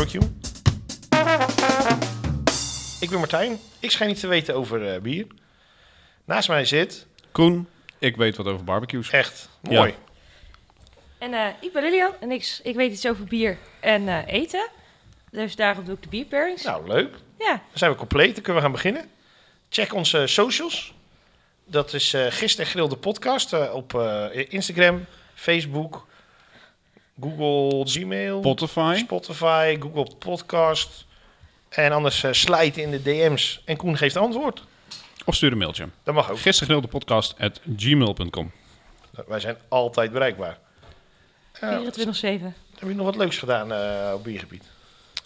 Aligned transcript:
barbecue. 0.00 0.30
Ik 3.00 3.10
ben 3.10 3.18
Martijn. 3.18 3.58
Ik 3.78 3.90
schijn 3.90 4.10
iets 4.10 4.20
te 4.20 4.26
weten 4.26 4.54
over 4.54 4.94
eh, 4.94 5.00
bier. 5.00 5.26
Naast 6.24 6.48
mij 6.48 6.64
zit, 6.64 7.06
Koen, 7.32 7.68
ik 7.98 8.16
weet 8.16 8.36
wat 8.36 8.46
over 8.46 8.64
barbecues. 8.64 9.10
echt 9.10 9.48
mooi. 9.62 9.94
En 11.18 11.34
eh, 11.34 11.46
ik 11.60 11.72
ben 11.72 11.82
Lilian 11.82 12.12
en 12.20 12.30
ik, 12.30 12.60
ik 12.62 12.74
weet 12.74 12.92
iets 12.92 13.06
over 13.06 13.24
bier 13.24 13.58
en 13.80 14.08
eh, 14.08 14.26
eten. 14.26 14.68
Dus 15.30 15.56
daarom 15.56 15.84
doe 15.84 15.94
ik 15.94 16.02
de 16.02 16.08
bierpairings. 16.08 16.62
Nou, 16.62 16.86
leuk. 16.88 17.14
Ja, 17.38 17.50
Dan 17.50 17.60
zijn 17.72 17.90
we 17.90 17.96
compleet. 17.96 18.34
Dan 18.34 18.42
kunnen 18.42 18.62
we 18.62 18.68
gaan 18.68 18.76
beginnen. 18.76 19.10
Check 19.68 19.94
onze 19.94 20.26
socials. 20.26 20.94
Dat 21.64 21.92
is 21.92 22.12
eh 22.14 22.26
Gisteren 22.28 22.70
Grill 22.70 22.88
de 22.88 22.96
podcast 22.96 23.52
eh, 23.52 23.74
op 23.74 23.94
eh, 23.94 24.52
Instagram, 24.52 25.04
Facebook, 25.34 26.06
Google, 27.20 27.84
Gmail, 27.90 28.38
Spotify. 28.40 28.94
Spotify, 28.98 29.76
Google 29.80 30.06
Podcast. 30.18 31.06
En 31.68 31.92
anders 31.92 32.22
eh 32.22 32.32
slijt 32.32 32.76
in 32.76 32.90
de 32.90 33.02
DM's 33.02 33.62
en 33.64 33.76
Koen 33.76 33.96
geeft 33.96 34.16
antwoord. 34.16 34.62
Of 35.24 35.34
stuur 35.34 35.52
een 35.52 35.58
mailtje. 35.58 35.88
Dat 36.02 36.14
mag 36.14 36.30
ook. 36.30 36.40
Gisteren 36.40 36.88
podcast 36.88 37.34
at 37.38 37.60
gmail.com. 37.76 38.50
Wij 39.26 39.40
zijn 39.40 39.56
altijd 39.68 40.12
bereikbaar. 40.12 40.58
Eh, 41.52 41.78
24-7. 41.78 42.54
heb 42.78 42.88
je 42.88 42.94
nog 42.94 43.06
wat 43.06 43.16
leuks 43.16 43.38
gedaan 43.38 43.72
eh, 43.72 44.12
op 44.14 44.24
biergebied? 44.24 44.64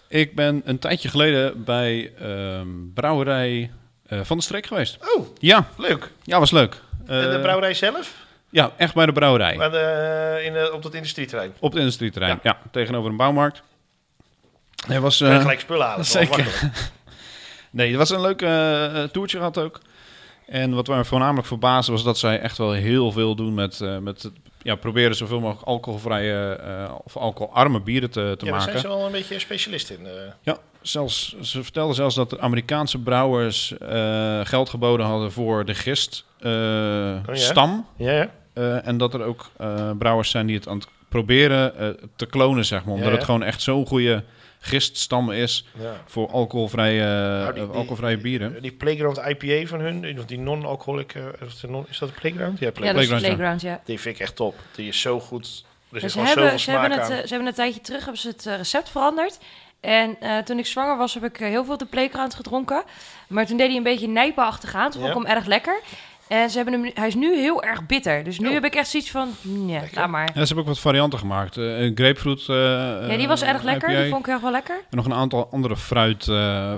Ik 0.07 0.35
ben 0.35 0.61
een 0.65 0.79
tijdje 0.79 1.09
geleden 1.09 1.63
bij 1.63 2.13
ehm, 2.19 2.67
brouwerij 2.93 3.71
eh, 4.05 4.19
Van 4.23 4.37
de 4.37 4.43
Streek 4.43 4.65
geweest. 4.65 4.97
Oh, 5.15 5.27
Ja, 5.39 5.69
leuk. 5.77 6.11
ja 6.23 6.39
was 6.39 6.51
leuk. 6.51 6.81
En 7.05 7.31
de 7.31 7.39
brouwerij 7.41 7.73
zelf? 7.73 8.24
Ja, 8.55 8.71
echt 8.77 8.93
bij 8.93 9.05
de 9.05 9.11
brouwerij. 9.11 9.55
Maar 9.55 9.71
de, 9.71 10.41
in 10.45 10.53
de, 10.53 10.71
op 10.73 10.83
dat 10.83 10.93
industrieterrein. 10.93 11.53
Op 11.59 11.71
het 11.71 11.79
industrieterrein. 11.79 12.39
Ja. 12.43 12.57
tegenover 12.71 13.09
een 13.09 13.17
bouwmarkt. 13.17 13.61
Het 14.87 14.97
was, 15.01 15.21
eh, 15.21 15.39
gelijk 15.41 15.59
spullen 15.59 15.85
halen. 15.87 16.05
zeker. 16.05 16.47
Nee, 17.69 17.87
het 17.89 17.97
was 17.97 18.09
een 18.09 18.21
leuk 18.21 18.41
eh, 18.41 19.03
toertje 19.03 19.37
gehad 19.37 19.57
ook. 19.57 19.79
En 20.47 20.73
wat 20.73 20.87
mij 20.87 21.03
voornamelijk 21.03 21.47
verbaasde 21.47 21.91
was 21.91 22.03
dat 22.03 22.17
zij 22.17 22.39
echt 22.39 22.57
wel 22.57 22.71
heel 22.71 23.11
veel 23.11 23.35
doen 23.35 23.53
met, 23.53 23.81
eh, 23.81 23.97
met 23.97 24.21
het, 24.23 24.33
ja, 24.61 24.75
proberen 24.75 25.15
zoveel 25.15 25.39
mogelijk 25.39 25.67
alcoholvrije 25.67 26.53
eh, 26.55 26.95
of 27.03 27.17
alcoholarme 27.17 27.79
bieren 27.81 28.09
te, 28.11 28.35
te 28.37 28.45
Ja, 28.45 28.51
maken. 28.51 28.65
zijn 28.69 28.79
ze 28.79 28.87
wel 28.87 29.05
een 29.05 29.11
beetje 29.11 29.39
specialist 29.39 29.89
in. 29.89 30.05
eh. 30.05 30.11
Ja, 30.41 30.57
zelfs, 30.81 31.35
ze 31.41 31.63
vertelden 31.63 31.95
zelfs 31.95 32.15
dat 32.15 32.29
de 32.29 32.39
Amerikaanse 32.39 32.97
brouwers 32.99 33.77
eh, 33.77 34.39
geld 34.43 34.69
geboden 34.69 35.05
hadden 35.05 35.31
voor 35.31 35.65
de 35.65 35.73
gist 35.75 36.25
eh, 36.39 36.51
ja? 36.51 37.35
stam. 37.35 37.87
ja, 37.95 38.11
ja. 38.11 38.29
Eh, 38.55 38.87
en 38.87 38.97
dat 38.97 39.13
er 39.13 39.23
ook 39.23 39.49
eh, 39.57 39.91
brouwers 39.97 40.29
zijn 40.29 40.45
die 40.45 40.55
het 40.55 40.67
aan 40.67 40.77
het 40.77 40.87
proberen 41.09 41.77
eh, 41.77 41.87
te 42.15 42.25
klonen, 42.25 42.65
zeg 42.65 42.79
maar. 42.83 42.93
Omdat 42.93 43.05
Ja, 43.05 43.11
ja. 43.11 43.17
het 43.17 43.25
gewoon 43.25 43.43
echt 43.43 43.61
zo'n 43.61 43.85
goede 43.87 44.23
giststam 44.59 45.31
is 45.31 45.65
ja. 45.79 45.93
voor 46.05 46.29
alcoholvrije, 46.31 47.03
Nou, 47.05 47.53
die- 47.53 47.63
alcoholvrije 47.63 48.17
bieren. 48.17 48.61
Die 48.61 48.71
Playground 48.71 49.17
IPA 49.17 49.67
van 49.67 49.79
hun, 49.79 50.01
die- 50.01 50.25
die 50.25 50.39
non-alcoholic, 50.39 51.13
non- 51.67 51.85
is 51.89 51.97
dat 51.97 52.09
de 52.09 52.15
Playground? 52.19 52.59
Ja, 52.59 52.65
Ja, 52.65 52.71
Playground. 52.71 53.09
dat 53.09 53.17
is 53.17 53.21
de 53.23 53.27
Playground, 53.27 53.61
ja. 53.61 53.81
Die 53.85 53.99
vind 53.99 54.15
ik 54.15 54.21
echt 54.21 54.35
top. 54.35 54.55
Die 54.75 54.87
is 54.87 55.01
zo 55.01 55.19
goed. 55.19 55.65
Er 55.91 56.01
Dus 56.01 56.01
zit 56.01 56.11
ze, 56.11 56.19
hebben, 56.27 56.59
ze, 56.59 56.71
hebben 56.71 56.91
het, 56.91 57.05
ze 57.05 57.13
hebben 57.27 57.47
een 57.47 57.53
tijdje 57.53 57.81
terug 57.81 58.01
hebben 58.03 58.21
ze 58.21 58.27
het 58.27 58.45
recept 58.45 58.89
veranderd. 58.89 59.37
En 59.79 60.15
eh, 60.19 60.37
toen 60.37 60.57
ik 60.59 60.65
zwanger 60.65 60.97
was, 60.97 61.13
heb 61.13 61.23
ik 61.23 61.37
heel 61.37 61.65
veel 61.65 61.77
de 61.77 61.85
Playground 61.85 62.33
gedronken. 62.35 62.83
Maar 63.27 63.45
toen 63.45 63.57
deed 63.57 63.67
hij 63.67 63.75
een 63.77 63.83
beetje 63.83 64.07
nijpenachtig 64.07 64.75
aan. 64.75 64.91
Toen 64.91 65.01
vond 65.01 65.13
ik 65.15 65.21
Ja. 65.21 65.27
hem 65.27 65.37
erg 65.37 65.45
lekker. 65.47 65.79
En 66.27 66.49
ze 66.49 66.55
hebben 66.57 66.81
hem, 66.81 66.91
hij 66.93 67.07
is 67.07 67.15
nu 67.15 67.35
heel 67.39 67.63
erg 67.63 67.85
bitter. 67.85 68.23
Dus 68.23 68.39
nu 68.39 68.47
Oh. 68.47 68.53
heb 68.53 68.65
ik 68.65 68.75
echt 68.75 68.87
zoiets 68.89 69.11
van, 69.11 69.29
nee, 69.41 69.81
laat 69.93 70.09
maar. 70.09 70.25
Ja, 70.25 70.31
ze 70.33 70.39
hebben 70.39 70.57
ook 70.57 70.65
wat 70.65 70.79
varianten 70.79 71.19
gemaakt. 71.19 71.57
Eh, 71.57 71.79
een 71.79 71.91
grapefruit 71.95 72.39
eh, 72.49 73.09
Ja, 73.09 73.17
die 73.17 73.27
was 73.27 73.41
erg 73.41 73.63
lekker. 73.63 73.89
IPA. 73.89 74.01
Die 74.01 74.09
vond 74.11 74.27
ik 74.27 74.33
erg 74.33 74.41
wel 74.41 74.51
lekker. 74.51 74.75
En 74.89 74.97
nog 74.97 75.05
een 75.05 75.13
aantal 75.13 75.47
andere 75.51 75.77
fruit. 75.77 76.27
eh 76.27 76.35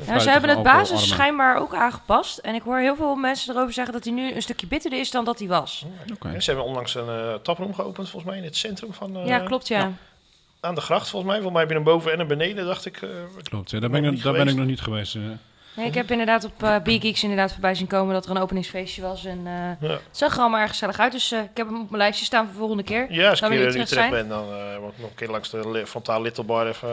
Ja, 0.07 0.19
ze 0.19 0.29
hebben 0.29 0.49
het 0.49 0.63
basis 0.63 1.07
schijnbaar 1.09 1.57
ook 1.57 1.73
aangepast. 1.75 2.37
En 2.37 2.55
ik 2.55 2.61
hoor 2.61 2.77
heel 2.77 2.95
veel 2.95 3.15
mensen 3.15 3.55
erover 3.55 3.73
zeggen 3.73 3.93
dat 3.93 4.03
hij 4.03 4.13
nu 4.13 4.33
een 4.35 4.41
stukje 4.41 4.67
bitterder 4.67 4.99
is 4.99 5.11
dan 5.11 5.25
dat 5.25 5.39
hij 5.39 5.47
was. 5.47 5.85
Oké. 6.13 6.27
En 6.33 6.41
ze 6.43 6.49
hebben 6.51 6.67
onlangs 6.67 6.95
een 6.95 7.09
eh 7.09 7.33
taproom 7.43 7.73
geopend, 7.73 8.09
volgens 8.09 8.31
mij, 8.31 8.37
in 8.39 8.45
het 8.47 8.55
centrum 8.57 8.93
van... 8.93 9.17
eh, 9.17 9.25
ja, 9.27 9.39
klopt, 9.39 9.67
ja. 9.67 9.79
ja. 9.79 9.91
Aan 10.59 10.75
de 10.75 10.81
gracht, 10.81 11.09
volgens 11.09 11.31
mij. 11.31 11.41
Volgens 11.41 11.53
mij 11.53 11.61
heb 11.61 11.71
je 11.71 11.77
een 11.77 11.83
boven 11.93 12.11
en 12.13 12.19
een 12.19 12.27
beneden, 12.27 12.65
dacht 12.65 12.85
ik. 12.85 13.01
eh, 13.01 13.09
Klopt, 13.43 13.71
ja, 13.71 13.79
daar, 13.79 13.89
ben 13.89 14.03
ik, 14.05 14.23
daar 14.23 14.33
ben 14.33 14.47
ik 14.47 14.55
nog 14.55 14.65
niet 14.65 14.81
geweest. 14.81 15.15
eh. 15.15 15.21
Nee, 15.77 15.85
ik 15.87 15.93
heb 15.93 16.11
inderdaad 16.11 16.43
op 16.45 16.63
eh 16.63 16.75
Big 16.83 17.01
Geeks 17.01 17.21
inderdaad 17.23 17.51
voorbij 17.51 17.75
zien 17.75 17.87
komen 17.87 18.13
dat 18.13 18.25
er 18.25 18.31
een 18.31 18.37
openingsfeestje 18.41 19.01
was. 19.01 19.25
En 19.25 19.37
eh, 19.45 19.89
ja. 19.89 19.93
het 19.95 20.01
zag 20.11 20.33
er 20.35 20.39
allemaal 20.39 20.59
erg 20.59 20.69
gezellig 20.69 20.99
uit. 20.99 21.11
Dus 21.11 21.31
eh, 21.31 21.39
ik 21.39 21.57
heb 21.57 21.67
hem 21.67 21.81
op 21.81 21.89
mijn 21.89 22.01
lijstje 22.01 22.25
staan 22.25 22.43
voor 22.43 22.51
de 22.53 22.59
volgende 22.59 22.83
keer. 22.83 23.11
ja, 23.11 23.29
als 23.29 23.41
ik 23.41 23.47
wil 23.47 23.61
in 23.61 23.67
Utrecht 23.67 23.87
terug 23.89 24.09
ben, 24.09 24.27
dan 24.27 24.43
eh 24.53 24.77
word 24.77 24.93
ik 24.93 24.99
nog 24.99 25.09
een 25.09 25.15
keer 25.15 25.29
langs 25.29 25.49
de 25.49 25.83
Frontaal 25.87 26.21
Little 26.21 26.43
Bar 26.43 26.67
even... 26.67 26.89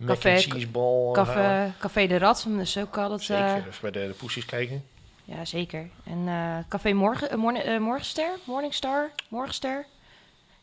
eh, 0.00 0.06
Café- 0.06 0.30
and 0.30 0.42
cheese 0.42 0.66
ball 0.68 1.14
halen. 1.14 1.14
Café, 1.14 1.72
Café 1.78 2.06
de 2.06 2.18
Rat, 2.18 2.44
dus 2.48 2.78
ook 2.78 2.98
altijd... 2.98 3.22
Zeker, 3.22 3.44
eh, 3.44 3.54
even 3.56 3.72
bij 3.80 3.90
de, 3.90 4.06
de 4.06 4.14
poesjes 4.18 4.44
kijken. 4.44 4.84
ja, 5.24 5.44
zeker. 5.44 5.88
En 6.04 6.22
eh, 6.26 6.56
Café 6.68 6.92
Morgen, 6.92 7.30
eh, 7.30 7.36
morgen, 7.36 7.64
eh, 7.64 7.78
Morgenster, 7.78 8.30
Morningstar, 8.44 9.10
Morgenster. 9.28 9.86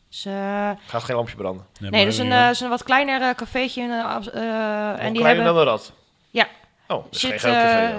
Dus, 0.08 0.24
eh, 0.24 0.70
Gaat 0.86 1.02
geen 1.04 1.16
lampje 1.16 1.36
branden. 1.36 1.66
nee, 1.80 1.90
maar 1.90 2.00
dat 2.00 2.08
is 2.08 2.18
een, 2.18 2.32
eh, 2.32 2.50
is 2.50 2.60
wat 2.60 2.82
kleiner 2.82 3.22
eh, 3.22 3.34
cafeetje. 3.34 3.82
in, 3.82 3.90
eh, 3.90 3.98
eh, 3.98 4.04
en 4.04 5.12
die 5.12 5.20
kleiner 5.22 5.26
hebben... 5.26 5.44
dan 5.44 5.54
de 5.54 5.62
rat? 5.64 5.92
Ja. 6.30 6.46
Oh, 6.88 7.04
geen 7.10 7.30
zit, 7.30 7.40
café. 7.40 7.86
eh, 7.86 7.96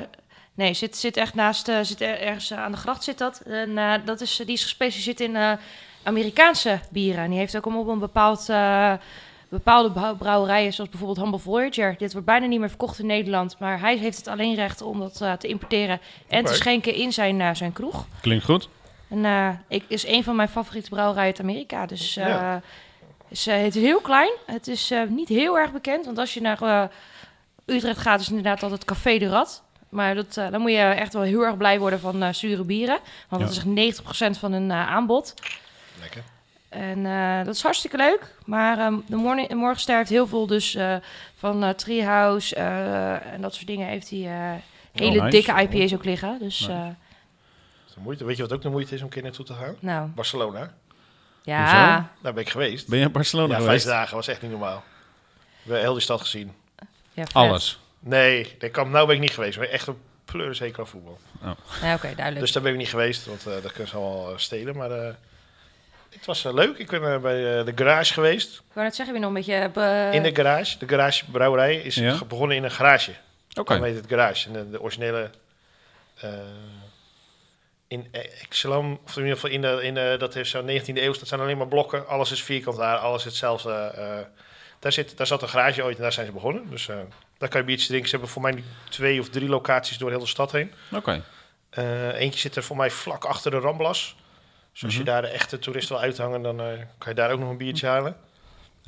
nee, 0.53 0.74
zit, 0.74 0.98
zit 0.98 1.18
echt 1.18 1.34
naast, 1.34 1.68
eh, 1.68 1.78
zit 1.81 2.02
er- 2.02 2.20
ergens 2.22 2.52
eh, 2.52 2.64
aan 2.64 2.72
de 2.72 2.78
gracht 2.78 3.03
zit 3.03 3.18
dat. 3.18 3.40
En 3.46 4.02
dat 4.06 4.22
is, 4.22 4.36
die 4.36 4.56
is 4.56 4.62
gespecialiseerd 4.64 5.20
in 5.20 5.38
Amerikaanse 6.03 6.80
bieren. 6.92 7.24
En 7.24 7.30
die 7.30 7.40
heeft 7.40 7.58
ook 7.58 7.64
allemaal 7.66 7.81
op 7.81 7.88
een 7.88 8.00
bepaald, 8.00 8.46
bepaalde 9.50 9.92
brouw- 9.92 10.16
brouwerijen, 10.16 10.74
zoals 10.74 10.90
bijvoorbeeld 10.90 11.20
Humble 11.22 11.40
Voyager. 11.40 11.96
Dit 11.98 12.12
wordt 12.12 12.28
bijna 12.28 12.46
niet 12.46 12.59
meer 12.59 12.70
verkocht 12.70 13.00
in 13.00 13.06
Nederland, 13.06 13.56
maar 13.59 13.80
hij 13.80 13.98
heeft 13.98 14.18
het 14.18 14.28
alleen 14.28 14.56
recht 14.56 14.81
om 14.81 15.00
dat 15.00 15.16
te 15.40 15.48
importeren 15.48 16.00
en 16.28 16.46
te 16.46 16.54
schenken 16.54 16.94
in 16.94 17.14
zijn, 17.14 17.56
zijn 17.56 17.74
kroeg. 17.74 18.06
Klinkt 18.22 18.46
goed. 18.46 18.69
En 19.09 19.25
ik, 19.68 19.84
is 19.88 20.08
een 20.08 20.24
van 20.24 20.36
mijn 20.36 20.50
favoriete 20.50 20.90
brouwerijen 20.90 21.31
uit 21.31 21.40
Amerika. 21.42 21.86
Dus 21.86 22.14
Ja. 22.14 22.62
is, 23.30 23.46
het 23.46 23.75
is 23.75 23.81
heel 23.81 24.02
klein. 24.02 24.31
Het 24.46 24.68
is 24.68 24.94
niet 25.09 25.30
heel 25.30 25.58
erg 25.59 25.72
bekend. 25.72 26.06
Want 26.06 26.18
als 26.18 26.34
je 26.34 26.42
naar 26.42 26.90
Utrecht 27.67 28.00
gaat, 28.00 28.19
is 28.19 28.29
inderdaad 28.29 28.63
altijd 28.63 28.85
Café 28.85 29.17
de 29.17 29.28
Rat. 29.29 29.63
Maar 29.89 30.16
dat, 30.16 30.38
eh, 30.38 30.51
dan 30.51 30.61
moet 30.61 30.72
je 30.72 30.78
echt 30.78 31.13
wel 31.13 31.22
heel 31.22 31.41
erg 31.45 31.57
blij 31.57 31.79
worden 31.79 32.00
van 32.00 32.23
eh 32.23 32.33
zure 32.33 32.63
bieren. 32.63 33.00
Want 33.29 33.41
dat 33.41 33.51
Ja. 33.55 33.57
is 33.57 33.57
echt 33.57 33.66
90% 33.66 34.38
van 34.39 34.51
hun 34.51 34.72
eh, 34.72 34.88
aanbod. 34.89 35.33
Lekker. 36.00 36.23
En 36.69 37.06
eh, 37.06 37.45
dat 37.45 37.56
is 37.56 37.61
hartstikke 37.63 37.97
leuk. 37.97 38.35
Maar 38.45 38.77
ehm, 38.79 38.95
de, 39.07 39.16
morning, 39.16 39.47
de 39.47 39.56
Morgenster 39.56 39.97
heeft 39.97 40.09
heel 40.09 40.27
veel 40.27 40.47
dus 40.47 40.75
eh, 40.75 40.95
van 41.35 41.63
eh 41.63 41.69
Treehouse 41.69 42.56
eh, 42.56 43.33
en 43.33 43.41
dat 43.41 43.53
soort 43.53 43.67
dingen 43.67 43.88
heeft 43.88 44.09
hij 44.09 44.19
eh, 44.19 44.61
hele 44.91 45.22
nice. 45.22 45.29
dikke 45.38 45.61
IPA's 45.61 45.94
ook 45.94 46.03
liggen. 46.06 46.39
Dus 46.39 46.59
Nice. 46.59 46.72
eh, 46.73 46.79
Dat 46.85 46.95
is 47.88 47.94
de 47.94 48.00
moeite. 48.00 48.25
Weet 48.25 48.35
je 48.35 48.41
wat 48.41 48.53
ook 48.53 48.61
de 48.61 48.69
moeite 48.69 48.94
is 48.94 49.00
om 49.00 49.06
een 49.06 49.11
keer 49.13 49.23
naartoe 49.23 49.45
te 49.45 49.53
gaan? 49.53 49.75
nou, 49.79 50.07
Barcelona. 50.09 50.72
ja. 51.44 52.09
Daar 52.22 52.33
ben 52.33 52.44
ik 52.44 52.50
geweest. 52.50 52.88
Ben 52.88 53.00
je 53.00 53.06
in 53.06 53.11
Barcelona 53.11 53.47
ja, 53.47 53.53
vijf 53.53 53.66
geweest? 53.66 53.85
dagen 53.85 54.16
was 54.16 54.27
echt 54.27 54.41
niet 54.41 54.51
normaal. 54.51 54.83
We 55.61 55.61
hebben 55.63 55.81
heel 55.81 55.94
die 55.94 56.01
stad 56.01 56.22
gezien. 56.22 56.53
Ja. 57.25 57.25
Alles. 57.31 57.79
Nee, 58.00 58.55
de 58.59 58.72
Camp 58.72 58.91
Nou 58.91 59.05
ben 59.07 59.16
ik 59.16 59.22
niet 59.22 59.31
geweest. 59.31 59.57
Maar 59.57 59.67
echt 59.67 59.88
een 59.88 59.97
pleurishekel 60.25 60.79
aan 60.83 60.89
voetbal. 60.89 61.17
Ja, 61.81 61.94
oké, 61.94 62.01
duidelijk. 62.01 62.39
Dus 62.39 62.51
daar 62.51 62.63
ben 62.63 62.72
ik 62.72 62.78
niet 62.78 62.89
geweest, 62.89 63.25
want 63.25 63.45
eh, 63.45 63.53
dat 63.61 63.72
kunnen 63.72 63.88
ze 63.88 63.95
allemaal 63.95 64.31
eh, 64.31 64.38
stelen. 64.38 64.75
Maar 64.75 64.91
eh, 64.91 65.13
het 66.09 66.25
was 66.25 66.44
leuk. 66.44 66.77
Ik 66.77 66.89
ben 66.89 67.22
bij 67.22 67.63
de 67.63 67.72
garage 67.75 68.13
geweest. 68.13 68.56
Ik 68.56 68.74
wou 68.74 68.86
net 68.86 68.95
zeggen, 68.95 69.13
weer 69.15 69.24
nog 69.24 69.33
een 69.36 69.44
beetje... 69.45 70.12
in 70.13 70.24
de 70.24 70.36
garage. 70.36 70.77
De 70.77 70.88
garage 70.88 71.25
brouwerij 71.31 71.75
is 71.75 71.95
Ja. 71.95 72.18
begonnen 72.27 72.57
in 72.57 72.63
een 72.63 72.71
garage. 72.71 73.12
Oké. 73.59 73.74
Dan 73.74 73.83
heet 73.83 73.95
het 73.95 74.07
garage. 74.07 74.47
En 74.47 74.53
de, 74.53 74.69
de 74.69 74.81
originele... 74.81 75.30
eh, 76.19 76.30
in 77.88 78.07
Exelam, 78.42 79.00
of 79.06 79.15
in 79.15 79.21
ieder 79.21 79.36
geval 79.36 79.50
in 79.50 79.62
de, 79.62 79.80
in 79.83 79.94
de, 79.94 80.15
dat 80.19 80.33
heeft 80.33 80.50
zo'n 80.50 80.69
19e 80.69 80.94
eeuw, 80.94 81.13
dat 81.13 81.27
zijn 81.27 81.42
alleen 81.42 81.57
maar 81.57 81.68
blokken. 81.68 82.07
Alles 82.07 82.31
is 82.31 82.44
vierkant 82.44 82.77
daar, 82.77 82.97
alles 82.97 83.24
hetzelfde. 83.24 83.94
Daar, 84.79 84.91
zit, 84.91 85.18
daar 85.18 85.27
zat 85.27 85.41
een 85.41 85.50
garage 85.50 85.83
ooit 85.83 85.95
en 85.95 86.01
daar 86.01 86.13
zijn 86.13 86.25
ze 86.25 86.31
begonnen. 86.31 86.69
Dus 86.69 86.88
eh, 86.89 86.95
daar 87.38 87.50
kan 87.50 87.59
je 87.59 87.65
biertjes 87.65 87.88
drinken. 87.88 88.09
Ze 88.09 88.15
hebben 88.15 88.33
voor 88.33 88.41
mij 88.41 88.63
twee 88.89 89.19
of 89.19 89.29
drie 89.29 89.50
locaties 89.50 89.97
door 89.97 90.09
heel 90.09 90.19
de 90.19 90.25
stad 90.27 90.51
heen. 90.51 90.71
Oké. 90.91 91.24
Eh, 91.69 92.19
eentje 92.19 92.39
zit 92.39 92.56
er 92.56 92.63
voor 92.63 92.77
mij 92.77 92.91
vlak 92.91 93.25
achter 93.25 93.51
de 93.51 93.59
Ramblas. 93.59 94.15
Dus 94.74 94.83
als 94.83 94.94
Mhm. 94.94 95.01
je 95.03 95.09
daar 95.12 95.21
de 95.21 95.27
echte 95.27 95.59
toeristen 95.59 95.95
wil 95.95 96.03
uithangen, 96.03 96.41
dan 96.41 96.59
eh, 96.59 96.65
kan 96.97 97.09
je 97.09 97.13
daar 97.13 97.31
ook 97.31 97.39
nog 97.39 97.50
een 97.50 97.57
biertje 97.57 97.88
halen. 97.88 98.15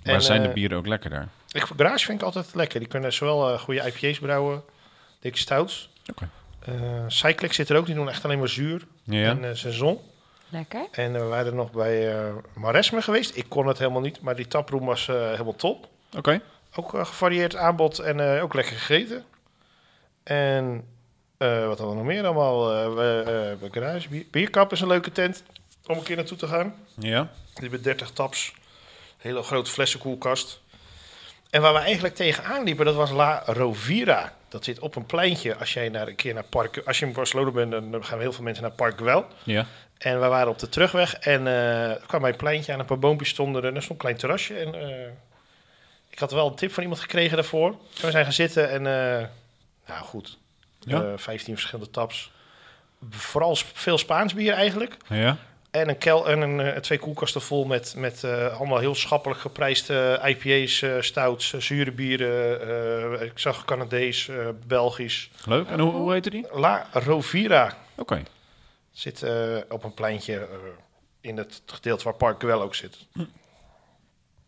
Maar 0.03 0.13
En, 0.13 0.21
zijn 0.21 0.41
de 0.41 0.49
bieren 0.49 0.77
ook 0.77 0.87
lekker 0.87 1.09
daar? 1.09 1.27
Ik, 1.51 1.63
garage 1.77 2.05
vind 2.05 2.19
ik 2.19 2.25
altijd 2.25 2.55
lekker. 2.55 2.79
Die 2.79 2.87
kunnen 2.89 3.13
zowel 3.13 3.49
eh, 3.53 3.59
goede 3.59 3.81
IPA's 3.91 4.19
brouwen, 4.19 4.63
dikke 5.19 5.37
stouts. 5.37 5.89
Oké. 6.11 6.29
Cyclex 7.07 7.55
zit 7.55 7.69
er 7.69 7.77
ook, 7.77 7.85
die 7.85 7.95
doen 7.95 8.09
echt 8.09 8.23
alleen 8.25 8.39
maar 8.39 8.47
zuur 8.49 8.81
Ja. 9.03 9.37
en 9.37 9.57
saison. 9.57 9.99
Lekker. 10.49 10.87
En 10.91 11.15
eh, 11.15 11.21
we 11.21 11.27
waren 11.27 11.55
nog 11.55 11.71
bij 11.71 12.17
eh 12.17 12.31
Maresme 12.53 13.01
geweest. 13.01 13.35
Ik 13.35 13.45
kon 13.49 13.67
het 13.67 13.77
helemaal 13.77 14.01
niet, 14.01 14.21
maar 14.21 14.35
die 14.35 14.47
taproom 14.47 14.85
was 14.85 15.07
eh, 15.07 15.15
helemaal 15.29 15.55
top. 15.55 15.87
Oké. 16.17 16.41
Ook 16.75 16.89
gevarieerd 16.89 17.55
aanbod 17.55 17.99
en 17.99 18.35
eh, 18.35 18.43
ook 18.43 18.53
lekker 18.53 18.75
gegeten. 18.75 19.25
En 20.23 20.85
eh, 21.37 21.65
wat 21.67 21.77
hadden 21.77 21.89
we 21.89 21.95
nog 22.03 22.05
meer 22.13 22.25
allemaal? 22.25 22.73
Eh 22.73 22.93
we, 22.93 23.57
eh, 23.61 23.69
Garage. 23.71 24.09
Bier- 24.09 24.25
Bierkap 24.31 24.71
is 24.71 24.81
een 24.81 24.87
leuke 24.87 25.11
tent 25.11 25.43
om 25.87 25.97
een 25.97 26.03
keer 26.03 26.15
naartoe 26.15 26.37
te 26.37 26.47
gaan. 26.47 26.73
Ja. 26.97 27.21
Die 27.53 27.61
hebben 27.61 27.81
30 27.81 28.09
taps. 28.11 28.53
Hele 29.17 29.41
grote 29.43 29.71
flessenkoelkast. 29.71 30.59
En 31.49 31.61
waar 31.61 31.73
we 31.73 31.79
eigenlijk 31.79 32.15
tegenaan 32.15 32.63
liepen, 32.63 32.85
dat 32.85 32.95
was 32.95 33.11
La 33.11 33.43
Rovira. 33.45 34.33
Dat 34.49 34.63
zit 34.63 34.79
op 34.79 34.95
een 34.95 35.05
pleintje. 35.05 35.55
Als 35.55 35.73
jij 35.73 35.89
naar 35.89 36.07
een 36.07 36.15
keer 36.15 36.33
naar 36.33 36.43
Park... 36.43 36.81
Als 36.85 36.99
je 36.99 37.05
in 37.05 37.13
Barcelona 37.13 37.51
bent, 37.51 37.71
dan 37.91 38.05
gaan 38.05 38.19
heel 38.19 38.33
veel 38.33 38.43
mensen 38.43 38.63
naar 38.63 38.71
Park 38.71 38.97
Güell. 38.97 39.23
Ja. 39.43 39.65
En 39.99 40.19
we 40.21 40.27
waren 40.27 40.51
op 40.51 40.59
de 40.59 40.69
terugweg 40.69 41.13
en 41.15 41.47
eh 41.47 41.89
er 41.89 42.01
kwam 42.07 42.21
bij 42.21 42.29
een 42.29 42.35
pleintje 42.37 42.73
aan, 42.73 42.79
een 42.79 42.85
paar 42.85 42.99
boompjes 42.99 43.29
stonden 43.29 43.61
er, 43.63 43.69
en 43.69 43.75
er 43.75 43.81
stond 43.83 43.99
een 43.99 44.05
klein 44.05 44.17
terrasje. 44.17 44.55
En 44.57 44.75
eh, 44.81 45.11
ik 46.09 46.19
had 46.19 46.31
wel 46.31 46.47
een 46.47 46.55
tip 46.55 46.73
van 46.73 46.83
iemand 46.83 47.01
gekregen 47.01 47.35
daarvoor. 47.35 47.67
En 47.69 48.05
we 48.05 48.11
zijn 48.11 48.23
gaan 48.23 48.33
zitten 48.33 48.69
en, 48.69 48.87
eh 48.87 49.25
nou 49.87 50.03
goed, 50.03 50.37
Ja. 50.79 51.01
Eh, 51.01 51.07
15 51.15 51.53
verschillende 51.53 51.91
taps. 51.91 52.31
Vooral 53.09 53.55
sp- 53.55 53.77
veel 53.77 53.97
Spaans 53.97 54.33
bier 54.33 54.53
eigenlijk. 54.53 54.97
Ja. 55.09 55.37
En 55.71 55.89
een 55.89 55.97
kel 55.97 56.27
en 56.29 56.41
een, 56.41 56.81
twee 56.81 56.97
koelkasten 56.99 57.41
vol 57.41 57.65
met, 57.65 57.93
met 57.97 58.23
allemaal 58.57 58.77
heel 58.77 58.95
schappelijk 58.95 59.39
geprijsde 59.39 60.19
IPA's, 60.25 60.83
stouts, 61.05 61.53
zure 61.57 61.91
bieren. 61.91 63.21
ik 63.25 63.39
zag 63.39 63.65
Canadees, 63.65 64.29
Belgisch. 64.67 65.29
Leuk. 65.45 65.67
En 65.67 65.79
hoe, 65.79 65.91
hoe 65.91 66.11
heette 66.11 66.29
die? 66.29 66.45
La 66.51 66.87
Rovira. 66.93 67.77
Oké. 67.95 68.23
Zit 68.99 69.23
eh, 69.23 69.57
op 69.69 69.83
een 69.83 69.93
pleintje 69.93 70.35
eh, 70.39 70.47
in 71.21 71.37
het 71.37 71.61
gedeelte 71.65 72.03
waar 72.03 72.13
Park 72.13 72.39
Güell 72.41 72.53
ook 72.59 72.75
zit. 72.75 72.97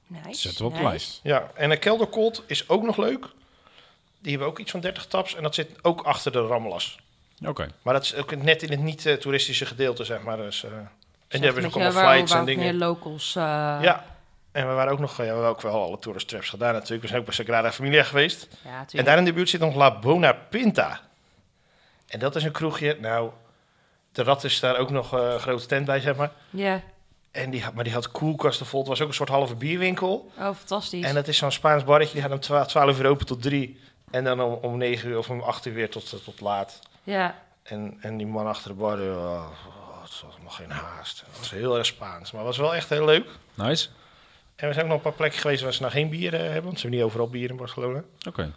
Nice. 0.07 0.41
Zetten 0.41 0.61
we 0.65 0.67
op 0.71 0.71
de 0.71 0.77
nice. 0.77 0.89
lijst. 0.89 1.19
Ja, 1.23 1.51
en 1.55 1.71
een 1.71 1.79
kelderkolt 1.79 2.43
is 2.47 2.69
ook 2.69 2.83
nog 2.83 2.97
leuk. 2.97 3.25
Die 4.19 4.31
hebben 4.31 4.47
ook 4.47 4.59
iets 4.59 4.71
van 4.71 4.79
30 4.79 5.05
taps 5.05 5.35
en 5.35 5.43
dat 5.43 5.55
zit 5.55 5.83
ook 5.83 6.01
achter 6.01 6.31
de 6.31 6.41
Rammelas. 6.47 6.99
Oké. 7.45 7.67
Maar 7.81 7.93
dat 7.93 8.03
is 8.03 8.15
ook 8.15 8.35
net 8.35 8.63
in 8.63 8.71
het 8.71 8.79
niet-toeristische 8.79 9.65
gedeelte, 9.65 10.03
zeg 10.03 10.21
maar. 10.21 10.37
Dus, 10.37 10.63
eh, 10.63 10.71
en 10.71 10.77
die 11.27 11.41
Echt 11.41 11.43
hebben 11.43 11.65
ook 11.65 11.73
allemaal 11.75 11.91
je- 12.03 12.07
flights 12.09 12.31
en 12.33 12.45
dingen. 12.45 12.63
meer 12.63 12.73
locals. 12.73 13.35
eh, 13.35 13.43
Ja, 13.81 14.05
en 14.51 14.67
we 14.67 14.73
waren 14.73 14.91
ook 14.91 14.99
nog, 14.99 15.11
ja, 15.17 15.23
we 15.23 15.29
hebben 15.29 15.47
ook 15.47 15.61
wel 15.61 15.81
alle 15.83 15.99
tourist 15.99 16.27
traps 16.27 16.49
gedaan 16.49 16.73
natuurlijk. 16.73 17.01
We 17.01 17.07
zijn 17.07 17.19
ook 17.19 17.25
bij 17.25 17.35
Sagrada 17.35 17.71
Familia 17.71 18.03
geweest. 18.03 18.47
ja, 18.63 18.85
En 18.91 19.05
daar 19.05 19.17
in 19.17 19.25
de 19.25 19.33
buurt 19.33 19.49
zit 19.49 19.59
nog 19.59 19.75
La 19.75 19.99
Bona 19.99 20.33
Pinta. 20.33 21.01
En 22.07 22.19
dat 22.19 22.35
is 22.35 22.43
een 22.43 22.51
kroegje, 22.51 22.97
nou, 22.99 23.31
de 24.11 24.23
rat 24.23 24.43
is 24.43 24.59
daar 24.59 24.77
ook 24.77 24.89
nog 24.89 25.13
eh, 25.13 25.31
een 25.33 25.39
grote 25.39 25.65
tent 25.65 25.85
bij, 25.85 25.99
zeg 25.99 26.15
maar. 26.15 26.31
Ja. 26.49 26.81
En 27.31 27.49
die 27.49 27.63
had, 27.63 27.73
maar 27.73 27.83
die 27.83 27.93
had 27.93 28.11
koelkasten 28.11 28.65
vol. 28.65 28.79
Het 28.79 28.89
was 28.89 29.01
ook 29.01 29.07
een 29.07 29.13
soort 29.13 29.29
halve 29.29 29.55
bierwinkel. 29.55 30.31
Oh, 30.37 30.55
fantastisch. 30.55 31.05
En 31.05 31.13
dat 31.15 31.27
is 31.27 31.37
zo'n 31.37 31.51
Spaans 31.51 31.83
barretje, 31.83 32.13
die 32.13 32.21
gaat 32.21 32.31
om 32.31 32.39
twa- 32.39 32.65
12 32.65 32.99
uur 32.99 33.05
open 33.07 33.25
tot 33.25 33.41
3. 33.41 33.79
En 34.11 34.23
dan 34.23 34.41
om, 34.41 34.53
om 34.53 34.77
9 34.77 35.09
uur 35.09 35.17
of 35.17 35.29
om 35.29 35.41
8 35.41 35.65
uur 35.65 35.73
weer 35.73 35.89
tot, 35.89 36.23
tot 36.23 36.41
laat. 36.41 36.79
Ja. 37.03 37.35
En, 37.63 37.97
en 38.01 38.17
die 38.17 38.27
man 38.27 38.47
achter 38.47 38.69
de 38.69 38.75
bar, 38.77 38.99
oh, 38.99 39.45
oh, 39.67 40.01
het 40.01 40.21
was 40.25 40.35
nog 40.43 40.55
geen 40.55 40.69
haast. 40.71 41.23
Het 41.29 41.37
was 41.39 41.51
heel 41.51 41.77
erg 41.77 41.85
Spaans, 41.85 42.31
maar 42.31 42.41
het 42.45 42.49
was 42.49 42.57
wel 42.57 42.75
echt 42.75 42.89
heel 42.89 43.05
leuk. 43.05 43.27
Nice. 43.53 43.87
En 44.55 44.67
we 44.67 44.73
zijn 44.73 44.85
ook 44.85 44.91
nog 44.91 44.97
een 44.97 45.03
paar 45.09 45.17
plekken 45.17 45.39
geweest 45.39 45.61
waar 45.63 45.73
ze 45.73 45.81
nou 45.81 45.93
geen 45.93 46.09
bier 46.09 46.33
eh, 46.33 46.39
hebben, 46.39 46.63
want 46.63 46.75
ze 46.75 46.81
hebben 46.81 46.99
niet 46.99 47.07
overal 47.07 47.29
bier 47.29 47.49
in 47.49 47.55
Barcelona. 47.57 48.03
Oké. 48.27 48.51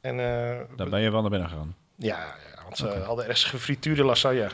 En 0.00 0.20
eh, 0.20 0.58
Daar 0.76 0.88
ben 0.88 1.00
je 1.00 1.10
wel 1.10 1.20
naar 1.20 1.30
binnen 1.30 1.48
gegaan. 1.48 1.74
ja, 1.96 2.18
ja, 2.18 2.62
want 2.62 2.76
ze 2.76 2.88
hadden 2.88 3.24
ergens 3.24 3.44
gefrituurde 3.44 4.04
lasagne. 4.04 4.48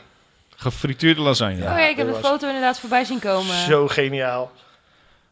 Gefrituurde 0.63 1.21
lasagne. 1.21 1.57
Ja, 1.63 1.73
oh 1.73 1.79
ja, 1.79 1.87
ik 1.89 1.97
heb 1.97 2.09
was- 2.09 2.19
foto 2.27 2.47
inderdaad 2.47 2.79
voorbij 2.81 3.05
zien 3.05 3.19
komen. 3.19 3.57
Zo 3.57 3.89
geniaal. 3.89 4.53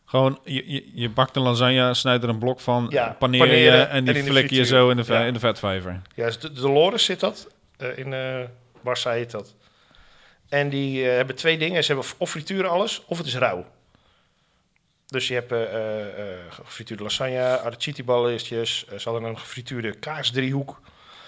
Gewoon, 0.04 0.38
je, 0.44 0.72
je, 0.72 0.90
je 0.94 1.08
bakt 1.10 1.36
een 1.36 1.42
lasagne, 1.42 1.94
snijdt 1.94 2.22
er 2.22 2.28
een 2.28 2.38
blok 2.38 2.60
van, 2.60 2.86
Ja, 2.90 3.16
paneer 3.18 3.54
je 3.56 3.70
en 3.70 4.04
die 4.04 4.14
en 4.14 4.24
flik 4.24 4.34
je 4.42 4.46
frituur. 4.46 4.64
zo 4.64 4.90
in 4.90 4.96
de, 4.96 5.04
Ja. 5.06 5.24
in 5.24 5.32
de 5.32 5.38
vetvijver. 5.38 6.00
Ja, 6.14 6.26
dus 6.26 6.38
de, 6.38 6.52
Dolores 6.52 7.04
zit 7.04 7.20
dat. 7.20 7.48
eh, 7.76 7.98
in 7.98 8.12
eh 8.12 8.44
Barça 8.78 9.10
heet 9.10 9.30
dat. 9.30 9.54
En 10.48 10.68
die 10.68 11.08
eh, 11.08 11.16
hebben 11.16 11.36
twee 11.36 11.58
dingen. 11.58 11.84
Ze 11.84 11.92
hebben 11.92 12.12
of 12.18 12.30
frituren 12.30 12.70
alles, 12.70 13.02
of 13.06 13.18
het 13.18 13.26
is 13.26 13.36
rauw. 13.36 13.66
Dus 15.06 15.28
je 15.28 15.34
hebt 15.34 15.52
eh 15.52 15.62
eh, 15.62 16.00
eh, 16.32 16.38
gefrituurde 16.50 17.02
lasagne, 17.02 17.58
arrachiti-balletjes. 17.58 18.84
eh, 18.92 18.98
ze 18.98 19.08
hadden 19.10 19.28
een 19.28 19.38
gefrituurde 19.38 19.92
kaasdriehoek. 19.92 20.80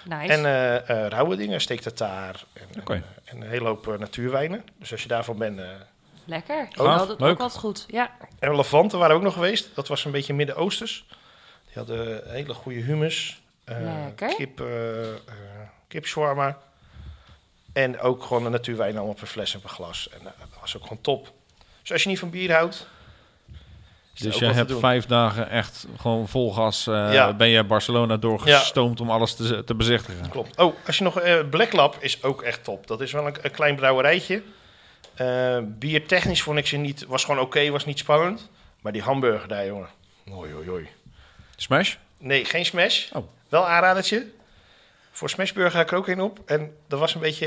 Nice. 0.04 0.32
En 0.32 0.44
eh 0.46 0.76
eh, 1.04 1.08
rauwe 1.08 1.36
dingen, 1.36 1.60
steektartaar. 1.60 2.44
En, 2.52 2.62
en, 2.74 2.82
eh, 2.86 2.96
en 3.24 3.40
een 3.42 3.48
hele 3.48 3.64
hoop 3.68 3.98
natuurwijnen. 3.98 4.64
Dus 4.78 4.92
als 4.92 5.02
je 5.02 5.08
daarvan 5.08 5.38
bent... 5.38 5.58
eh, 5.58 5.66
Lekker. 6.24 6.66
Gaaf, 6.70 7.00
Oh, 7.02 7.08
dat 7.08 7.20
leuk. 7.20 7.30
ook 7.30 7.40
altijd 7.40 7.60
goed. 7.60 7.84
Ja. 7.88 8.10
En 8.38 8.56
Levante 8.56 8.96
waren 8.96 9.16
ook 9.16 9.22
nog 9.22 9.32
geweest. 9.34 9.74
Dat 9.74 9.88
was 9.88 10.04
een 10.04 10.10
beetje 10.10 10.34
Midden-Oosters. 10.34 11.04
Die 11.66 11.74
hadden 11.74 12.30
hele 12.30 12.54
goede 12.54 12.80
hummus. 12.80 13.42
eh, 13.64 13.76
Lekker. 14.04 14.34
Kip, 14.34 14.62
kipshawarma. 15.88 16.58
En 17.72 18.00
ook 18.00 18.22
gewoon 18.22 18.44
een 18.44 18.50
natuurwijn 18.52 18.96
allemaal 18.96 19.14
per 19.14 19.26
fles 19.26 19.54
en 19.54 19.60
per 19.60 19.68
glas. 19.70 20.08
En 20.08 20.18
dat 20.24 20.32
was 20.60 20.76
ook 20.76 20.82
gewoon 20.82 21.00
top. 21.00 21.32
Dus 21.80 21.92
als 21.92 22.02
je 22.02 22.08
niet 22.08 22.18
van 22.18 22.30
bier 22.30 22.52
houdt... 22.52 22.86
Dus 24.18 24.38
je 24.38 24.46
hebt 24.46 24.72
vijf 24.78 25.06
dagen 25.06 25.50
echt 25.50 25.86
gewoon 25.96 26.28
vol 26.28 26.52
gas. 26.52 26.86
eh, 26.86 27.12
Ja. 27.12 27.32
Ben 27.32 27.48
je 27.48 27.64
Barcelona 27.64 28.16
doorgestoomd 28.16 29.00
om 29.00 29.10
alles 29.10 29.34
te, 29.34 29.64
te 29.64 29.74
bezichtigen. 29.74 30.28
Klopt. 30.30 30.56
Oh, 30.58 30.74
als 30.86 30.98
je 30.98 31.04
nog... 31.04 31.20
eh 31.20 31.48
Black 31.50 31.72
Lab 31.72 31.96
is 32.00 32.22
ook 32.22 32.42
echt 32.42 32.64
top. 32.64 32.86
Dat 32.86 33.00
is 33.00 33.12
wel 33.12 33.26
een, 33.26 33.36
een 33.42 33.50
klein 33.50 33.76
brouwerijtje. 33.76 34.42
Eh 35.14 35.58
biertechnisch 35.64 36.42
vond 36.42 36.58
ik 36.58 36.66
ze 36.66 36.76
niet... 36.76 37.04
Was 37.06 37.24
gewoon 37.24 37.40
oké, 37.40 37.70
was 37.70 37.84
niet 37.84 37.98
spannend. 37.98 38.48
Maar 38.80 38.92
die 38.92 39.02
hamburger 39.02 39.48
daar, 39.48 39.66
jongen. 39.66 39.88
Oei, 40.32 40.54
oei, 40.54 40.70
oei. 40.70 40.88
Smash? 41.56 41.94
Nee, 42.18 42.44
geen 42.44 42.64
smash. 42.64 43.10
Oh. 43.12 43.26
Wel 43.48 43.66
aanradertje. 43.68 44.26
Voor 45.10 45.30
smashburger 45.30 45.72
ga 45.72 45.80
ik 45.80 45.90
er 45.90 45.96
ook 45.96 46.08
in 46.08 46.20
op. 46.20 46.38
En 46.46 46.76
dat 46.88 46.98
was 46.98 47.14
een 47.14 47.20
beetje... 47.20 47.46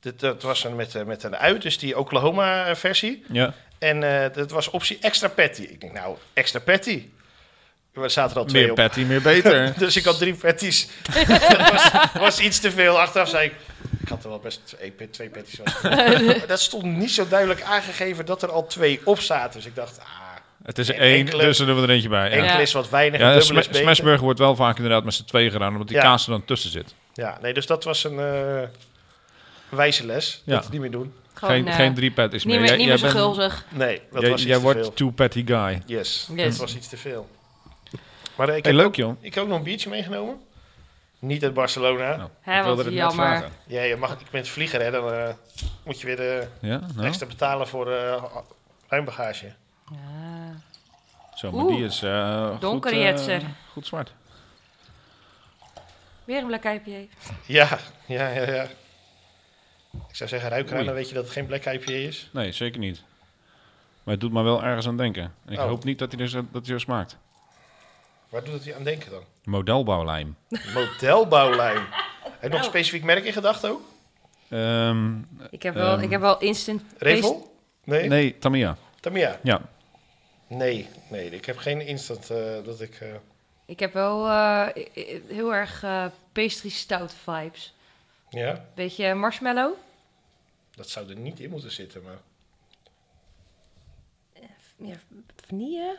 dit, 0.00 0.20
dat 0.20 0.42
was 0.42 0.64
een 0.64 0.76
met, 0.76 1.06
met 1.06 1.22
een 1.22 1.36
uit, 1.36 1.62
dus 1.62 1.78
die 1.78 1.98
Oklahoma-versie. 1.98 3.24
Ja. 3.32 3.54
En 3.78 4.22
eh, 4.24 4.32
dat 4.34 4.50
was 4.50 4.70
optie 4.70 4.98
extra 5.00 5.28
patty. 5.28 5.62
Ik 5.62 5.80
denk, 5.80 5.92
nou, 5.92 6.16
extra 6.32 6.60
patty. 6.60 7.02
Er 7.94 8.10
zaten 8.10 8.32
er 8.36 8.42
al 8.42 8.44
twee 8.48 8.62
Meer 8.62 8.70
op. 8.70 8.76
patty, 8.76 9.00
meer 9.00 9.22
beter. 9.22 9.72
Dus 9.78 9.96
ik 9.96 10.04
had 10.04 10.18
drie 10.18 10.34
patties. 10.34 10.88
dat 11.28 11.70
was, 11.70 11.90
was 12.18 12.40
iets 12.40 12.58
te 12.60 12.70
veel. 12.70 13.00
Achteraf 13.00 13.28
zei 13.28 13.46
ik... 13.46 13.54
Ik 14.00 14.08
had 14.08 14.22
er 14.24 14.28
wel 14.28 14.38
best 14.38 14.60
twee, 14.64 15.10
twee 15.10 15.28
patties. 15.30 15.58
Maar 15.82 16.46
dat 16.46 16.60
stond 16.60 16.84
niet 16.84 17.10
zo 17.10 17.28
duidelijk 17.28 17.62
aangegeven 17.62 18.26
dat 18.26 18.42
er 18.42 18.50
al 18.50 18.66
twee 18.66 19.00
op 19.04 19.20
zaten. 19.20 19.52
Dus 19.52 19.66
ik 19.66 19.74
dacht, 19.74 19.98
ah, 20.00 20.06
Het 20.64 20.78
is 20.78 20.88
En 20.90 20.98
één, 20.98 21.18
enkele- 21.18 21.42
dus 21.44 21.58
er 21.58 21.66
doen 21.66 21.76
we 21.76 21.82
er 21.82 21.90
eentje 21.90 22.08
bij. 22.08 22.30
Ja, 22.30 22.36
enkel 22.36 22.60
is 22.60 22.72
wat 22.72 22.88
weinig, 22.88 23.20
ja 23.20 23.32
is 23.32 23.46
smashburger 23.70 24.22
wordt 24.24 24.38
wel 24.38 24.56
vaak 24.56 24.76
inderdaad 24.76 25.04
met 25.04 25.14
z'n 25.14 25.24
tweeën 25.24 25.50
gedaan, 25.50 25.72
omdat 25.72 25.88
die 25.88 25.96
Ja. 25.96 26.02
kaas 26.02 26.24
er 26.24 26.30
dan 26.30 26.44
tussen 26.44 26.70
zit. 26.70 26.94
Ja, 27.14 27.38
nee, 27.42 27.54
dus 27.54 27.66
dat 27.66 27.84
was 27.84 28.04
een 28.04 28.18
eh, 28.18 28.62
wijze 29.68 30.06
les. 30.06 30.42
Ja. 30.44 30.54
Dat 30.60 30.70
niet 30.70 30.80
meer 30.80 30.90
doen. 30.90 31.14
Gewoon, 31.34 31.54
geen, 31.54 31.68
eh, 31.68 31.74
geen 31.74 31.94
drie 31.94 32.12
patties 32.12 32.44
niet 32.44 32.52
meer. 32.52 32.60
meer, 32.60 32.68
Jij- 32.68 32.76
niet 32.78 32.86
jij 32.86 33.10
meer 33.10 33.10
zo 33.10 33.14
bent- 33.26 33.36
gulzig. 33.36 33.64
Nee, 33.70 34.02
dat 34.12 34.20
Jij, 34.20 34.30
was 34.30 34.40
iets 34.40 34.48
jij 34.48 34.56
te 34.56 34.62
wordt 34.62 34.80
veel. 34.80 34.92
too 34.92 35.10
patty 35.10 35.46
guy. 35.46 35.82
Yes, 35.86 36.28
Yes. 36.34 36.48
dat 36.48 36.56
was 36.56 36.76
iets 36.76 36.88
te 36.88 36.96
veel. 36.96 37.28
Maar 38.36 38.48
eh, 38.48 38.56
ik, 38.56 38.64
Hey, 38.64 38.72
heb 38.72 38.80
leuk 38.80 38.86
ook, 38.90 38.94
joh. 38.96 39.16
ik 39.20 39.34
heb 39.34 39.42
ook 39.42 39.48
nog 39.48 39.58
een 39.58 39.64
biertje 39.64 39.90
meegenomen. 39.90 40.40
Niet 41.18 41.44
uit 41.44 41.54
Barcelona. 41.54 42.16
Nou, 42.16 42.58
ik 42.58 42.64
wilde 42.64 42.82
het 42.82 42.84
net 42.92 42.94
jammer. 42.94 43.14
vragen. 43.26 43.50
Ja, 43.66 43.82
je 43.82 43.96
mag, 43.96 44.12
ik 44.12 44.30
ben 44.30 44.46
vlieger, 44.46 44.80
hè. 44.82 44.90
Dan 44.90 45.12
eh, 45.12 45.28
moet 45.84 46.00
je 46.00 46.06
weer 46.06 46.16
de 46.16 46.46
Ja, 46.60 46.80
nou, 46.94 47.06
extra 47.06 47.26
betalen 47.26 47.68
voor 47.68 47.92
eh 47.92 48.24
ruimbagage. 48.88 49.52
Ja. 49.90 49.96
zo, 51.34 51.52
maar 51.52 51.64
Oeh. 51.64 51.74
die 51.76 51.84
is 51.84 52.02
eh 52.02 52.60
Donker 52.60 53.18
goed, 53.18 53.42
goed 53.72 53.86
zwart. 53.86 54.12
Weer 56.24 56.38
een 56.40 56.46
Black 56.46 56.64
IPA. 56.64 56.90
Ja, 57.46 57.78
ja, 58.06 58.28
ja, 58.28 58.50
ja. 58.52 58.66
Ik 60.08 60.16
zou 60.16 60.28
zeggen, 60.28 60.48
ruik 60.50 60.64
eraan, 60.66 60.76
Oei. 60.76 60.86
dan 60.86 60.94
weet 60.94 61.08
je 61.08 61.14
dat 61.14 61.24
het 61.24 61.32
geen 61.32 61.46
Black 61.46 61.64
IPA 61.64 61.92
is. 61.92 62.28
Nee, 62.32 62.52
zeker 62.52 62.78
niet. 62.80 63.02
Maar 64.02 64.14
het 64.14 64.20
doet 64.22 64.32
me 64.32 64.42
wel 64.42 64.62
ergens 64.62 64.86
aan 64.86 64.96
denken. 64.96 65.34
En 65.46 65.52
ik 65.52 65.58
Oh. 65.58 65.64
hoop 65.66 65.84
niet 65.84 65.98
dat 65.98 66.08
hij, 66.12 66.18
dus, 66.20 66.32
dat 66.32 66.44
hij 66.52 66.64
zo 66.64 66.78
smaakt. 66.78 67.16
Waar 68.28 68.44
doet 68.44 68.54
het 68.54 68.64
je 68.64 68.74
aan 68.74 68.82
denken 68.84 69.10
dan? 69.10 69.22
Modelbouwlijm. 69.44 70.36
Modelbouwlijn. 70.74 71.76
Heb 72.22 72.42
je 72.42 72.48
nog 72.48 72.58
een 72.58 72.64
specifiek 72.64 73.02
merk 73.04 73.24
in 73.24 73.32
gedachten 73.32 73.70
ook? 73.70 73.82
Ehm, 74.48 75.18
Ik 75.50 75.62
heb 75.62 75.74
wel, 75.74 75.92
Ehm, 75.94 76.02
ik 76.02 76.10
heb 76.10 76.20
wel 76.20 76.38
instant... 76.38 76.82
Revel? 76.98 77.56
Nee? 77.84 78.08
nee, 78.08 78.38
Tamiya. 78.38 78.76
Tamiya? 79.00 79.38
Ja. 79.42 79.60
Nee, 80.46 80.88
nee, 81.10 81.30
ik 81.30 81.44
heb 81.44 81.56
geen 81.58 81.80
instant 81.80 82.30
eh, 82.30 82.36
dat 82.64 82.80
ik... 82.80 82.94
eh, 83.00 83.08
Ik 83.66 83.80
heb 83.80 83.92
wel 83.92 84.26
eh, 84.28 84.66
heel 85.28 85.54
erg 85.54 85.82
eh 85.82 86.04
pastry 86.32 86.68
stout 86.70 87.14
vibes. 87.24 87.74
ja, 88.30 88.64
Beetje 88.74 89.14
marshmallow. 89.14 89.72
Dat 90.76 90.88
zou 90.88 91.08
er 91.10 91.16
niet 91.16 91.40
in 91.40 91.50
moeten 91.50 91.72
zitten, 91.72 92.02
maar... 92.02 92.18
Ja, 94.78 94.96
vanille. 95.46 95.98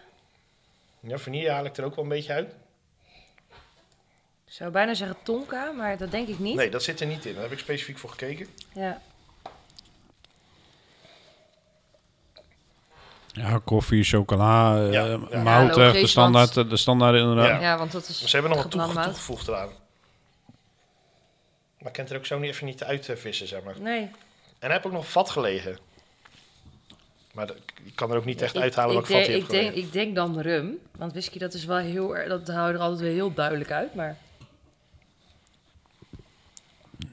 Ja, 1.00 1.18
vanille 1.18 1.50
haal 1.52 1.66
ik 1.66 1.78
er 1.78 1.84
ook 1.84 1.96
wel 1.96 2.04
een 2.04 2.10
beetje 2.10 2.34
uit. 2.34 2.56
Ik 4.46 4.54
zou 4.54 4.72
bijna 4.72 4.94
zeggen 4.94 5.18
tonka, 5.24 5.72
maar 5.72 5.98
dat 5.98 6.12
denk 6.12 6.28
ik 6.28 6.40
niet. 6.40 6.56
Nee, 6.56 6.70
dat 6.70 6.84
zit 6.84 7.00
er 7.00 7.08
niet 7.08 7.26
in. 7.26 7.34
Daar 7.34 7.44
heb 7.44 7.52
ik 7.52 7.60
specifiek 7.60 7.98
voor 7.98 8.10
gekeken. 8.10 8.48
Ja. 8.74 9.02
Ja, 13.32 13.60
koffie, 13.64 14.04
chocola, 14.04 14.78
eh, 14.78 14.92
Ja, 14.92 15.06
ja. 15.06 15.18
mout, 15.44 15.76
Ja, 15.76 15.92
de 15.92 16.08
standaard, 16.08 16.54
de 16.54 16.78
standaard 16.78 17.16
inderdaad. 17.16 17.48
Ja. 17.48 17.60
ja, 17.60 17.78
want 17.78 17.92
dat 17.92 18.08
is... 18.08 18.20
Maar 18.20 18.30
ze 18.30 18.36
hebben 18.38 18.56
nog 18.56 18.64
wat 18.64 18.72
gebrande 18.72 18.94
toege- 18.94 19.08
mout. 19.10 19.18
toegevoegd 19.18 19.48
eraan. 19.48 19.70
Maar 21.80 21.88
ik 21.88 21.94
kan 21.94 22.04
het 22.04 22.10
er 22.14 22.18
ook 22.20 22.26
zo 22.26 22.40
niet 22.40 22.50
even 22.50 22.66
niet 22.66 22.84
uitvissen, 22.84 23.48
zeg 23.48 23.64
maar. 23.64 23.80
Nee. 23.82 24.12
En 24.60 24.72
heb 24.72 24.80
ik 24.80 24.86
ook 24.86 24.92
nog 24.92 25.12
vat 25.12 25.30
gelegen. 25.30 25.78
Maar 27.34 27.48
dat- 27.48 27.58
ik 27.84 27.96
kan 27.96 28.12
er 28.12 28.18
ook 28.18 28.26
niet 28.26 28.42
echt 28.42 28.56
Ik- 28.56 28.62
uithalen 28.62 28.98
ik, 28.98 29.06
welk 29.06 29.20
vat 29.22 29.28
hij 29.32 29.38
ik, 29.38 29.50
denk, 29.50 29.74
ik 29.76 29.92
denk 29.92 30.16
dan 30.16 30.40
rum. 30.40 30.78
Want 30.96 31.12
whisky, 31.12 31.40
dat 31.40 31.54
is 31.54 31.66
wel 31.66 31.78
heel 31.78 32.18
erg... 32.18 32.28
Dat 32.30 32.48
houdt 32.56 32.76
er 32.76 32.82
altijd 32.82 33.00
weer 33.02 33.12
heel 33.14 33.34
duidelijk 33.34 33.72
uit, 33.72 33.96
maar... 33.96 34.18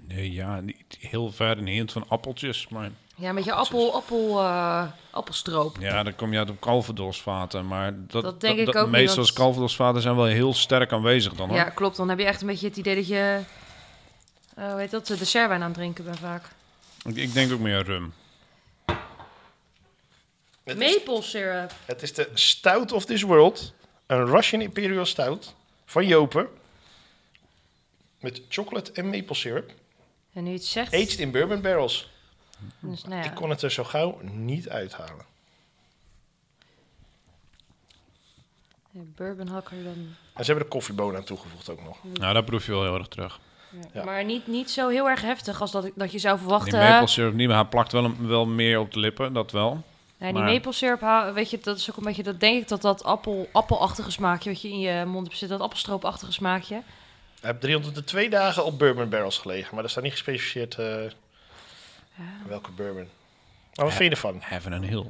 Nee, 0.08 0.32
ja, 0.32 0.60
niet 0.60 0.76
heel 1.00 1.32
ver 1.32 1.58
in 1.58 1.64
de 1.64 1.70
hint 1.70 1.92
van 1.92 2.04
appeltjes. 2.08 2.68
Maar 2.68 2.90
Ja, 3.16 3.28
een 3.28 3.34
beetje 3.34 3.52
appel, 3.52 3.94
appel, 3.94 4.38
eh, 4.40 4.86
appelstroop. 5.10 5.76
ja, 5.80 6.02
dan 6.02 6.14
kom 6.16 6.32
je 6.32 6.38
uit 6.38 6.50
op 6.50 6.60
calvadosvaten. 6.60 7.66
Maar 7.66 7.94
dat, 8.06 8.22
Dat 8.22 8.40
denk 8.40 8.58
ik 8.58 8.68
ook 8.76 8.82
niet, 8.82 8.90
Meestal 8.90 9.22
is 9.22 9.32
calvadosvaten 9.32 10.02
zijn 10.02 10.16
wel 10.16 10.24
heel 10.24 10.54
sterk 10.54 10.92
aanwezig 10.92 11.34
dan. 11.34 11.48
Hoor. 11.48 11.56
Ja, 11.56 11.64
klopt. 11.64 11.96
Dan 11.96 12.08
heb 12.08 12.18
je 12.18 12.24
echt 12.24 12.40
een 12.40 12.46
beetje 12.46 12.66
het 12.68 12.76
idee 12.76 12.94
dat 12.94 13.06
je... 13.08 13.40
eh 14.56 14.70
hoe 14.70 14.80
heet 14.80 14.90
dat? 14.90 15.06
De 15.06 15.16
dessertwijn 15.18 15.60
aan 15.60 15.66
het 15.68 15.76
drinken 15.76 16.04
bent 16.04 16.18
vaak. 16.18 16.44
Ik, 17.04 17.16
ik 17.16 17.32
denk 17.32 17.52
ook 17.52 17.60
meer 17.60 17.84
rum. 17.84 18.14
Het 20.64 20.80
is, 20.80 20.94
Maple 20.94 21.22
syrup. 21.22 21.72
het 21.84 22.02
is 22.02 22.12
de 22.14 22.30
Stout 22.34 22.92
of 22.92 23.04
this 23.04 23.22
world. 23.22 23.72
Een 24.06 24.26
Russian 24.26 24.60
Imperial 24.60 25.06
Stout 25.06 25.54
van 25.84 26.06
Jopen. 26.06 26.48
Met 28.20 28.40
chocolate 28.48 28.92
en 28.92 29.10
maple 29.10 29.34
syrup. 29.34 29.72
En 30.32 30.42
nu 30.42 30.50
je 30.50 30.56
het 30.56 30.64
zegt... 30.64 30.94
Aged 30.94 31.18
in 31.18 31.30
bourbon 31.30 31.60
barrels. 31.60 32.10
Dus, 32.80 33.04
nou 33.04 33.22
ja. 33.22 33.30
Ik 33.30 33.34
kon 33.34 33.50
het 33.50 33.62
er 33.62 33.70
zo 33.70 33.84
gauw 33.84 34.20
niet 34.22 34.68
uithalen. 34.68 35.26
Ja, 38.90 39.00
Bourbon 39.16 39.48
hakker 39.48 39.84
dan... 39.84 40.14
En 40.34 40.44
ze 40.44 40.50
hebben 40.50 40.64
er 40.64 40.70
koffiebonen 40.70 41.16
aan 41.16 41.24
toegevoegd 41.24 41.68
ook 41.68 41.82
nog. 41.82 41.98
Nou, 42.04 42.32
daar 42.34 42.44
proef 42.44 42.66
je 42.66 42.72
wel 42.72 42.82
heel 42.82 42.98
erg 42.98 43.08
terug. 43.08 43.40
Ja. 43.92 44.04
Maar 44.04 44.24
niet, 44.24 44.46
niet 44.46 44.70
zo 44.70 44.88
heel 44.88 45.08
erg 45.08 45.20
heftig 45.20 45.60
als 45.60 45.70
dat, 45.70 45.84
ik- 45.84 45.92
dat 45.96 46.12
je 46.12 46.18
zou 46.18 46.34
Die 46.34 46.42
verwachten. 46.42 46.78
maple 46.78 47.06
syrup 47.06 47.34
niet, 47.34 47.48
maar 47.48 47.56
hij 47.56 47.66
plakt 47.66 47.92
wel, 47.92 48.04
een- 48.04 48.26
wel 48.28 48.46
meer 48.46 48.78
op 48.78 48.92
de 48.92 48.98
lippen, 48.98 49.32
dat 49.32 49.50
wel. 49.52 49.82
Ja, 50.18 50.24
die 50.26 50.34
maar- 50.42 50.52
maple 50.52 50.72
syrup, 50.72 51.30
weet 51.34 51.50
je, 51.50 51.58
dat 51.62 51.76
is 51.76 51.90
ook 51.90 51.96
een 51.96 52.02
beetje, 52.04 52.22
dat 52.22 52.40
denk 52.40 52.62
ik 52.62 52.68
dat 52.68 52.82
dat 52.82 53.04
appel, 53.04 53.48
appelachtige 53.52 54.10
smaakje 54.10 54.50
wat 54.50 54.62
je 54.62 54.68
in 54.68 54.78
je 54.80 55.04
mond 55.04 55.26
hebt 55.26 55.38
zitten, 55.38 55.56
dat 55.58 55.66
appelstroopachtige 55.66 56.32
smaakje. 56.32 56.74
Hij 57.40 57.50
heeft 57.50 57.60
302 57.60 58.30
dagen 58.30 58.64
op 58.64 58.78
bourbon 58.78 59.08
barrels 59.08 59.38
gelegen. 59.38 59.74
Maar 59.74 59.84
er 59.84 59.90
staat 59.90 60.02
niet 60.02 60.12
gespecificeerd 60.12 60.74
eh, 60.78 60.94
welke 62.46 62.70
bourbon. 62.70 63.08
Maar 63.74 63.84
wat 63.84 63.94
vind 63.94 64.08
je 64.08 64.10
ervan? 64.10 64.38
Heaven 64.40 64.72
and 64.72 64.84
Hill. 64.84 65.04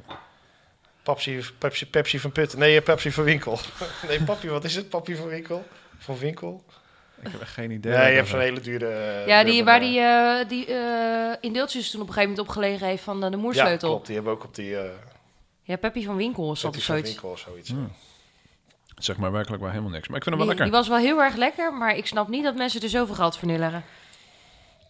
Pepsi, 1.03 1.45
Pepsi, 1.57 1.85
Pepsi 1.89 2.19
van 2.19 2.31
Putten. 2.31 2.59
Nee, 2.59 2.77
eh, 2.77 2.83
Pepsi 2.83 3.11
van 3.11 3.23
Winkel. 3.23 3.59
nee, 4.07 4.23
papi, 4.23 4.49
wat 4.49 4.63
is 4.63 4.75
het? 4.75 4.89
Papi 4.89 5.15
van 5.15 5.27
Winkel? 5.27 5.65
Van 5.97 6.17
Winkel? 6.17 6.63
Ik 7.21 7.31
heb 7.31 7.41
echt 7.41 7.51
geen 7.53 7.71
idee. 7.71 7.93
Nee, 7.93 8.09
je 8.09 8.15
hebt 8.15 8.27
zo'n 8.27 8.39
hele 8.39 8.61
dure... 8.61 8.87
eh, 8.87 9.27
ja, 9.27 9.43
die, 9.43 9.63
waar 9.63 9.79
die, 9.79 9.99
eh, 9.99 10.47
die 10.47 10.65
eh, 10.65 11.35
in 11.41 11.53
deeltjes 11.53 11.91
toen 11.91 12.01
op 12.01 12.07
een 12.07 12.13
gegeven 12.13 12.35
moment 12.35 12.49
opgelegen 12.49 12.87
heeft 12.87 13.03
van 13.03 13.21
de 13.21 13.29
Ja, 13.29 13.37
moersleutel. 13.37 13.87
Ja, 13.87 13.93
klopt. 13.93 14.05
Die 14.05 14.15
hebben 14.15 14.33
ook 14.33 14.43
op 14.43 14.55
die... 14.55 14.77
eh 15.65 15.77
Peppy 15.79 16.05
van 16.05 16.15
Winkel 16.15 16.47
of 16.47 16.59
van 16.59 16.73
zoiets. 16.73 17.09
Winkel 17.09 17.29
of 17.29 17.39
zoiets. 17.39 17.69
Hmm. 17.69 17.91
Zeg 18.97 19.17
maar 19.17 19.31
werkelijk 19.31 19.61
wel 19.61 19.71
helemaal 19.71 19.91
niks. 19.91 20.07
Maar 20.07 20.17
ik 20.17 20.23
vind 20.23 20.35
hem 20.35 20.45
Die, 20.45 20.55
wel 20.55 20.65
die 20.65 20.73
lekker. 20.73 20.91
was 20.91 21.01
wel 21.03 21.11
heel 21.13 21.23
erg 21.23 21.35
lekker, 21.35 21.73
maar 21.73 21.95
ik 21.97 22.05
snap 22.07 22.27
niet 22.27 22.43
dat 22.43 22.55
mensen 22.55 22.81
er 22.81 22.89
zoveel 22.89 23.15
geld 23.15 23.37
voor 23.37 23.47
neerleggen. 23.47 23.83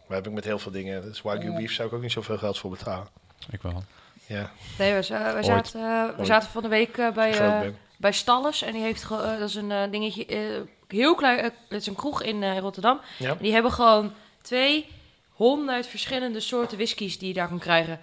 Maar 0.08 0.18
heb 0.18 0.28
ik 0.28 0.34
met 0.34 0.46
heel 0.46 0.60
veel 0.60 0.72
dingen. 0.72 1.02
Dus 1.02 1.22
Wagyu 1.22 1.56
beef 1.56 1.74
zou 1.74 1.88
ik 1.88 1.94
ook 1.94 2.02
niet 2.02 2.12
zoveel 2.12 2.38
geld 2.38 2.58
voor 2.58 2.70
betalen. 2.70 3.08
Ik 3.52 3.62
wel. 3.62 3.84
Ja, 4.28 4.52
Nee, 4.78 4.92
we, 4.94 4.98
we, 5.36 5.44
zaten, 5.44 5.82
eh, 5.82 6.18
we 6.18 6.26
zaten 6.26 6.50
van 6.50 6.62
de 6.64 6.68
week 6.70 6.96
bij, 7.14 7.40
eh, 7.40 7.70
bij 7.98 8.12
Stalles. 8.12 8.62
En 8.62 8.74
die 8.74 8.82
heeft, 8.82 9.10
dat 9.10 9.40
is 9.50 9.56
een 9.56 9.92
dingetje, 9.92 10.26
eh, 10.26 10.40
heel 10.88 11.16
klein, 11.16 11.38
eh, 11.40 11.44
het 11.44 11.82
is 11.82 11.88
een 11.88 11.96
kroeg 11.96 12.22
in 12.24 12.44
eh, 12.44 12.58
Rotterdam. 12.60 13.00
Ja. 13.18 13.30
En 13.30 13.38
die 13.42 13.54
hebben 13.54 13.72
gewoon 13.72 14.14
200 14.42 15.88
verschillende 15.88 16.40
soorten 16.40 16.78
whiskies 16.78 17.18
die 17.18 17.28
je 17.28 17.34
daar 17.34 17.48
kan 17.48 17.60
krijgen. 17.60 18.00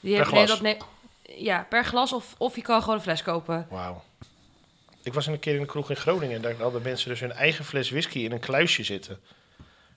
Die 0.00 0.16
Per 0.16 0.24
hebben- 0.24 0.62
nee, 0.62 0.74
glas? 0.76 0.78
dat, 0.78 1.36
ja, 1.38 1.66
per 1.68 1.84
glas 1.84 2.12
of, 2.12 2.34
of 2.38 2.54
je 2.56 2.62
kan 2.62 2.80
gewoon 2.80 2.96
een 2.96 3.02
fles 3.02 3.22
kopen. 3.22 3.66
Wauw. 3.70 4.02
Ik 5.02 5.14
was 5.14 5.26
een 5.26 5.38
keer 5.38 5.54
in 5.54 5.60
een 5.60 5.66
kroeg 5.66 5.90
in 5.90 5.96
Groningen. 5.96 6.36
En 6.36 6.42
daar 6.42 6.54
hadden 6.60 6.82
mensen 6.82 7.08
dus 7.08 7.20
hun 7.20 7.32
eigen 7.32 7.64
fles 7.64 7.90
whisky 7.90 8.18
in 8.18 8.32
een 8.32 8.40
kluisje 8.40 8.82
zitten. 8.84 9.18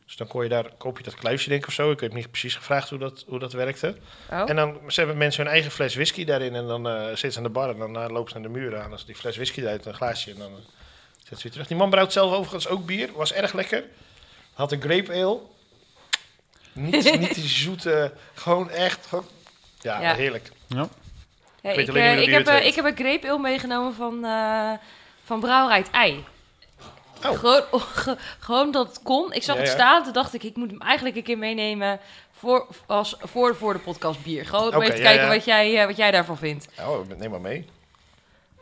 Dus 0.06 0.18
dan 0.18 0.28
kon 0.28 0.44
je 0.44 0.50
daar, 0.50 0.72
koop 0.78 0.98
je 0.98 1.04
dat 1.04 1.16
kluisje 1.16 1.50
denk 1.50 1.62
ik 1.62 1.68
of 1.68 1.74
zo. 1.74 1.92
Ik 1.92 2.00
heb 2.00 2.14
niet 2.14 2.30
precies 2.32 2.56
gevraagd 2.56 2.90
hoe 2.90 3.00
dat, 3.00 3.24
hoe 3.28 3.40
dat 3.40 3.54
werkte. 3.54 3.96
Oh. 4.32 4.50
En 4.50 4.56
dan 4.56 4.78
ze 4.88 5.00
hebben 5.00 5.18
mensen 5.18 5.44
hun 5.44 5.52
eigen 5.54 5.72
fles 5.72 5.96
whisky 5.96 6.26
daarin. 6.26 6.56
En 6.56 6.68
dan 6.68 6.88
eh 6.88 7.06
zitten 7.08 7.32
ze 7.32 7.38
aan 7.38 7.44
de 7.44 7.50
bar 7.50 7.70
en 7.70 7.78
dan 7.78 7.98
eh, 7.98 8.10
lopen 8.10 8.32
ze 8.32 8.40
naar 8.40 8.52
de 8.52 8.60
muur 8.60 8.78
aan. 8.80 8.92
Als 8.92 9.06
die 9.06 9.16
fles 9.16 9.36
whisky 9.36 9.66
uit 9.66 9.86
een 9.86 9.94
glaasje. 9.94 10.32
En 10.32 10.38
dan 10.38 10.52
uh, 10.52 10.58
zet 11.30 11.38
ze 11.38 11.44
weer 11.44 11.52
terug. 11.52 11.68
Die 11.68 11.78
man 11.78 11.90
brouwt 11.90 12.14
zelf 12.14 12.34
overigens 12.34 12.68
ook 12.68 12.86
bier. 12.86 13.10
Was 13.14 13.34
erg 13.34 13.54
lekker. 13.54 13.84
Had 14.54 14.72
een 14.72 14.82
grape 14.82 15.14
ale. 15.14 15.40
Niet, 16.74 17.18
niet 17.20 17.36
die 17.36 17.48
zoete, 17.48 18.14
gewoon 18.34 18.70
echt. 18.70 19.06
Gewoon, 19.06 19.26
ja, 19.82 20.02
Ja. 20.02 20.14
heerlijk. 20.16 20.52
Ja. 20.68 20.88
Ja, 21.62 21.70
ik 21.72 21.78
ik, 21.88 21.96
eh, 21.96 22.22
ik, 22.22 22.30
heb, 22.30 22.48
eh, 22.48 22.66
ik 22.66 22.76
heb 22.76 22.86
een 22.86 22.96
grape 22.96 23.30
ale 23.30 23.40
meegenomen 23.40 23.94
van, 23.94 24.26
eh 24.26 24.72
van 25.24 25.40
Brouwerij 25.40 25.78
het 25.78 25.90
Ei. 25.92 26.26
Oh. 27.26 27.38
Gewoon, 27.38 27.64
ge- 27.96 28.18
gewoon 28.40 28.72
dat 28.72 28.88
het 28.88 29.04
kon. 29.04 29.34
Ik 29.34 29.44
zag 29.44 29.56
Ja, 29.56 29.62
het 29.62 29.72
staan, 29.72 30.04
toen 30.04 30.14
dacht 30.14 30.34
ik, 30.34 30.44
ik 30.44 30.56
moet 30.56 30.70
hem 30.70 30.82
eigenlijk 30.82 31.16
een 31.16 31.24
keer 31.24 31.38
meenemen 31.38 32.00
voor, 32.32 32.68
als, 32.86 33.16
voor, 33.20 33.56
voor 33.56 33.74
de 33.74 33.80
podcast 33.80 34.24
bier. 34.24 34.46
Gewoon 34.46 34.76
om 34.76 34.82
even 34.82 34.96
te 34.96 35.02
ja, 35.02 35.08
kijken 35.08 35.26
ja. 35.28 35.34
Wat, 35.34 35.46
jij, 35.46 35.80
eh, 35.80 35.86
wat 35.86 35.98
jij 35.98 36.12
daarvan 36.12 36.38
vindt. 36.38 36.68
Oh, 36.80 37.08
neem 37.18 37.30
maar 37.32 37.42
mee. 37.42 37.66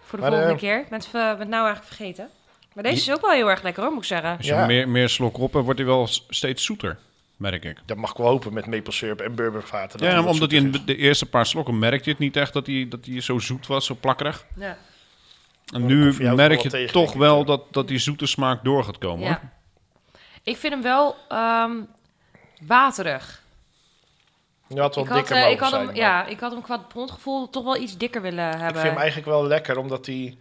Voor 0.04 0.20
de 0.20 0.24
Maar, 0.26 0.34
volgende 0.34 0.60
keer. 0.60 0.80
Ik 0.80 0.90
ben 0.90 1.00
het 1.00 1.48
nou 1.50 1.66
eigenlijk 1.66 1.84
vergeten. 1.86 2.30
Maar 2.78 2.86
deze 2.86 3.10
is 3.12 3.16
ook 3.16 3.22
wel 3.22 3.32
heel 3.32 3.50
erg 3.50 3.62
lekker 3.62 3.84
hoor, 3.84 3.92
moet 3.92 4.02
ik 4.02 4.08
zeggen. 4.08 4.38
Als 4.38 4.46
je 4.46 4.54
Ja. 4.54 4.66
meer, 4.66 4.90
meer 4.90 5.10
slok 5.10 5.38
op 5.38 5.54
hebt, 5.54 5.66
wordt 5.66 5.80
hij 5.80 5.88
wel 5.90 6.08
s- 6.08 6.26
steeds 6.30 6.64
zoeter, 6.66 6.98
merk 7.38 7.64
ik. 7.66 7.78
Dat 7.86 7.98
mag 7.98 8.12
ik 8.12 8.18
wel 8.18 8.28
hopen 8.28 8.54
met 8.54 8.66
maple 8.66 8.92
syrup 8.92 9.22
en 9.22 9.36
bourbonvaten. 9.36 10.00
dat 10.00 10.08
Ja, 10.12 10.16
wat 10.24 10.34
omdat 10.34 10.52
hij 10.52 10.60
zoeter 10.60 10.80
in 10.80 10.86
de 10.86 10.96
eerste 10.96 11.26
paar 11.26 11.46
slokken 11.46 11.80
merkte 11.80 12.04
je 12.04 12.10
het 12.10 12.20
niet 12.20 12.36
echt 12.36 12.54
dat 12.54 12.66
hij, 12.68 12.86
dat 12.90 13.06
hij 13.06 13.22
zo 13.22 13.40
zoet 13.40 13.68
was, 13.68 13.86
zo 13.86 13.98
plakkerig. 14.00 14.46
Ja. 14.56 14.78
En 15.74 15.86
nu 15.86 16.12
jou 16.12 16.36
merk 16.36 16.54
wel 16.54 16.64
je 16.64 16.70
tegen, 16.70 16.94
toch 16.94 17.02
denk 17.04 17.14
ik, 17.14 17.20
wel 17.20 17.46
dat, 17.46 17.62
dat 17.74 17.88
die 17.88 17.98
zoete 17.98 18.26
smaak 18.26 18.64
door 18.64 18.84
gaat 18.84 18.98
komen. 18.98 19.26
ja. 19.28 19.40
hoor. 19.42 19.50
Ik 20.44 20.58
vind 20.58 20.74
hem 20.74 20.82
wel 20.82 21.16
ehm, 21.30 21.72
waterig. 22.62 23.42
is. 24.70 24.76
Je 24.76 24.82
had 24.82 24.96
wel 24.96 25.04
Ik 25.04 25.10
had, 25.10 25.18
dikker 25.20 25.36
eh, 25.36 25.42
mogen 25.42 25.56
ik, 25.56 25.60
had 25.62 25.70
zijn, 25.70 25.82
hem, 25.82 25.92
maar 25.92 26.02
ja, 26.02 26.26
ik 26.26 26.40
had 26.40 26.52
hem 26.52 26.62
qua 26.62 26.86
grondgevoel 26.90 27.50
toch 27.50 27.64
wel 27.64 27.78
iets 27.78 27.98
dikker 27.98 28.22
willen 28.22 28.44
hebben. 28.50 28.68
Ik 28.68 28.74
vind 28.76 28.88
hem 28.88 28.98
eigenlijk 28.98 29.28
wel 29.30 29.48
lekker, 29.48 29.78
omdat 29.78 30.06
hij... 30.06 30.38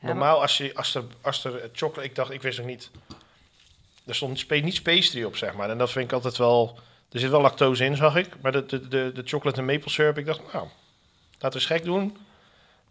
normaal, 0.00 0.40
als, 0.40 0.56
je, 0.58 0.74
als, 0.74 0.94
er, 0.94 1.04
als 1.20 1.44
er 1.44 1.70
chocolate... 1.72 2.08
Ik 2.08 2.14
dacht, 2.14 2.30
ik 2.30 2.42
wist 2.42 2.58
nog 2.58 2.66
niet... 2.66 2.90
Er 4.06 4.14
stond 4.14 4.38
spe, 4.38 4.54
niet 4.54 4.82
pastry 4.82 5.24
op, 5.24 5.36
zeg 5.36 5.54
maar. 5.54 5.70
En 5.70 5.78
dat 5.78 5.90
vind 5.90 6.04
ik 6.04 6.12
altijd 6.12 6.36
wel... 6.36 6.78
Er 7.10 7.18
zit 7.20 7.30
wel 7.30 7.40
lactose 7.40 7.84
in, 7.84 7.96
zag 7.96 8.16
ik. 8.16 8.28
Maar 8.40 8.52
de, 8.52 8.66
de, 8.66 8.88
de, 8.88 9.10
de 9.14 9.22
chocolate 9.24 9.60
en 9.60 9.66
maple 9.66 9.90
syrup, 9.90 10.18
ik 10.18 10.26
dacht, 10.26 10.52
nou... 10.52 10.68
Laten 11.38 11.60
we 11.60 11.64
eens 11.66 11.76
gek 11.76 11.84
doen. 11.84 12.16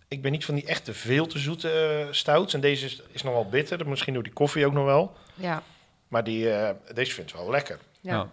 Ik 0.07 0.21
ben 0.21 0.31
niet 0.31 0.45
van 0.45 0.55
die 0.55 0.65
echte 0.65 0.93
veel 0.93 1.27
te 1.27 1.39
zoete 1.39 1.71
eh, 1.71 2.13
stouts. 2.13 2.53
En 2.53 2.59
deze 2.61 2.85
is, 2.85 3.01
is 3.11 3.23
nog 3.23 3.33
wel 3.33 3.49
bitter. 3.49 3.87
Misschien 3.89 4.13
door 4.13 4.23
die 4.23 4.33
koffie 4.33 4.65
ook 4.65 4.73
nog 4.73 4.85
wel. 4.85 5.15
Ja, 5.35 5.63
Maar 6.07 6.23
die, 6.23 6.51
eh, 6.53 6.75
deze 6.93 7.13
vind 7.13 7.29
ik 7.29 7.35
wel 7.35 7.49
lekker. 7.49 7.79
ja. 8.01 8.13
Ja. 8.13 8.29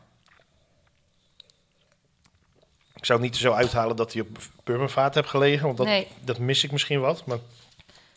Ik 2.95 3.05
zou 3.05 3.21
het 3.21 3.29
niet 3.31 3.37
zo 3.41 3.53
uithalen 3.53 3.97
dat 3.97 4.13
hij 4.13 4.23
op 4.23 4.39
bourbonvaat 4.65 5.15
heb 5.15 5.27
gelegen. 5.27 5.65
Want 5.67 5.77
dat, 5.77 5.87
Nee. 5.87 6.09
dat 6.21 6.39
mis 6.39 6.65
ik 6.65 6.73
misschien 6.73 7.01
wat. 7.01 7.27
Maar 7.27 7.39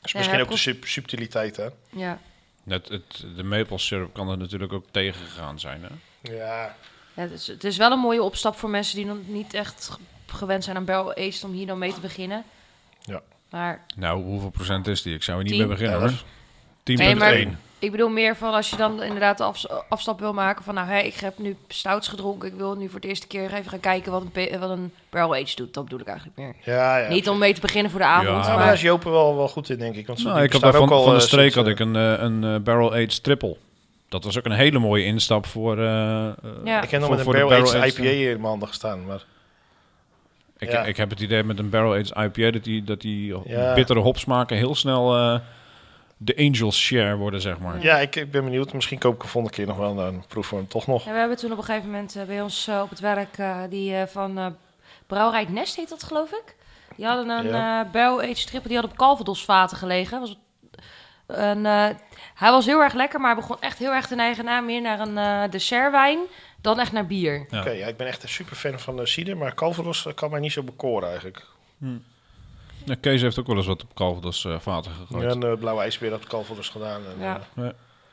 Ja, 0.02 0.10
misschien 0.14 0.30
hij 0.30 0.42
ook 0.42 0.50
de 0.52 0.58
sub- 0.58 0.86
subtiliteit, 0.86 1.56
hè? 1.58 1.68
ja. 1.90 2.20
Het, 2.68 2.90
het, 2.90 3.26
de 3.36 3.44
maple 3.44 3.78
syrup 3.78 4.14
kan 4.14 4.30
er 4.30 4.38
natuurlijk 4.38 4.74
ook 4.74 4.86
tegengegaan 4.92 5.60
zijn. 5.60 5.82
Hè? 5.84 5.88
Ja, 6.36 6.76
Ja, 7.14 7.22
het, 7.22 7.32
is, 7.32 7.48
het 7.48 7.64
is 7.64 7.78
wel 7.78 7.92
een 7.92 8.00
mooie 8.00 8.24
opstap 8.24 8.56
voor 8.56 8.70
mensen 8.70 8.96
die 8.96 9.06
nog 9.06 9.18
niet 9.26 9.54
echt 9.54 9.90
ge- 9.90 10.36
gewend 10.38 10.64
zijn 10.64 10.76
aan 10.76 10.86
barrel 10.86 11.12
aged 11.12 11.44
om 11.44 11.52
hier 11.52 11.68
dan 11.68 11.78
mee 11.78 11.94
te 11.94 12.00
beginnen. 12.00 12.44
Ja. 13.02 13.22
Maar 13.50 13.86
Nou, 13.96 14.24
hoeveel 14.24 14.50
procent 14.50 14.88
is 14.88 15.02
die? 15.02 15.14
Ik 15.16 15.24
zou 15.24 15.38
er 15.38 15.44
niet 15.44 15.54
Tien. 15.54 15.62
mee 15.62 15.72
beginnen 15.78 16.00
hoor. 16.00 16.24
10 16.84 16.98
Nee, 16.98 17.16
maar- 17.16 17.34
1. 17.34 17.60
Ik 17.80 17.92
bedoel 17.92 18.10
meer 18.10 18.36
van 18.36 18.54
als 18.54 18.70
je 18.70 18.76
dan 18.76 19.04
inderdaad 19.04 19.38
de 19.38 19.44
afs- 19.44 19.68
afstap 19.90 20.20
wil 20.20 20.34
maken 20.34 20.64
van 20.64 20.74
nou, 20.74 20.88
hè, 20.88 21.00
ik 21.00 21.14
heb 21.16 21.38
nu 21.38 21.56
stouts 21.68 22.08
gedronken, 22.08 22.48
ik 22.50 22.54
wil 22.58 22.76
nu 22.76 22.90
voor 22.90 23.00
de 23.00 23.08
eerste 23.08 23.28
keer 23.28 23.54
even 23.54 23.70
gaan 23.70 23.80
kijken 23.80 24.12
wat 24.12 24.24
een, 24.34 24.60
wat 24.60 24.70
een 24.70 24.92
barrel 25.10 25.36
aged 25.36 25.58
doet. 25.58 25.74
Dat 25.74 25.84
bedoel 25.84 26.00
ik 26.00 26.08
eigenlijk 26.08 26.38
meer. 26.38 26.56
ja, 26.64 26.98
ja. 26.98 27.10
Niet 27.10 27.30
om 27.30 27.38
mee 27.38 27.54
te 27.54 27.62
beginnen 27.62 27.92
voor 27.92 28.00
de 28.00 28.06
avond, 28.06 28.46
Ja, 28.46 28.54
maar 28.56 28.64
daar 28.66 28.74
is 28.74 28.82
Jopen 28.82 29.12
wel, 29.12 29.36
wel 29.36 29.48
goed 29.48 29.70
in, 29.70 29.78
denk 29.78 29.96
ik. 29.96 30.08
Want 30.08 30.24
Nou, 30.24 30.42
ik 30.44 30.52
had 30.52 30.62
van, 30.62 30.76
ook 30.76 30.92
al, 30.92 31.04
van 31.04 31.14
de 31.14 31.20
eh, 31.20 31.26
streek 31.26 31.54
had 31.54 31.68
ik 31.68 31.80
een, 31.80 31.96
eh, 31.96 32.14
een 32.18 32.44
eh, 32.44 32.56
barrel 32.60 32.92
aged 32.94 33.24
triple. 33.24 33.56
Dat 34.10 34.24
was 34.24 34.38
ook 34.38 34.46
een 34.46 34.52
hele 34.52 34.80
mooie 34.80 35.04
instap 35.06 35.46
voor, 35.46 35.80
Ja. 35.82 36.36
Ik 36.82 36.90
heb 36.90 37.00
nog 37.02 37.10
voor- 37.10 37.10
met 37.10 37.20
een 37.20 37.32
barrel 37.32 37.52
aged 37.52 37.64
barrel-aged, 37.64 37.98
IPA 37.98 38.10
in 38.10 38.26
mijn 38.28 38.44
handen 38.44 38.68
gestaan. 38.68 39.06
Maar 39.06 39.24
Ik, 40.58 40.72
Ja. 40.72 40.84
ik 40.84 40.98
heb 40.98 41.10
het 41.10 41.20
idee 41.20 41.44
met 41.44 41.60
een 41.60 41.70
barrel 41.70 41.94
aged 41.94 42.10
IPA 42.18 42.52
dat 42.52 42.64
die, 42.64 42.84
dat 42.84 43.02
die 43.02 43.36
Ja. 43.46 43.74
bittere 43.74 44.00
hopsmaken 44.00 44.58
heel 44.58 44.76
snel 44.76 45.16
eh, 45.18 45.40
de 46.22 46.38
Angels 46.38 46.78
share 46.80 47.16
worden, 47.16 47.42
zeg 47.42 47.60
maar. 47.60 47.82
ja, 47.82 47.98
ik, 47.98 48.16
ik 48.16 48.32
ben 48.32 48.44
benieuwd. 48.44 48.74
Misschien 48.74 48.98
koop 49.00 49.16
ik 49.16 49.24
een 49.24 49.30
volgende 49.30 49.56
keer 49.58 49.68
nog 49.68 49.78
wel 49.78 50.00
een 50.00 50.24
proef 50.28 50.48
voor 50.48 50.58
hem 50.58 50.68
toch 50.68 50.88
nog. 50.88 51.06
Ja, 51.06 51.12
we 51.12 51.18
hebben 51.20 51.38
toen 51.38 51.52
op 51.52 51.58
een 51.58 51.64
gegeven 51.64 51.90
moment 51.90 52.16
eh, 52.16 52.24
bij 52.24 52.42
ons 52.42 52.68
eh, 52.68 52.82
op 52.84 52.90
het 52.90 53.00
werk 53.00 53.38
eh, 53.38 53.58
die 53.70 53.96
eh, 53.96 54.08
van 54.08 54.38
eh 54.38 54.46
Brouwerij 55.08 55.46
Nest 55.50 55.76
heet 55.76 55.90
dat 55.90 56.04
geloof 56.04 56.32
ik. 56.32 56.56
Die 56.96 57.06
hadden 57.06 57.30
een 57.30 57.48
Ja. 57.48 57.84
eh 57.86 57.92
barrel 57.92 58.22
aged 58.22 58.60
die 58.64 58.76
had 58.76 58.86
op 58.86 58.98
Calvados 58.98 59.46
vaten 59.46 59.78
gelegen. 59.78 60.20
Was 60.20 60.38
een, 61.28 61.66
eh, 61.66 61.88
hij 62.36 62.52
was 62.52 62.66
heel 62.66 62.82
erg 62.82 62.94
lekker, 62.94 63.20
maar 63.20 63.32
hij 63.34 63.40
begon 63.42 63.58
echt 63.60 63.78
heel 63.78 63.92
erg 63.94 64.08
te 64.08 64.16
neigen 64.16 64.46
naar 64.46 64.64
meer 64.64 64.82
naar 64.82 65.00
een 65.00 65.18
eh 65.18 65.44
dessertwijn 65.52 66.20
dan 66.62 66.80
echt 66.80 66.92
naar 66.92 67.06
bier. 67.06 67.46
Ja. 67.50 67.60
Oké, 67.60 67.70
ja, 67.70 67.88
ik 67.88 67.98
ben 67.98 68.08
echt 68.08 68.24
een 68.24 68.30
super 68.30 68.56
fan 68.56 68.80
van 68.80 68.96
de 68.98 69.06
cider. 69.06 69.38
Maar 69.38 69.54
Calvados 69.54 70.08
kan 70.16 70.32
mij 70.32 70.40
niet 70.40 70.52
zo 70.52 70.64
bekoren 70.64 71.08
eigenlijk. 71.08 71.46
Hm. 71.80 71.98
Ja, 72.86 72.96
Kees 73.02 73.22
heeft 73.22 73.40
ook 73.40 73.48
wel 73.48 73.56
eens 73.58 73.66
wat 73.66 73.84
op 73.84 73.94
Calvados 73.94 74.46
eh 74.46 74.60
vaten 74.60 74.92
gegooid. 74.92 75.24
Ja, 75.24 75.30
een 75.30 75.44
eh, 75.54 75.60
blauwe 75.60 75.82
ijsbeer 75.82 76.12
had 76.12 76.26
Calvados 76.28 76.70
gedaan. 76.70 77.02
En, 77.06 77.24
Ja. 77.24 77.42
eh, 77.56 77.64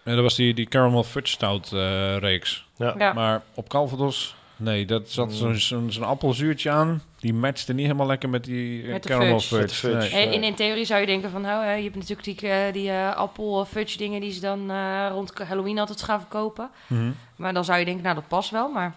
En 0.05 0.15
dat 0.15 0.23
was 0.23 0.35
die, 0.35 0.55
die 0.55 0.67
Caramel 0.67 1.03
Fudge 1.05 1.33
Stout 1.33 1.73
eh, 1.73 2.17
reeks. 2.17 2.67
ja. 2.77 2.95
Ja. 2.99 3.13
Maar 3.13 3.43
op 3.55 3.69
Calvados, 3.69 4.35
nee, 4.57 4.87
dat 4.87 5.11
zat 5.11 5.27
Mm. 5.27 5.33
zo'n 5.35 5.55
zo'n 5.55 5.93
zo'n 5.93 6.05
appelzuurtje 6.05 6.71
aan. 6.71 7.03
Die 7.21 7.35
matchte 7.35 7.73
niet 7.73 7.85
helemaal 7.87 8.07
lekker 8.07 8.29
met 8.29 8.45
die 8.45 8.85
Met 8.87 9.03
de 9.03 9.09
Caramel 9.09 9.41
fudge. 9.41 9.75
Fudge. 9.75 9.97
Nee. 10.17 10.27
Eh, 10.27 10.33
In, 10.33 10.43
in 10.43 10.55
theorie 10.55 10.85
zou 10.85 11.01
je 11.01 11.07
denken 11.07 11.31
van, 11.31 11.41
nou, 11.41 11.65
je 11.77 11.83
hebt 11.83 11.95
natuurlijk 11.95 12.41
die, 12.41 12.73
die 12.73 12.91
eh, 12.91 13.15
appel 13.17 13.65
fudge 13.65 13.99
dingen 13.99 14.21
die 14.21 14.33
ze 14.33 14.41
dan 14.41 14.71
eh, 14.71 15.07
rond 15.11 15.33
Halloween 15.39 15.79
altijd 15.79 16.03
gaan 16.03 16.21
verkopen. 16.21 16.71
Mhm. 16.87 17.11
Maar 17.37 17.55
dan 17.55 17.65
zou 17.65 17.79
je 17.79 17.85
denken, 17.85 18.03
nou, 18.03 18.15
dat 18.15 18.29
past 18.29 18.51
wel, 18.51 18.69
maar... 18.69 18.95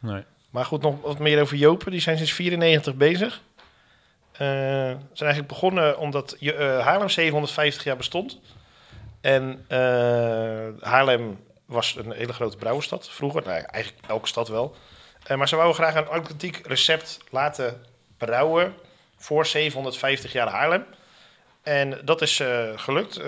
nee. 0.00 0.22
Maar 0.50 0.64
goed, 0.64 0.82
nog 0.82 0.94
wat 1.02 1.18
meer 1.18 1.40
over 1.40 1.56
Jopen. 1.56 1.90
Die 1.90 2.00
zijn 2.00 2.16
sinds 2.16 2.32
94 2.32 2.94
bezig. 2.94 3.40
Eh, 4.40 4.46
zijn 4.46 5.28
eigenlijk 5.28 5.46
begonnen 5.46 5.98
omdat 5.98 6.32
eh, 6.32 6.78
Haarlem 6.78 7.08
750 7.08 7.84
jaar 7.84 7.96
bestond. 7.96 8.40
En 9.20 9.64
eh, 9.68 10.68
Haarlem 10.80 11.44
was 11.64 11.96
een 11.96 12.12
hele 12.12 12.32
grote 12.32 12.56
brouwerstad 12.56 13.10
vroeger. 13.10 13.42
Nou, 13.42 13.62
eigenlijk 13.66 14.06
elke 14.06 14.26
stad 14.26 14.48
wel. 14.48 14.76
Maar 15.36 15.48
ze 15.48 15.56
wouden 15.56 15.76
graag 15.76 15.94
een 15.94 16.06
authentiek 16.06 16.66
recept 16.66 17.18
laten 17.30 17.84
brouwen 18.16 18.74
voor 19.16 19.46
750 19.46 20.32
jaar 20.32 20.48
Haarlem. 20.48 20.84
En 21.62 22.00
dat 22.04 22.22
is 22.22 22.42
gelukt. 22.74 23.20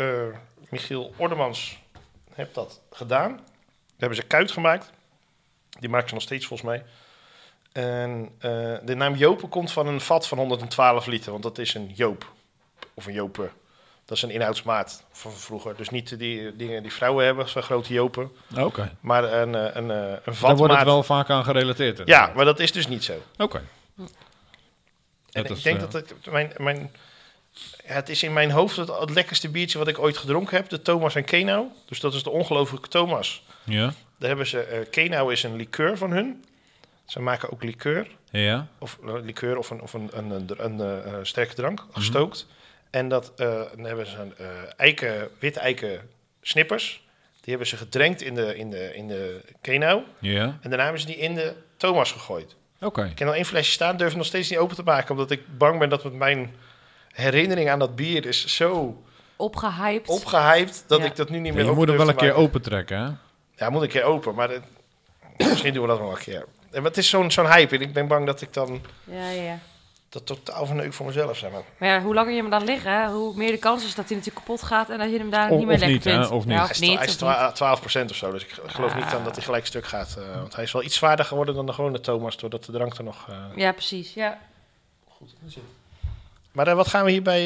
Michiel 0.68 1.14
Ordemans 1.16 1.78
heeft 2.34 2.54
dat 2.54 2.80
gedaan. 2.90 3.30
Daar 3.36 3.98
hebben 3.98 4.16
ze 4.16 4.26
kuit 4.26 4.50
gemaakt. 4.50 4.92
Die 5.80 5.88
maken 5.88 6.08
ze 6.08 6.14
nog 6.14 6.22
steeds 6.22 6.46
volgens 6.46 6.68
mij. 6.68 6.84
En 7.72 8.28
eh, 8.38 8.50
de 8.84 8.94
naam 8.94 9.14
Jopen 9.14 9.48
komt 9.48 9.72
van 9.72 9.86
een 9.86 10.00
vat 10.00 10.28
van 10.28 10.38
112 10.38 11.06
liter, 11.06 11.30
want 11.30 11.42
dat 11.42 11.58
is 11.58 11.74
een 11.74 11.90
Joop. 11.94 12.32
Of 12.94 13.06
een 13.06 13.12
Jopen. 13.12 13.50
Dat 14.04 14.16
is 14.16 14.22
een 14.22 14.30
inhoudsmaat 14.30 15.04
van 15.12 15.32
vroeger. 15.32 15.76
Dus 15.76 15.88
niet 15.90 16.18
die 16.18 16.56
dingen 16.56 16.82
die 16.82 16.92
vrouwen 16.92 17.24
hebben, 17.24 17.48
zo'n 17.48 17.62
grote 17.62 17.92
Jopen. 17.92 18.30
Oké. 18.58 18.92
Maar 19.00 19.24
een, 19.32 19.54
eh, 19.54 19.60
een, 19.74 19.90
eh, 19.90 19.96
een 19.96 20.08
Daar 20.24 20.34
vatmaat. 20.34 20.58
wordt 20.58 20.74
het 20.74 20.84
wel 20.84 21.02
vaak 21.02 21.30
aan 21.30 21.44
gerelateerd. 21.44 22.02
Ja, 22.04 22.32
maar 22.36 22.44
dat 22.44 22.60
is 22.60 22.72
dus 22.72 22.86
niet 22.88 23.04
zo. 23.04 23.12
Oké. 23.38 23.56
En 23.96 25.42
Dat 25.42 25.44
ik 25.44 25.56
is, 25.56 25.62
denk 25.62 25.80
dat 25.80 25.92
het, 25.92 26.14
mijn, 26.30 26.52
mijn, 26.56 26.90
het 27.84 28.08
is 28.08 28.22
in 28.22 28.32
mijn 28.32 28.50
hoofd 28.50 28.76
het, 28.76 28.88
het 28.98 29.10
lekkerste 29.10 29.48
biertje 29.48 29.78
wat 29.78 29.88
ik 29.88 29.98
ooit 29.98 30.16
gedronken 30.16 30.56
heb. 30.56 30.68
De 30.68 30.82
Thomas 30.82 31.14
en 31.14 31.24
Kenau. 31.24 31.66
Dus 31.88 32.00
dat 32.00 32.14
is 32.14 32.22
de 32.22 32.30
ongelooflijke 32.30 32.88
Thomas. 32.88 33.42
Ja. 33.64 33.92
Daar 34.18 34.28
hebben 34.28 34.46
ze, 34.46 34.60
eh 34.60 34.90
Kenau 34.90 35.32
is 35.32 35.42
een 35.42 35.56
liqueur 35.56 35.96
van 35.98 36.10
hun. 36.10 36.44
Ze 37.12 37.20
maken 37.20 37.52
ook 37.52 37.62
liqueur. 37.62 38.06
Ja. 38.30 38.66
of 38.78 38.98
uh, 39.04 39.14
liqueur 39.22 39.56
of 39.58 39.70
een, 39.70 39.80
of 39.80 39.92
een, 39.92 40.10
een, 40.12 40.30
een, 40.30 40.64
een, 40.80 41.04
eh, 41.04 41.12
sterke 41.22 41.54
drank, 41.54 41.86
gestookt. 41.92 42.46
En 42.90 43.08
dat, 43.08 43.32
eh, 43.36 43.62
dan 43.76 43.84
hebben 43.84 44.06
ze 44.06 44.18
een, 44.18 44.34
eh, 44.36 44.46
eiken, 44.76 45.28
wit 45.38 45.56
eiken 45.56 46.08
snippers. 46.42 47.06
Die 47.40 47.50
hebben 47.50 47.66
ze 47.66 47.76
gedrenkt 47.76 48.22
in 48.22 48.34
de, 48.34 48.56
in 48.56 48.70
de, 48.70 48.94
in 48.94 49.08
de 49.08 49.40
kenau. 49.60 50.02
Ja. 50.18 50.42
En 50.44 50.68
daarna 50.68 50.82
hebben 50.82 51.00
ze 51.00 51.06
die 51.06 51.16
in 51.16 51.34
de 51.34 51.54
Thomas 51.76 52.12
gegooid. 52.12 52.56
Oké. 52.80 53.04
Ik 53.04 53.18
heb 53.18 53.28
al 53.28 53.34
één 53.34 53.44
flesje 53.44 53.72
staan, 53.72 53.96
durf 53.96 54.08
het 54.08 54.18
nog 54.18 54.26
steeds 54.26 54.50
niet 54.50 54.58
open 54.58 54.76
te 54.76 54.82
maken. 54.82 55.10
Omdat 55.10 55.30
ik 55.30 55.58
bang 55.58 55.78
ben 55.78 55.88
dat 55.88 56.04
met 56.04 56.14
mijn 56.14 56.54
herinnering 57.12 57.68
aan 57.70 57.78
dat 57.78 57.96
bier 57.96 58.26
is 58.26 58.46
zo 58.56 59.02
Opgehyped. 59.36 60.08
opgehyped... 60.08 60.84
dat 60.86 60.98
Ja. 61.00 61.04
ik 61.04 61.16
dat 61.16 61.28
nu 61.28 61.38
niet 61.38 61.46
Ja, 61.46 61.52
meer 61.52 61.62
je 61.64 61.70
open 61.70 61.78
moet 61.78 61.88
hem 61.88 61.96
durf 61.96 62.08
wel 62.16 62.24
een 62.26 62.32
keer 62.32 62.42
open 62.42 62.62
trekken, 62.62 62.98
hè? 62.98 63.10
Ja, 63.64 63.70
moet 63.70 63.82
een 63.82 63.88
keer 63.88 64.02
open, 64.04 64.34
maar... 64.34 64.50
het- 64.50 64.64
misschien 65.38 65.72
doen 65.72 65.82
we 65.82 65.88
dat 65.88 66.00
nog 66.00 66.12
een 66.16 66.22
keer. 66.24 66.46
En 66.72 66.84
het 66.84 66.96
is 66.96 67.08
zo'n 67.08 67.30
zo'n 67.30 67.46
hype 67.52 67.74
en 67.74 67.80
ik 67.80 67.92
ben 67.92 68.06
bang 68.06 68.26
dat 68.26 68.40
ik 68.40 68.52
dan... 68.52 68.80
Ja, 69.04 69.28
ja, 69.30 69.58
dat 70.08 70.26
totaal 70.26 70.66
verneuk 70.66 70.92
voor 70.92 71.06
mezelf, 71.06 71.36
zeg 71.36 71.50
maar. 71.50 71.62
Maar 71.78 71.88
ja, 71.88 72.00
hoe 72.02 72.14
langer 72.14 72.32
je 72.32 72.40
hem 72.40 72.50
dan 72.50 72.64
liggen, 72.64 72.92
hè, 73.02 73.08
hoe 73.10 73.36
meer 73.36 73.50
de 73.50 73.58
kans 73.58 73.84
is 73.84 73.94
dat 73.94 74.08
hij 74.08 74.16
natuurlijk 74.16 74.46
kapot 74.46 74.62
gaat 74.62 74.90
en 74.90 74.98
dat 74.98 75.10
je 75.10 75.18
hem 75.18 75.30
daar 75.30 75.50
niet 75.50 75.58
meer 75.66 75.78
lekker 75.78 75.88
niet, 75.88 76.04
hè, 76.04 76.10
vindt. 76.12 76.30
of 76.30 76.44
niet. 76.44 76.52
Ja, 76.54 76.60
Hij 76.60 76.64
of 76.64 76.70
is, 76.70 76.78
niet. 76.80 76.96
hij 76.98 77.06
is 77.06 77.22
of 77.22 77.28
niet. 77.46 77.54
twa- 77.56 77.76
12% 78.06 78.10
of 78.10 78.16
zo, 78.16 78.30
dus 78.30 78.44
ik 78.44 78.54
geloof 78.66 78.94
niet 78.94 79.10
dan 79.10 79.24
dat 79.24 79.34
hij 79.36 79.44
gelijk 79.44 79.66
stuk 79.66 79.86
gaat. 79.86 80.16
eh, 80.18 80.34
want 80.40 80.54
hij 80.54 80.64
is 80.64 80.72
wel 80.72 80.82
iets 80.82 80.96
zwaarder 80.96 81.24
geworden 81.24 81.54
dan 81.54 81.66
de 81.66 81.72
gewone 81.72 82.00
Thomas, 82.00 82.36
doordat 82.36 82.64
de 82.64 82.72
drank 82.72 82.94
er 82.98 83.04
nog... 83.04 83.26
eh, 83.28 83.36
Ja, 83.56 83.72
precies. 83.72 84.14
Ja. 84.14 84.38
Maar 86.52 86.66
eh, 86.68 86.74
wat 86.74 86.88
gaan 86.88 87.04
we 87.04 87.10
hierbij 87.10 87.42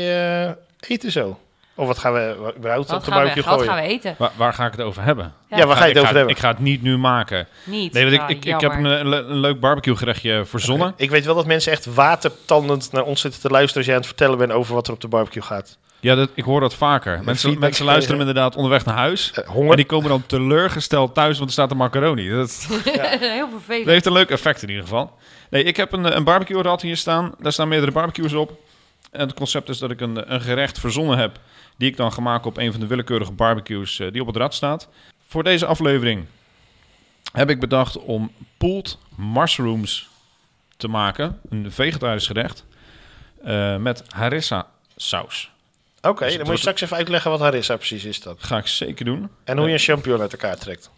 eh, 0.49 0.53
eten 0.81 1.13
zo? 1.13 1.39
Of 1.79 1.87
wat 1.87 1.99
gaan 1.99 2.13
we 2.13 2.53
überhaupt 2.57 2.89
Wat 2.89 2.99
op 2.99 3.05
de 3.05 3.11
gaan, 3.11 3.21
we, 3.21 3.27
barbecue 3.27 3.43
wat 3.51 3.55
gooien? 3.61 3.73
gaan 3.73 3.83
we 3.83 3.89
eten? 3.89 4.15
Waar, 4.19 4.31
waar 4.37 4.53
ga 4.53 4.67
ik 4.67 4.73
het 4.73 4.81
over 4.81 5.03
hebben? 5.03 5.33
Ja, 5.49 5.67
waar 5.67 5.77
ga 5.77 5.85
je 5.85 5.89
ik 5.91 5.95
het 5.97 6.03
over 6.03 6.07
ga, 6.13 6.17
hebben? 6.17 6.35
Ik 6.35 6.41
ga 6.41 6.49
het 6.49 6.59
niet 6.59 6.83
nu 6.83 6.97
maken. 6.99 7.49
Niet. 7.65 7.93
Nee, 7.93 8.03
want 8.03 8.15
ik, 8.15 8.21
Ah, 8.21 8.31
ik, 8.31 8.45
ik 8.45 8.61
heb 8.61 8.73
een, 8.73 8.85
een 8.85 9.09
le- 9.09 9.17
een 9.29 9.39
leuk 9.41 9.61
barbecue 9.61 9.97
gerechtje 9.97 10.43
verzonnen. 10.45 10.93
Ik 10.97 11.11
weet 11.11 11.25
wel 11.25 11.35
dat 11.35 11.47
mensen 11.47 11.73
echt 11.73 11.95
watertandend 11.95 12.93
naar 12.93 13.03
ons 13.03 13.21
zitten 13.21 13.41
te 13.41 13.49
luisteren 13.49 13.77
als 13.77 13.87
jij 13.87 13.95
aan 13.95 14.01
het 14.01 14.11
vertellen 14.11 14.39
bent 14.39 14.53
over 14.53 14.75
wat 14.75 14.87
er 14.87 14.93
op 14.93 15.01
de 15.01 15.09
barbecue 15.09 15.43
gaat. 15.43 15.79
Ja, 16.01 16.15
dat, 16.15 16.29
ik 16.35 16.45
hoor 16.45 16.61
dat 16.61 16.75
vaker. 16.75 17.21
Mensen, 17.25 17.59
mensen 17.59 17.85
luisteren 17.85 18.19
inderdaad 18.21 18.57
onderweg 18.57 18.85
naar 18.85 18.97
huis. 18.97 19.33
Eh, 19.35 19.45
En 19.45 19.51
honger? 19.53 19.77
die 19.77 19.85
komen 19.87 20.09
dan 20.09 20.27
teleurgesteld 20.27 21.15
thuis, 21.15 21.37
want 21.37 21.47
er 21.49 21.53
staat 21.57 21.71
een 21.71 21.77
macaroni. 21.77 22.31
Dat, 22.31 22.67
Heel 23.21 23.49
vervelend. 23.51 23.85
dat 23.85 23.93
heeft 23.95 24.07
een 24.07 24.13
leuk 24.13 24.31
effect 24.31 24.63
in 24.63 24.69
ieder 24.69 24.83
geval. 24.85 25.13
Nee, 25.51 25.63
ik 25.63 25.77
heb 25.77 25.93
een, 25.93 26.17
een 26.17 26.25
barbecue 26.25 26.63
rad 26.63 26.83
hier 26.83 26.97
staan. 26.97 27.35
Daar 27.39 27.53
staan 27.53 27.69
meerdere 27.69 27.93
barbecues 27.93 28.33
op. 28.33 28.53
En 29.11 29.21
het 29.21 29.35
concept 29.35 29.69
is 29.69 29.79
dat 29.79 29.91
ik 29.91 30.01
een, 30.01 30.35
een 30.35 30.41
gerecht 30.41 30.79
verzonnen 30.81 31.19
heb... 31.19 31.39
die 31.77 31.91
ik 31.91 31.97
dan 31.97 32.13
ga 32.13 32.21
maken 32.21 32.47
op 32.47 32.57
een 32.57 32.71
van 32.71 32.81
de 32.81 32.87
willekeurige 32.87 33.33
barbecues 33.33 33.99
eh, 33.99 34.13
die 34.13 34.21
op 34.21 34.27
het 34.27 34.37
rad 34.37 34.55
staat. 34.55 34.89
Voor 35.27 35.43
deze 35.43 35.67
aflevering 35.67 36.25
heb 37.33 37.51
ik 37.51 37.61
bedacht 37.61 37.99
om 37.99 38.33
pulled 38.57 38.99
mushrooms 39.17 40.09
te 40.77 40.89
maken. 40.89 41.41
Een 41.51 41.73
vegetarisch 41.73 42.27
gerecht 42.27 42.65
eh, 43.45 43.77
met 43.77 44.05
harissa 44.09 44.67
saus. 44.97 45.51
Oké, 46.03 46.25
Dus 46.25 46.37
dan 46.37 46.45
moet 46.45 46.55
je 46.55 46.61
straks 46.61 46.81
even 46.81 46.97
uitleggen 46.97 47.31
wat 47.31 47.41
harissa 47.41 47.77
precies 47.77 48.05
is 48.05 48.21
dat. 48.21 48.37
Ga 48.43 48.59
ik 48.59 48.67
zeker 48.67 49.05
doen. 49.05 49.29
En 49.45 49.59
hoe 49.59 49.67
je 49.67 49.73
een 49.73 49.79
champignon 49.79 50.21
uit 50.21 50.33
elkaar 50.33 50.57
trekt. 50.59 50.91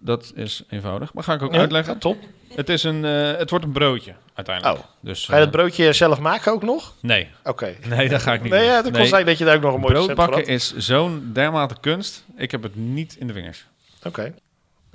Dat 0.00 0.32
is 0.34 0.62
eenvoudig. 0.68 1.12
Maar 1.12 1.24
ga 1.24 1.34
ik 1.34 1.42
ook 1.42 1.52
Ja, 1.52 1.58
uitleggen. 1.58 1.92
ja, 1.92 1.98
top. 1.98 2.18
Het, 2.54 2.68
is 2.68 2.82
een, 2.82 3.04
eh, 3.04 3.36
het 3.38 3.50
wordt 3.50 3.64
een 3.64 3.72
broodje 3.72 4.14
uiteindelijk. 4.34 4.78
Oh. 4.78 4.84
Dus, 5.00 5.24
Ga 5.26 5.32
je 5.36 5.44
dat 5.44 5.54
eh, 5.54 5.60
broodje 5.60 5.92
zelf 5.92 6.18
maken 6.20 6.52
ook 6.52 6.62
nog? 6.62 6.94
Nee. 7.00 7.28
Oké. 7.44 7.74
Nee, 7.88 8.08
dat 8.08 8.22
ga 8.22 8.32
ik 8.32 8.42
niet 8.42 8.50
Nee, 8.52 8.60
doen. 8.60 8.68
ja, 8.68 8.74
het 8.74 8.84
kon 8.84 8.92
Nee, 8.92 9.06
zijn 9.06 9.26
dat 9.26 9.38
je 9.38 9.44
daar 9.44 9.56
ook 9.56 9.62
nog 9.62 9.74
een 9.74 9.80
mooi 9.80 9.92
recept 9.94 10.06
voor 10.06 10.14
Broodbakken 10.28 10.52
had. 10.52 10.60
is 10.76 10.76
zo'n 10.86 11.30
dermate 11.32 11.74
kunst. 11.80 12.24
Ik 12.36 12.50
heb 12.50 12.62
het 12.62 12.76
niet 12.76 13.16
in 13.18 13.26
de 13.26 13.32
vingers. 13.32 13.66
Oké. 14.04 14.34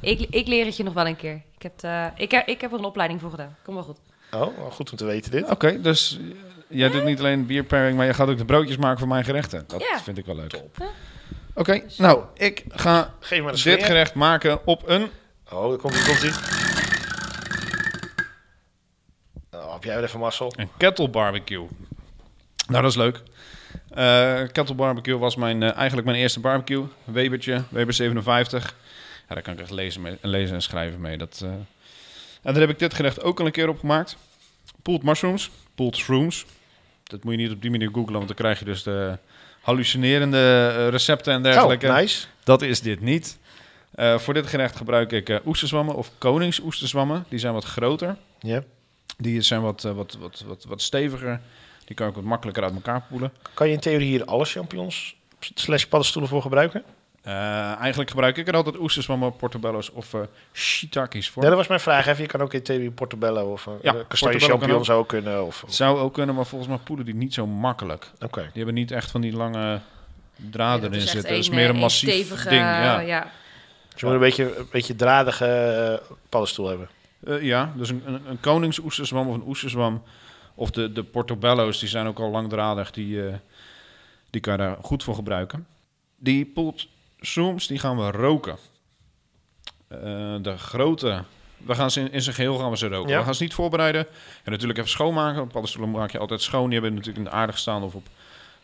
Ik, 0.01 0.19
ik 0.29 0.47
leer 0.47 0.65
het 0.65 0.77
je 0.77 0.83
nog 0.83 0.93
wel 0.93 1.07
een 1.07 1.15
keer. 1.15 1.41
Ik 1.57 1.61
heb, 1.61 1.73
eh, 1.81 2.05
ik, 2.15 2.31
heb, 2.31 2.47
ik 2.47 2.61
heb 2.61 2.71
er 2.71 2.77
een 2.77 2.85
opleiding 2.85 3.21
voor 3.21 3.29
gedaan. 3.29 3.55
Kom 3.63 3.73
wel 3.73 3.83
goed. 3.83 3.97
Oh, 4.31 4.57
wel 4.57 4.69
goed 4.71 4.91
om 4.91 4.97
te 4.97 5.05
weten 5.05 5.31
dit. 5.31 5.49
Oké, 5.49 5.81
dus 5.81 6.19
jij 6.67 6.89
doet 6.89 7.03
niet 7.03 7.19
alleen 7.19 7.45
bierpairing, 7.45 7.97
maar 7.97 8.05
je 8.05 8.13
gaat 8.13 8.27
ook 8.29 8.37
de 8.37 8.45
broodjes 8.45 8.77
maken 8.77 8.99
voor 8.99 9.07
mijn 9.07 9.23
gerechten. 9.23 9.63
Dat 9.67 9.81
Ja. 9.91 9.99
vind 9.99 10.17
ik 10.17 10.25
wel 10.25 10.35
leuk. 10.35 10.49
Top. 10.49 10.83
Oké, 11.55 11.81
nou, 11.97 12.23
ik 12.33 12.63
ga 12.67 13.13
Geef 13.19 13.41
maar 13.41 13.53
een 13.53 13.61
dit 13.63 13.83
gerecht 13.83 14.13
maken 14.13 14.67
op 14.67 14.87
een... 14.87 15.09
Oh, 15.51 15.69
daar 15.69 15.77
komt 15.77 15.95
ie, 15.95 16.05
komt 16.05 16.23
ie. 16.23 16.31
Oh, 19.51 19.73
heb 19.73 19.83
jij 19.83 19.95
weer 19.95 20.03
even 20.03 20.19
mazzel? 20.19 20.53
Een 20.55 20.69
kettle 20.77 21.09
barbecue. 21.09 21.67
Nou, 22.67 22.81
dat 22.81 22.91
is 22.91 22.97
leuk. 22.97 23.21
Eh 23.89 24.41
kettle 24.51 24.75
barbecue 24.75 25.17
was 25.17 25.35
mijn, 25.35 25.63
eh, 25.63 25.75
eigenlijk 25.75 26.07
mijn 26.07 26.19
eerste 26.19 26.39
barbecue. 26.39 26.85
Webertje, 27.03 27.63
Weber 27.69 27.93
57. 27.93 28.75
Ja, 29.27 29.33
daar 29.33 29.43
kan 29.43 29.53
ik 29.53 29.59
echt 29.59 29.71
lezen, 29.71 30.01
mee, 30.01 30.17
lezen 30.21 30.55
en 30.55 30.61
schrijven 30.61 31.01
mee. 31.01 31.17
Dat, 31.17 31.39
eh. 31.43 31.49
En 31.49 32.53
daar 32.53 32.61
heb 32.61 32.69
ik 32.69 32.79
dit 32.79 32.93
gerecht 32.93 33.23
ook 33.23 33.39
al 33.39 33.45
een 33.45 33.51
keer 33.51 33.69
op 33.69 33.79
gemaakt. 33.79 34.17
Pulled 34.81 35.03
mushrooms, 35.03 35.51
pulled 35.75 35.95
shrooms. 35.95 36.45
Dat 37.03 37.23
moet 37.23 37.33
je 37.33 37.39
niet 37.39 37.51
op 37.51 37.61
die 37.61 37.71
manier 37.71 37.89
googlen, 37.91 38.13
want 38.13 38.27
dan 38.27 38.35
krijg 38.35 38.59
je 38.59 38.65
dus 38.65 38.83
de 38.83 39.17
hallucinerende 39.63 40.73
eh, 40.77 40.87
recepten 40.87 41.33
en 41.33 41.43
dergelijke. 41.43 41.87
Oh, 41.87 41.95
nice. 41.95 42.27
Dat 42.43 42.61
is 42.61 42.81
dit 42.81 43.01
niet. 43.01 43.37
Eh, 43.91 44.17
voor 44.17 44.33
dit 44.33 44.47
gerecht 44.47 44.75
gebruik 44.75 45.11
ik 45.11 45.29
eh 45.29 45.45
oesterzwammen 45.45 45.95
of 45.95 46.11
koningsoesterzwammen. 46.17 47.25
Die 47.29 47.39
zijn 47.39 47.53
wat 47.53 47.65
groter. 47.65 48.17
Ja. 48.39 48.63
Die 49.17 49.41
zijn 49.41 49.61
wat, 49.61 49.81
wat, 49.81 50.17
wat, 50.19 50.43
wat, 50.47 50.65
wat 50.67 50.81
steviger. 50.81 51.41
Die 51.85 51.95
kan 51.95 52.07
ik 52.07 52.15
wat 52.15 52.23
makkelijker 52.23 52.63
uit 52.63 52.73
elkaar 52.73 53.05
poelen. 53.09 53.33
Kan 53.53 53.67
je 53.67 53.73
in 53.73 53.79
theorie 53.79 54.07
hier 54.07 54.25
alle 54.25 54.45
champignons 54.45 55.15
slash 55.39 55.83
paddenstoelen 55.83 56.29
voor 56.29 56.41
gebruiken? 56.41 56.83
Eh, 57.23 57.79
eigenlijk 57.79 58.09
gebruik 58.09 58.37
ik 58.37 58.47
er 58.47 58.55
altijd 58.55 58.79
oesterzwammen, 58.79 59.35
portobello's 59.35 59.91
of 59.93 60.13
eh 60.13 60.21
shiitakes 60.53 61.29
voor. 61.29 61.43
Ja, 61.43 61.49
dat 61.49 61.57
was 61.57 61.67
mijn 61.67 61.79
vraag. 61.79 62.05
Even. 62.07 62.21
Je 62.21 62.29
kan 62.29 62.41
ook 62.41 62.53
in 62.53 62.63
theorie 62.63 62.91
portobello 62.91 63.51
of 63.51 63.65
uh, 63.65 63.73
Ja, 63.81 63.91
kastanje 63.91 64.07
portobello 64.07 64.39
kan 64.39 64.49
champignon 64.49 64.77
ook. 64.77 64.85
zou 64.85 65.05
kunnen. 65.05 65.45
Of, 65.45 65.61
Het 65.61 65.73
zou 65.73 65.99
ook 65.99 66.13
kunnen, 66.13 66.35
maar 66.35 66.45
volgens 66.45 66.69
mij 66.69 66.79
poelen 66.83 67.05
die 67.05 67.15
niet 67.15 67.33
zo 67.33 67.47
makkelijk. 67.47 68.11
Oké. 68.19 68.41
Die 68.41 68.51
hebben 68.53 68.73
niet 68.73 68.91
echt 68.91 69.11
van 69.11 69.21
die 69.21 69.33
lange 69.33 69.79
draden 70.35 70.91
Ja, 70.91 70.97
echt 70.97 71.09
zitten. 71.09 71.29
Dat 71.29 71.39
is 71.39 71.49
meer 71.49 71.67
eh, 71.67 71.73
een 71.73 71.79
massief 71.79 72.09
stevige, 72.09 72.49
ding. 72.49 72.61
Ja. 72.61 72.99
ja. 72.99 73.31
Dus 73.91 74.01
je 74.01 74.05
moet 74.05 74.15
een 74.15 74.21
beetje, 74.21 74.57
een 74.57 74.67
beetje 74.71 74.95
dradige 74.95 75.45
eh, 75.45 76.15
paddenstoel 76.29 76.67
hebben. 76.67 76.87
Eh, 77.25 77.41
ja, 77.41 77.73
dus 77.75 77.89
een, 77.89 78.01
een, 78.05 78.21
een 78.29 78.39
koningsoesterzwam 78.39 79.27
of 79.27 79.35
een 79.35 79.47
oesterzwam. 79.47 80.03
Of 80.55 80.71
de, 80.71 80.91
de 80.91 81.03
portobello's, 81.03 81.79
die 81.79 81.89
zijn 81.89 82.07
ook 82.07 82.19
al 82.19 82.29
langdradig. 82.29 82.91
Die, 82.91 83.27
eh, 83.27 83.33
die 84.29 84.41
kan 84.41 84.53
je 84.53 84.59
daar 84.59 84.77
goed 84.81 85.03
voor 85.03 85.15
gebruiken. 85.15 85.67
Die 86.17 86.45
pulled 86.45 86.87
shrooms, 87.25 87.67
die 87.67 87.79
gaan 87.79 87.97
we 87.97 88.11
roken. 88.11 88.57
Eh, 89.87 89.99
de 90.41 90.57
grote 90.57 91.23
we 91.65 91.75
gaan 91.75 91.91
ze 91.91 91.99
in, 91.99 92.11
in 92.11 92.21
zijn 92.21 92.35
geheel 92.35 92.57
gaan 92.57 92.69
we 92.69 92.77
ze 92.77 92.87
roken. 92.87 93.09
Ja. 93.09 93.17
We 93.17 93.23
gaan 93.23 93.35
ze 93.35 93.43
niet 93.43 93.53
voorbereiden. 93.53 94.07
En 94.43 94.51
natuurlijk 94.51 94.79
even 94.79 94.91
schoonmaken. 94.91 95.47
Paddenstoelen 95.47 95.91
maak 95.91 96.11
je 96.11 96.17
altijd 96.17 96.41
schoon. 96.41 96.63
Die 96.63 96.73
hebben 96.73 96.93
natuurlijk 96.93 97.25
in 97.25 97.31
de 97.31 97.37
aarde 97.37 97.51
gestaan 97.51 97.83
of 97.83 97.95
op 97.95 98.07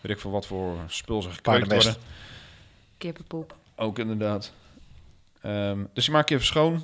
weet 0.02 0.12
ik 0.12 0.20
veel 0.20 0.32
wat 0.32 0.46
voor 0.46 0.76
spul 0.88 1.22
ze 1.22 1.30
gekweekt 1.30 1.72
worden. 1.72 1.96
Kippenpoep. 2.98 3.56
Ook 3.76 4.00
inderdaad. 4.00 4.54
Ehm, 5.42 5.80
dus 5.94 6.06
je 6.06 6.12
maakt 6.12 6.30
je 6.30 6.36
even 6.36 6.48
schoon. 6.48 6.84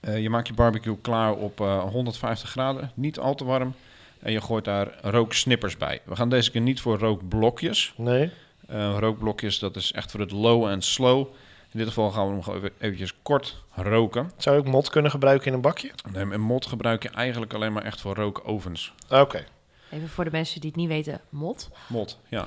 Eh, 0.00 0.22
je 0.22 0.30
maakt 0.30 0.46
je 0.46 0.54
barbecue 0.54 0.98
klaar 1.00 1.32
op 1.34 1.60
eh, 1.60 1.82
150 1.82 2.50
graden. 2.50 2.90
Niet 2.94 3.18
al 3.18 3.34
te 3.34 3.44
warm. 3.44 3.74
En 4.18 4.32
je 4.32 4.40
gooit 4.40 4.64
daar 4.64 4.98
rooksnippers 5.02 5.76
bij. 5.76 6.00
We 6.04 6.16
gaan 6.16 6.28
deze 6.28 6.50
keer 6.50 6.60
niet 6.60 6.80
voor 6.80 6.98
rookblokjes. 6.98 7.92
Nee. 7.96 8.30
Eh, 8.70 8.96
rookblokjes, 8.98 9.58
dat 9.58 9.76
is 9.76 9.92
echt 9.92 10.10
voor 10.10 10.20
het 10.20 10.30
low 10.30 10.66
en 10.66 10.82
slow. 10.82 11.26
In 11.72 11.78
dit 11.78 11.88
geval 11.88 12.10
gaan 12.10 12.26
we 12.26 12.32
hem 12.32 12.42
gewoon 12.42 12.58
even 12.58 12.70
eventjes 12.78 13.14
kort 13.22 13.62
roken. 13.74 14.30
Zou 14.36 14.56
je 14.56 14.62
ook 14.62 14.68
mot 14.68 14.88
kunnen 14.88 15.10
gebruiken 15.10 15.46
in 15.46 15.52
een 15.52 15.60
bakje? 15.60 15.90
En 16.12 16.32
en 16.32 16.40
mot 16.40 16.66
gebruik 16.66 17.02
je 17.02 17.08
eigenlijk 17.08 17.54
alleen 17.54 17.72
maar 17.72 17.84
echt 17.84 18.00
voor 18.00 18.14
rookovens. 18.14 18.92
Oké. 19.10 19.44
Even 19.90 20.08
voor 20.08 20.24
de 20.24 20.30
mensen 20.30 20.60
die 20.60 20.70
het 20.70 20.78
niet 20.78 20.88
weten, 20.88 21.20
mot. 21.28 21.70
Mot, 21.86 22.18
ja. 22.28 22.46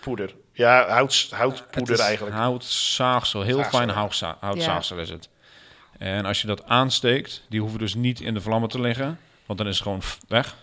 Poeder. 0.00 0.34
Ja, 0.52 0.88
hout, 0.88 1.20
Het 1.20 1.30
houtpoeder 1.30 1.94
is 1.94 2.00
eigenlijk. 2.00 2.36
Houtzaagsel, 2.36 3.42
heel 3.42 3.56
Zaagsel, 3.56 3.78
fijn 3.78 3.90
houtza 3.90 4.36
houtzaagsel 4.40 4.98
is 4.98 5.10
het. 5.10 5.28
En 5.98 6.24
als 6.24 6.40
je 6.40 6.46
dat 6.46 6.64
aansteekt, 6.64 7.42
die 7.48 7.60
hoeven 7.60 7.78
dus 7.78 7.94
niet 7.94 8.20
in 8.20 8.34
de 8.34 8.40
vlammen 8.40 8.68
te 8.68 8.80
liggen, 8.80 9.18
want 9.46 9.58
dan 9.58 9.68
is 9.68 9.74
het 9.74 9.82
gewoon 9.82 10.02
weg. 10.28 10.56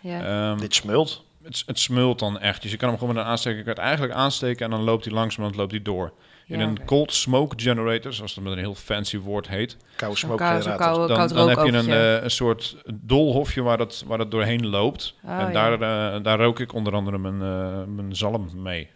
Ja. 0.00 0.50
Ehm, 0.50 0.58
Dit 0.58 0.74
smult. 0.74 1.24
Het, 1.46 1.62
het 1.66 1.78
smult 1.78 2.18
dan 2.18 2.38
echt. 2.38 2.62
Dus 2.62 2.70
je 2.70 2.76
kan 2.76 2.88
hem 2.88 2.98
gewoon 2.98 3.14
met 3.14 3.24
een 3.24 3.30
aansteker 3.30 3.58
je 3.58 3.64
kan 3.64 3.72
het 3.74 3.82
eigenlijk 3.82 4.14
aansteken 4.14 4.64
en 4.64 4.70
dan 4.70 4.80
loopt 4.80 5.04
hij 5.04 5.14
langzamerhand 5.14 5.56
loopt 5.60 5.70
hij 5.72 5.82
door. 5.82 6.12
In 6.46 6.58
Ja, 6.58 6.64
een 6.66 6.84
cold 6.84 7.12
smoke 7.12 7.54
generator, 7.62 8.12
zoals 8.12 8.34
dat 8.34 8.44
met 8.44 8.52
een 8.52 8.58
heel 8.58 8.74
fancy 8.74 9.18
woord 9.18 9.48
heet, 9.48 9.76
Koude 9.96 10.16
smoke 10.18 10.36
kou- 10.42 10.62
generator. 10.62 11.08
dan, 11.34 11.48
heb 11.48 11.64
je 11.64 11.72
een, 11.72 11.90
eh, 11.90 12.22
een 12.22 12.30
soort 12.30 12.76
doolhofje 12.94 13.62
waar 13.62 13.78
het, 13.78 14.04
waar 14.06 14.18
het 14.18 14.30
doorheen 14.30 14.66
loopt. 14.66 15.14
Oh, 15.24 15.30
en 15.40 15.52
ja. 15.52 15.76
daar, 15.76 16.12
eh, 16.14 16.22
daar 16.22 16.38
rook 16.38 16.60
ik 16.60 16.72
onder 16.72 16.94
andere 16.94 17.18
mijn, 17.18 17.42
eh, 17.42 17.84
mijn 17.94 18.16
zalm 18.16 18.50
mee. 18.62 18.88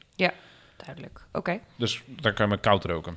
Duidelijk. 0.86 1.20
Oké. 1.32 1.58
Dus 1.76 2.02
daar 2.06 2.32
kan 2.32 2.44
je 2.44 2.50
met 2.50 2.60
koud 2.60 2.84
roken. 2.84 3.16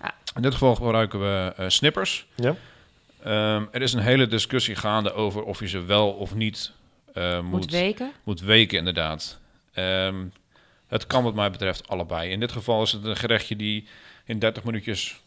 Ah. 0.00 0.08
In 0.36 0.42
dit 0.42 0.52
geval 0.52 0.74
gebruiken 0.74 1.20
we 1.20 1.52
eh, 1.56 1.68
snippers. 1.68 2.26
Ja. 2.34 2.54
Ehm, 3.22 3.64
er 3.70 3.82
is 3.82 3.92
een 3.92 4.00
hele 4.00 4.26
discussie 4.26 4.74
gaande 4.74 5.12
over 5.12 5.42
of 5.42 5.60
je 5.60 5.68
ze 5.68 5.84
wel 5.84 6.10
of 6.10 6.34
niet 6.34 6.72
eh, 7.12 7.40
moet, 7.40 7.50
Moet 7.50 7.70
weken. 7.70 8.12
moet 8.24 8.40
weken, 8.40 8.78
inderdaad. 8.78 9.38
Ehm, 9.72 10.24
het 10.88 11.06
kan 11.06 11.24
wat 11.24 11.34
mij 11.34 11.50
betreft 11.50 11.88
allebei. 11.88 12.30
In 12.30 12.40
dit 12.40 12.52
geval 12.52 12.82
is 12.82 12.92
het 12.92 13.04
een 13.04 13.16
gerechtje 13.16 13.56
die 13.56 13.86
in 14.24 14.38
30 14.38 14.64
minuutjes 14.64 15.20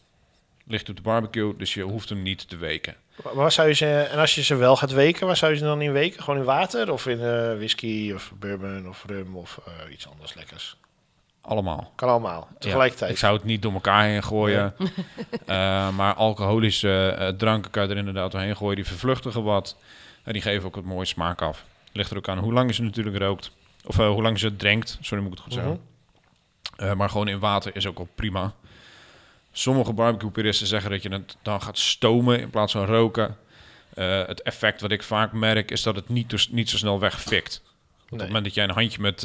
ligt 0.67 0.89
op 0.89 0.95
de 0.95 1.01
barbecue, 1.01 1.55
dus 1.57 1.73
je 1.73 1.81
hoeft 1.81 2.09
hem 2.09 2.21
niet 2.21 2.49
te 2.49 2.57
weken. 2.57 2.95
Waar 3.23 3.35
waar 3.35 3.51
zou 3.51 3.67
je 3.67 3.73
ze, 3.73 4.01
en 4.01 4.19
als 4.19 4.35
je 4.35 4.43
ze 4.43 4.55
wel 4.55 4.75
gaat 4.75 4.91
weken, 4.91 5.27
waar 5.27 5.37
zou 5.37 5.51
je 5.51 5.57
ze 5.57 5.63
dan 5.63 5.81
in 5.81 5.91
weken? 5.91 6.23
Gewoon 6.23 6.39
in 6.39 6.45
water 6.45 6.91
of 6.91 7.07
in 7.07 7.19
eh, 7.21 7.55
whisky 7.55 8.11
of 8.15 8.31
bourbon 8.39 8.89
of 8.89 9.03
rum 9.07 9.35
of 9.35 9.59
eh, 9.65 9.93
iets 9.93 10.07
anders 10.07 10.33
lekkers? 10.33 10.77
Allemaal. 11.41 11.91
Kan 11.95 12.09
allemaal, 12.09 12.47
tegelijkertijd. 12.59 13.09
Ja, 13.09 13.15
ik 13.15 13.21
zou 13.21 13.35
het 13.35 13.43
niet 13.43 13.61
door 13.61 13.73
elkaar 13.73 14.03
heen 14.03 14.23
gooien. 14.23 14.73
Eh, 15.45 15.95
maar 15.95 16.13
alcoholische 16.13 17.15
eh, 17.19 17.27
dranken 17.27 17.71
kan 17.71 17.83
je 17.83 17.89
er 17.89 17.97
inderdaad 17.97 18.31
doorheen 18.31 18.55
gooien. 18.55 18.75
Die 18.75 18.85
vervluchtigen 18.85 19.43
wat. 19.43 19.77
En 20.23 20.33
die 20.33 20.41
geven 20.41 20.65
ook 20.65 20.75
wat 20.75 20.83
mooie 20.83 21.05
smaak 21.05 21.41
af. 21.41 21.63
Ligt 21.95 22.11
er 22.11 22.17
ook 22.17 22.27
aan 22.29 22.37
hoe 22.37 22.53
lang 22.53 22.75
ze 22.75 22.81
natuurlijk 22.81 23.17
rookt. 23.17 23.51
Of 23.85 23.99
eh, 23.99 24.07
hoe 24.09 24.21
lang 24.21 24.39
ze 24.39 24.55
drinkt. 24.55 24.97
Sorry, 25.01 25.23
moet 25.23 25.31
ik 25.31 25.37
het 25.37 25.43
goed 25.47 25.53
zeggen. 25.53 25.79
Mhm. 26.77 26.83
Eh, 26.89 26.93
maar 26.95 27.09
gewoon 27.09 27.27
in 27.27 27.39
water 27.39 27.75
is 27.75 27.87
ook 27.87 27.97
al 27.99 28.07
prima. 28.15 28.53
Sommige 29.51 29.93
barbecue-puristen 29.93 30.67
zeggen 30.67 30.91
dat 30.91 31.03
je 31.03 31.09
het 31.09 31.37
dan 31.41 31.61
gaat 31.61 31.77
stomen 31.77 32.39
in 32.39 32.49
plaats 32.49 32.71
van 32.71 32.85
roken. 32.85 33.37
Eh, 33.93 34.25
het 34.25 34.41
effect 34.41 34.81
wat 34.81 34.91
ik 34.91 35.03
vaak 35.03 35.31
merk 35.31 35.71
is 35.71 35.83
dat 35.83 35.95
het 35.95 36.09
niet, 36.09 36.29
dus- 36.29 36.49
niet 36.49 36.69
zo 36.69 36.77
snel 36.77 36.99
wegfikt. 36.99 37.61
Op 37.65 38.11
Nee. 38.11 38.19
het 38.19 38.27
moment 38.27 38.45
dat 38.45 38.53
jij 38.53 38.63
een 38.63 38.69
handje 38.69 39.01
met, 39.01 39.23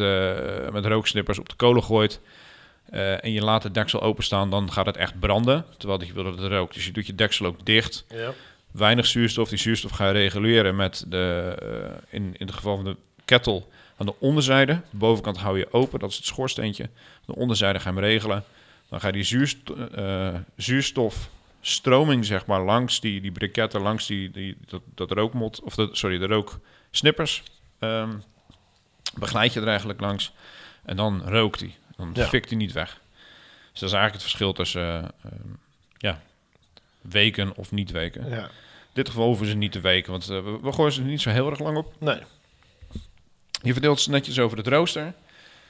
met 0.73 0.85
rooksnippers 0.87 1.39
op 1.39 1.49
de 1.49 1.55
kolen 1.55 1.83
gooit 1.83 2.21
en 2.91 3.33
je 3.33 3.43
laat 3.43 3.63
het 3.63 3.75
deksel 3.75 4.01
openstaan, 4.03 4.51
dan 4.51 4.73
gaat 4.73 4.87
het 4.87 4.97
echt 4.97 5.19
branden. 5.21 5.65
Terwijl 5.79 5.99
dat 5.99 6.09
je 6.09 6.15
wil 6.15 6.25
dat 6.25 6.39
het 6.39 6.53
rookt. 6.53 6.75
Dus 6.75 6.87
je 6.87 6.93
doet 6.93 7.07
je 7.07 7.15
deksel 7.15 7.47
ook 7.47 7.67
dicht. 7.67 8.05
Ja. 8.09 8.33
Weinig 8.73 9.07
zuurstof. 9.07 9.49
Die 9.49 9.59
zuurstof 9.59 9.91
ga 9.91 10.07
je 10.07 10.13
reguleren 10.13 10.77
met 10.77 11.05
de, 11.09 11.55
eh, 11.63 12.15
in, 12.21 12.35
in 12.39 12.47
het 12.47 12.55
geval 12.55 12.77
van 12.77 12.85
de 12.85 12.97
kettle 13.25 13.63
aan 13.97 14.07
de 14.07 14.15
onderzijde. 14.19 14.73
De 14.91 14.97
bovenkant 14.97 15.37
hou 15.39 15.59
je 15.59 15.73
open, 15.73 15.99
dat 15.99 16.11
is 16.11 16.17
het 16.17 16.25
schoorsteentje. 16.27 16.83
Aan 16.85 16.91
de 17.27 17.35
onderzijde 17.37 17.81
ga 17.81 17.89
je 17.91 17.95
hem 17.95 18.05
regelen. 18.05 18.45
Dan 18.89 19.01
ga 19.01 19.07
je 19.07 19.13
die 19.13 19.23
zuursto 19.23 19.75
eh, 19.77 20.35
zuurstofstroming, 20.57 22.25
zeg 22.25 22.47
maar, 22.47 22.61
langs 22.65 23.01
die, 23.01 23.21
die 23.21 23.33
briketten, 23.33 23.81
langs 23.81 24.07
die, 24.07 24.31
die, 24.31 24.57
dat, 24.67 24.83
dat 24.95 25.11
rookmot, 25.11 25.61
of 25.63 25.75
de, 25.75 25.89
sorry, 25.93 26.19
de 26.19 26.27
rooksnippers. 26.27 27.43
ehm 27.79 28.11
begeleid 29.15 29.53
je 29.53 29.61
er 29.61 29.69
eigenlijk 29.69 30.01
langs. 30.01 30.33
En 30.85 30.97
dan 30.97 31.23
rookt 31.29 31.61
hij. 31.61 31.75
Dan 31.97 32.11
Ja. 32.15 32.27
fikt 32.27 32.49
hij 32.49 32.59
niet 32.59 32.73
weg. 32.73 33.01
Dus 33.73 33.81
dat 33.81 33.89
is 33.89 33.95
eigenlijk 33.95 34.13
het 34.13 34.23
verschil 34.23 34.53
tussen 34.53 34.83
eh, 34.83 34.99
ehm, 35.25 35.49
ja, 35.97 36.23
weken 37.01 37.57
of 37.57 37.73
niet 37.73 37.91
weken. 37.91 38.29
ja. 38.29 38.45
In 38.93 38.97
dit 38.97 39.09
geval 39.09 39.27
hoeven 39.27 39.47
ze 39.47 39.55
niet 39.57 39.73
te 39.73 39.81
weken, 39.81 40.11
want 40.11 40.29
eh, 40.29 40.45
we, 40.45 40.59
we 40.63 40.73
gooien 40.73 40.93
ze 40.93 41.01
er 41.01 41.07
niet 41.07 41.21
zo 41.21 41.31
heel 41.31 41.51
erg 41.51 41.59
lang 41.59 41.77
op. 41.77 41.95
Nee. 41.99 42.19
Je 43.63 43.73
verdeelt 43.73 44.01
ze 44.01 44.11
netjes 44.11 44.39
over 44.39 44.57
het 44.59 44.67
rooster. 44.67 45.13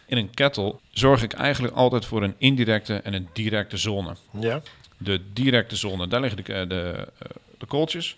In 0.06 0.16
een 0.16 0.30
kettle 0.34 0.76
zorg 0.90 1.22
ik 1.22 1.32
eigenlijk 1.32 1.74
altijd 1.74 2.04
voor 2.06 2.22
een 2.22 2.34
indirecte 2.38 2.94
en 2.96 3.14
een 3.14 3.28
directe 3.32 3.76
zone. 3.76 4.16
Ja. 4.40 4.62
De 4.98 5.20
directe 5.32 5.76
zone, 5.76 6.08
daar 6.08 6.20
liggen 6.20 6.44
de, 6.44 6.66
de, 6.66 7.08
eh, 7.18 7.28
de 7.58 7.66
kooltjes. 7.66 8.16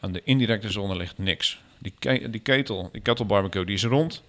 Aan 0.00 0.12
de 0.12 0.20
indirecte 0.24 0.70
zone 0.70 0.96
ligt 0.96 1.18
niks. 1.18 1.60
Die, 1.78 1.92
ke- 1.98 2.30
die 2.30 2.40
ketel, 2.40 2.88
die 2.92 3.00
kettle 3.02 3.24
barbecue, 3.26 3.64
die 3.64 3.74
is 3.74 3.84
rond. 3.84 4.22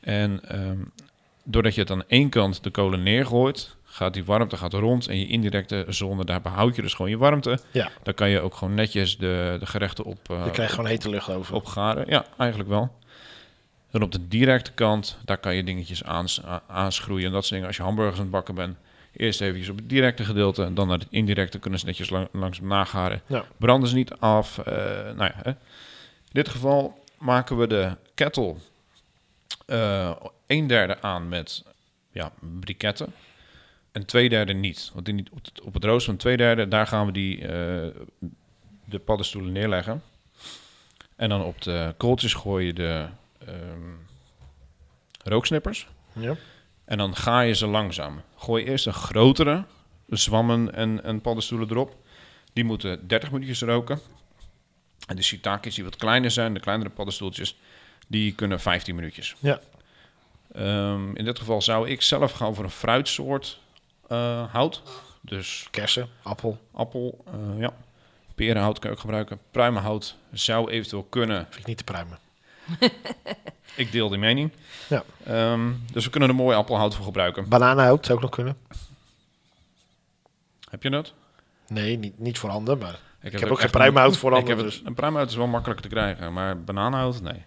En 0.00 0.40
ehm, 0.48 0.78
doordat 1.44 1.74
je 1.74 1.80
het 1.80 1.90
aan 1.90 2.04
één 2.08 2.28
kant 2.28 2.62
de 2.62 2.70
kolen 2.70 3.02
neergooit, 3.02 3.76
gaat 3.92 4.14
die 4.14 4.24
warmte 4.24 4.56
gaat 4.56 4.72
rond. 4.72 5.06
En 5.08 5.18
je 5.18 5.26
indirecte 5.26 5.84
zone, 5.88 6.24
daar 6.24 6.40
behoud 6.40 6.76
je 6.76 6.82
dus 6.82 6.94
gewoon 6.94 7.10
je 7.10 7.18
warmte. 7.18 7.58
Ja. 7.70 7.90
Dan 8.02 8.14
kan 8.14 8.30
je 8.30 8.40
ook 8.40 8.54
gewoon 8.54 8.74
netjes 8.74 9.18
de, 9.18 9.56
de 9.60 9.66
gerechten 9.66 10.04
op, 10.04 10.30
eh, 10.30 10.44
Je 10.44 10.50
krijgt 10.50 10.72
gewoon 10.74 10.90
hete 10.90 11.08
lucht 11.10 11.30
over. 11.30 11.54
op 11.54 11.66
garen. 11.66 12.04
Ja, 12.08 12.24
eigenlijk 12.38 12.70
wel. 12.70 12.98
Dan 13.90 14.02
op 14.02 14.12
de 14.12 14.28
directe 14.28 14.72
kant, 14.72 15.18
daar 15.24 15.38
kan 15.38 15.54
je 15.54 15.64
dingetjes 15.64 16.04
aans, 16.04 16.40
aanschroeien. 16.66 17.26
En 17.26 17.32
dat 17.32 17.40
soort 17.40 17.52
dingen. 17.52 17.66
Als 17.66 17.76
je 17.76 17.82
hamburgers 17.82 18.16
aan 18.16 18.22
het 18.22 18.30
bakken 18.30 18.54
bent, 18.54 18.76
eerst 19.16 19.40
even 19.40 19.70
op 19.70 19.76
het 19.76 19.88
directe 19.88 20.24
gedeelte. 20.24 20.64
En 20.64 20.74
dan 20.74 20.88
naar 20.88 20.98
het 20.98 21.06
indirecte 21.10 21.58
kunnen 21.58 21.80
ze 21.80 21.86
netjes 21.86 22.10
lang, 22.10 22.28
langzaam 22.32 22.66
nagaren. 22.66 23.22
Ja. 23.26 23.44
Branden 23.56 23.88
ze 23.88 23.94
niet 23.94 24.12
af. 24.18 24.58
eh, 24.58 24.74
nou 25.04 25.16
ja, 25.24 25.34
hè. 25.42 25.50
In 25.50 25.56
dit 26.32 26.48
geval 26.48 27.04
maken 27.18 27.56
we 27.58 27.66
de 27.66 27.96
kettle 28.14 28.54
eh 29.66 30.10
een 30.46 30.66
derde 30.66 31.02
aan 31.02 31.28
met 31.28 31.64
ja, 32.12 32.32
briketten. 32.60 33.12
En 33.92 34.06
twee 34.06 34.28
derde 34.28 34.52
niet. 34.52 34.90
Want 34.94 35.06
die, 35.06 35.24
op 35.32 35.44
het- 35.44 35.60
op 35.60 35.74
het 35.74 35.84
rooster 35.84 36.10
van 36.10 36.16
twee 36.20 36.36
derde, 36.36 36.68
daar 36.68 36.86
gaan 36.86 37.06
we 37.06 37.12
die, 37.12 37.40
eh, 37.40 37.48
de 38.84 38.98
paddenstoelen 39.04 39.52
neerleggen. 39.52 40.02
En 41.16 41.28
dan 41.28 41.42
op 41.42 41.62
de 41.62 41.94
kooltjes 41.96 42.34
gooi 42.34 42.66
je 42.66 42.72
de 42.72 43.06
ehm, 43.46 43.92
rooksnippers. 45.24 45.86
Ja. 46.12 46.34
En 46.84 46.98
dan 46.98 47.16
ga 47.16 47.40
je 47.40 47.54
ze 47.54 47.66
langzaam. 47.66 48.22
Gooi 48.36 48.64
eerst 48.64 48.86
een 48.86 48.92
grotere 48.92 49.64
zwammen 50.08 50.74
en, 50.74 51.04
en 51.04 51.20
paddenstoelen 51.20 51.70
erop. 51.70 51.96
Die 52.52 52.64
moeten 52.64 53.08
30 53.08 53.30
minuutjes 53.30 53.62
roken. 53.62 54.00
En 55.06 55.16
de 55.16 55.22
shiitakes 55.22 55.74
die 55.74 55.84
wat 55.84 55.96
kleiner 55.96 56.30
zijn, 56.30 56.54
de 56.54 56.60
kleinere 56.60 56.90
paddenstoeltjes, 56.90 57.56
die 58.08 58.34
kunnen 58.34 58.60
15 58.60 58.94
minuutjes. 58.94 59.34
Ja. 59.38 59.60
Ehm, 60.52 61.14
in 61.16 61.24
dit 61.24 61.38
geval 61.38 61.62
zou 61.62 61.88
ik 61.88 62.02
zelf 62.02 62.32
gaan 62.32 62.54
voor 62.54 62.64
een 62.64 62.70
fruitsoort 62.70 63.60
hout. 64.52 64.82
Dus 65.20 65.68
Kersen, 65.70 66.08
appel. 66.22 66.58
appel, 66.72 67.24
eh, 67.26 67.60
ja. 67.60 67.72
Perenhout 68.34 68.78
kan 68.78 68.90
je 68.90 68.96
ook 68.96 69.02
gebruiken. 69.02 69.38
Pruimenhout 69.50 70.16
zou 70.32 70.70
eventueel 70.70 71.02
kunnen. 71.02 71.46
Vind 71.50 71.60
ik 71.60 71.66
niet 71.66 71.76
te 71.76 71.84
pruimen. 71.84 72.18
Ik 73.76 73.92
deel 73.92 74.08
die 74.08 74.18
mening. 74.18 74.52
Ja. 74.88 75.02
Ehm, 75.24 75.70
dus 75.92 76.04
we 76.04 76.10
kunnen 76.10 76.28
er 76.28 76.34
mooi 76.34 76.56
appelhout 76.56 76.94
voor 76.94 77.04
gebruiken. 77.04 77.48
Bananenhout 77.48 78.04
zou 78.06 78.16
ook 78.18 78.24
nog 78.24 78.34
kunnen. 78.34 78.56
Heb 80.70 80.82
je 80.82 80.90
dat? 80.90 81.12
Nee, 81.68 81.96
niet, 81.98 82.18
niet 82.18 82.38
voor 82.38 82.50
handen, 82.50 82.78
maar 82.78 82.98
Ik 83.20 83.32
heb 83.32 83.42
ook 83.50 83.54
geen 83.56 83.58
echt 83.64 83.72
pruimenhout 83.72 84.16
voor 84.16 84.30
een- 84.30 84.36
handen, 84.46 84.56
dus. 84.64 84.82
een 84.84 84.94
pruimenhout 84.94 85.30
is 85.30 85.36
wel 85.36 85.46
makkelijk 85.46 85.80
te 85.80 85.88
krijgen, 85.88 86.32
maar 86.32 86.60
bananenhout, 86.62 87.20
nee. 87.20 87.44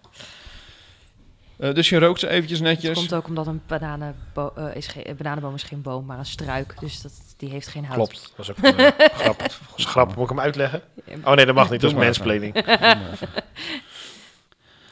Eh, 1.64 1.74
dus 1.74 1.88
je 1.88 1.98
rookt 1.98 2.20
ze 2.20 2.28
eventjes 2.28 2.58
Het 2.58 2.68
netjes. 2.68 2.98
komt 2.98 3.14
ook 3.14 3.26
omdat 3.26 3.46
een 3.46 3.62
bananenbo 3.66 4.52
eh, 4.56 4.76
is 4.76 4.86
geen, 4.86 5.08
een 5.08 5.16
bananenboom 5.16 5.54
is 5.54 5.62
geen 5.62 5.82
boom, 5.82 6.04
maar 6.04 6.18
een 6.18 6.26
struik. 6.26 6.74
Dus 6.80 7.00
dat, 7.00 7.12
die 7.36 7.50
heeft 7.50 7.68
geen 7.68 7.84
hout. 7.84 7.96
klopt. 7.96 8.32
Dat 8.36 8.44
is 8.44 8.50
ook 8.50 8.56
een 8.62 8.78
eh, 8.78 9.08
grap. 9.20 9.38
Dat 9.38 9.58
is 9.76 9.84
grap. 9.84 10.14
Moet 10.14 10.24
ik 10.24 10.28
hem 10.28 10.40
uitleggen? 10.40 10.82
Oh 11.24 11.34
nee, 11.34 11.46
dat 11.46 11.54
mag 11.54 11.70
niet. 11.70 11.80
Dat 11.80 11.90
is 11.90 11.96
mansplaining. 11.96 12.54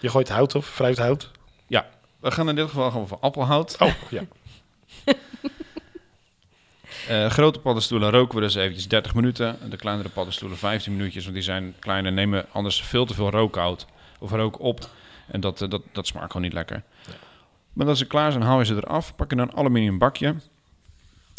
Je 0.01 0.09
gooit 0.09 0.29
hout 0.29 0.55
op, 0.55 0.65
fruithout. 0.65 1.31
We 2.21 2.31
gaan 2.31 2.49
in 2.49 2.55
dit 2.55 2.69
geval 2.69 2.91
gewoon 2.91 3.09
voor 3.09 3.19
appelhout. 3.21 3.77
Oh, 3.79 3.93
ja. 4.11 4.23
Eh, 7.09 7.31
grote 7.31 7.59
paddenstoelen 7.59 8.11
roken 8.11 8.35
we 8.35 8.41
dus 8.41 8.55
eventjes 8.55 8.89
30 8.89 9.15
minuten. 9.15 9.59
De 9.71 9.77
kleinere 9.77 10.09
paddenstoelen 10.09 10.59
15 10.59 10.97
minuutjes, 10.97 11.23
want 11.23 11.35
die 11.35 11.45
zijn 11.45 11.75
kleiner 11.79 12.11
en 12.11 12.15
nemen 12.15 12.47
anders 12.53 12.83
veel 12.83 13.07
te 13.07 13.15
veel 13.15 13.31
rook 13.31 13.57
uit. 13.57 13.87
Of 14.19 14.31
rook 14.31 14.61
op. 14.61 14.89
En 15.33 15.41
dat, 15.41 15.63
eh, 15.63 15.69
dat, 15.69 15.83
dat 15.93 16.07
smaakt 16.07 16.27
gewoon 16.27 16.43
niet 16.43 16.53
lekker. 16.53 16.83
Maar 17.73 17.87
als 17.87 17.99
ze 17.99 18.07
klaar 18.07 18.33
zijn, 18.33 18.45
haal 18.45 18.59
je 18.59 18.65
ze 18.65 18.75
eraf. 18.75 19.17
Pak 19.17 19.31
je 19.31 19.37
dan 19.37 19.49
een 19.49 19.57
aluminium 19.57 19.99
bakje. 19.99 20.35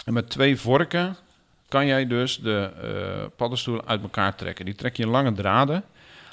En 0.05 0.13
met 0.13 0.29
twee 0.29 0.57
vorken 0.59 1.15
kan 1.67 1.85
jij 1.85 2.07
dus 2.07 2.39
de 2.39 2.71
eh 2.81 3.25
paddenstoelen 3.35 3.87
uit 3.87 4.01
elkaar 4.01 4.35
trekken. 4.35 4.65
Die 4.65 4.75
trek 4.75 4.97
je 4.97 5.03
in 5.03 5.09
lange 5.09 5.33
draden. 5.33 5.83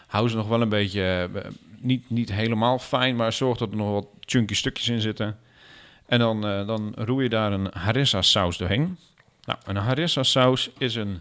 Hou 0.06 0.28
ze 0.28 0.36
nog 0.36 0.48
wel 0.48 0.60
een 0.60 0.68
beetje, 0.68 1.28
eh, 1.34 1.40
niet, 1.78 2.10
niet 2.10 2.32
helemaal 2.32 2.78
fijn, 2.78 3.16
maar 3.16 3.32
zorg 3.32 3.58
dat 3.58 3.70
er 3.70 3.76
nog 3.76 3.92
wat 3.92 4.06
chunky 4.20 4.54
stukjes 4.54 4.88
in 4.88 5.00
zitten. 5.00 5.38
En 6.06 6.18
dan, 6.18 6.46
eh, 6.46 6.66
dan 6.66 6.92
roer 6.96 7.22
je 7.22 7.28
daar 7.28 7.52
een 7.52 7.68
harissa 7.72 8.22
saus 8.22 8.56
doorheen. 8.56 8.98
Nou, 9.44 9.58
een 9.64 9.76
harissa 9.76 10.22
saus 10.22 10.70
is 10.78 10.94
een, 10.94 11.20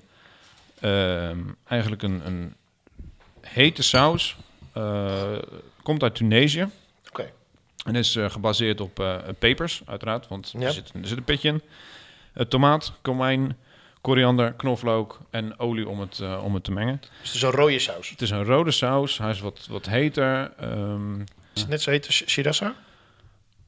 ehm, 0.80 1.39
eigenlijk 1.67 2.04
een, 2.04 2.21
een 2.25 2.56
hete 3.41 3.84
saus. 3.84 4.38
Komt 5.89 6.04
uit 6.04 6.15
Tunesië. 6.15 6.67
Oké. 7.10 7.32
En 7.86 7.95
is 7.95 8.15
eh, 8.15 8.30
gebaseerd 8.30 8.82
op 8.82 8.99
eh, 8.99 9.17
pepers, 9.39 9.82
uiteraard, 9.86 10.28
want 10.28 10.54
Ja. 10.58 10.65
er, 10.65 10.71
zit, 10.73 10.91
er 11.02 11.08
zit 11.08 11.17
een 11.17 11.23
pitje 11.23 11.47
in. 11.49 11.62
Eh, 12.34 12.45
tomaat, 12.45 12.93
komijn, 13.02 13.58
koriander, 14.02 14.54
knoflook 14.54 15.19
en 15.30 15.60
olie 15.60 15.88
om 15.88 15.99
het, 15.99 16.19
eh, 16.19 16.43
om 16.43 16.54
het 16.54 16.63
te 16.63 16.71
mengen. 16.71 16.99
Dus 16.99 17.10
het 17.28 17.36
is 17.36 17.41
een 17.41 17.52
rode 17.52 17.80
saus. 17.80 18.10
Het 18.10 18.21
is 18.21 18.30
een 18.30 18.43
rode 18.43 18.71
saus, 18.71 19.17
hij 19.17 19.30
is 19.30 19.39
wat, 19.39 19.67
wat 19.69 19.86
heter. 19.86 20.52
ehm 20.58 21.19
Is 21.54 21.62
het 21.62 21.67
net 21.67 21.82
zo 21.82 21.89
heet 21.91 22.06
als 22.06 22.23
shirasa? 22.28 22.75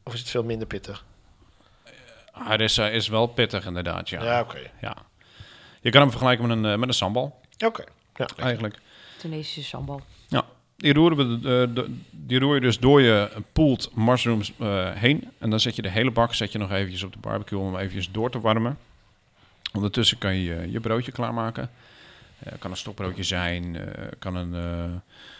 Of 0.03 0.13
is 0.13 0.19
het 0.19 0.29
veel 0.29 0.43
minder 0.43 0.67
pittig? 0.67 1.05
harissa 2.31 2.89
is 2.89 3.07
wel 3.07 3.27
pittig 3.27 3.65
inderdaad, 3.65 4.09
ja. 4.09 4.23
Ja, 4.23 4.39
oké. 4.41 4.59
Ja. 4.81 4.95
Je 5.81 5.89
kan 5.89 6.01
hem 6.01 6.09
vergelijken 6.09 6.47
met 6.47 6.57
een, 6.57 6.79
met 6.79 6.89
een 6.89 6.95
sambal, 6.95 7.39
Oké. 7.65 7.83
Ja, 8.15 8.27
eigenlijk. 8.37 8.79
Tunesische 9.17 9.63
sambal. 9.63 10.01
Die, 10.81 10.93
roeren 10.93 11.43
eh, 11.43 11.83
die 12.11 12.39
roer 12.39 12.55
je 12.55 12.61
dus 12.61 12.79
door 12.79 13.01
je 13.01 13.31
pooled 13.53 13.89
mushrooms 13.95 14.53
eh, 14.57 14.91
heen. 14.91 15.29
En 15.37 15.49
dan 15.49 15.59
zet 15.59 15.75
je 15.75 15.81
de 15.81 15.89
hele 15.89 16.11
bak 16.11 16.33
zet 16.33 16.51
je 16.51 16.57
nog 16.57 16.71
eventjes 16.71 17.03
op 17.03 17.13
de 17.13 17.19
barbecue 17.19 17.59
om 17.59 17.75
hem 17.75 18.01
door 18.11 18.31
te 18.31 18.39
warmen. 18.39 18.77
Ondertussen 19.73 20.17
kan 20.17 20.35
je 20.35 20.43
je, 20.43 20.71
je 20.71 20.79
broodje 20.79 21.11
klaarmaken. 21.11 21.69
Eh 22.39 22.53
kan 22.59 22.71
een 22.71 22.77
stokbroodje 22.77 23.23
zijn, 23.23 23.75
eh, 23.75 24.07
kan 24.19 24.35
een, 24.35 24.53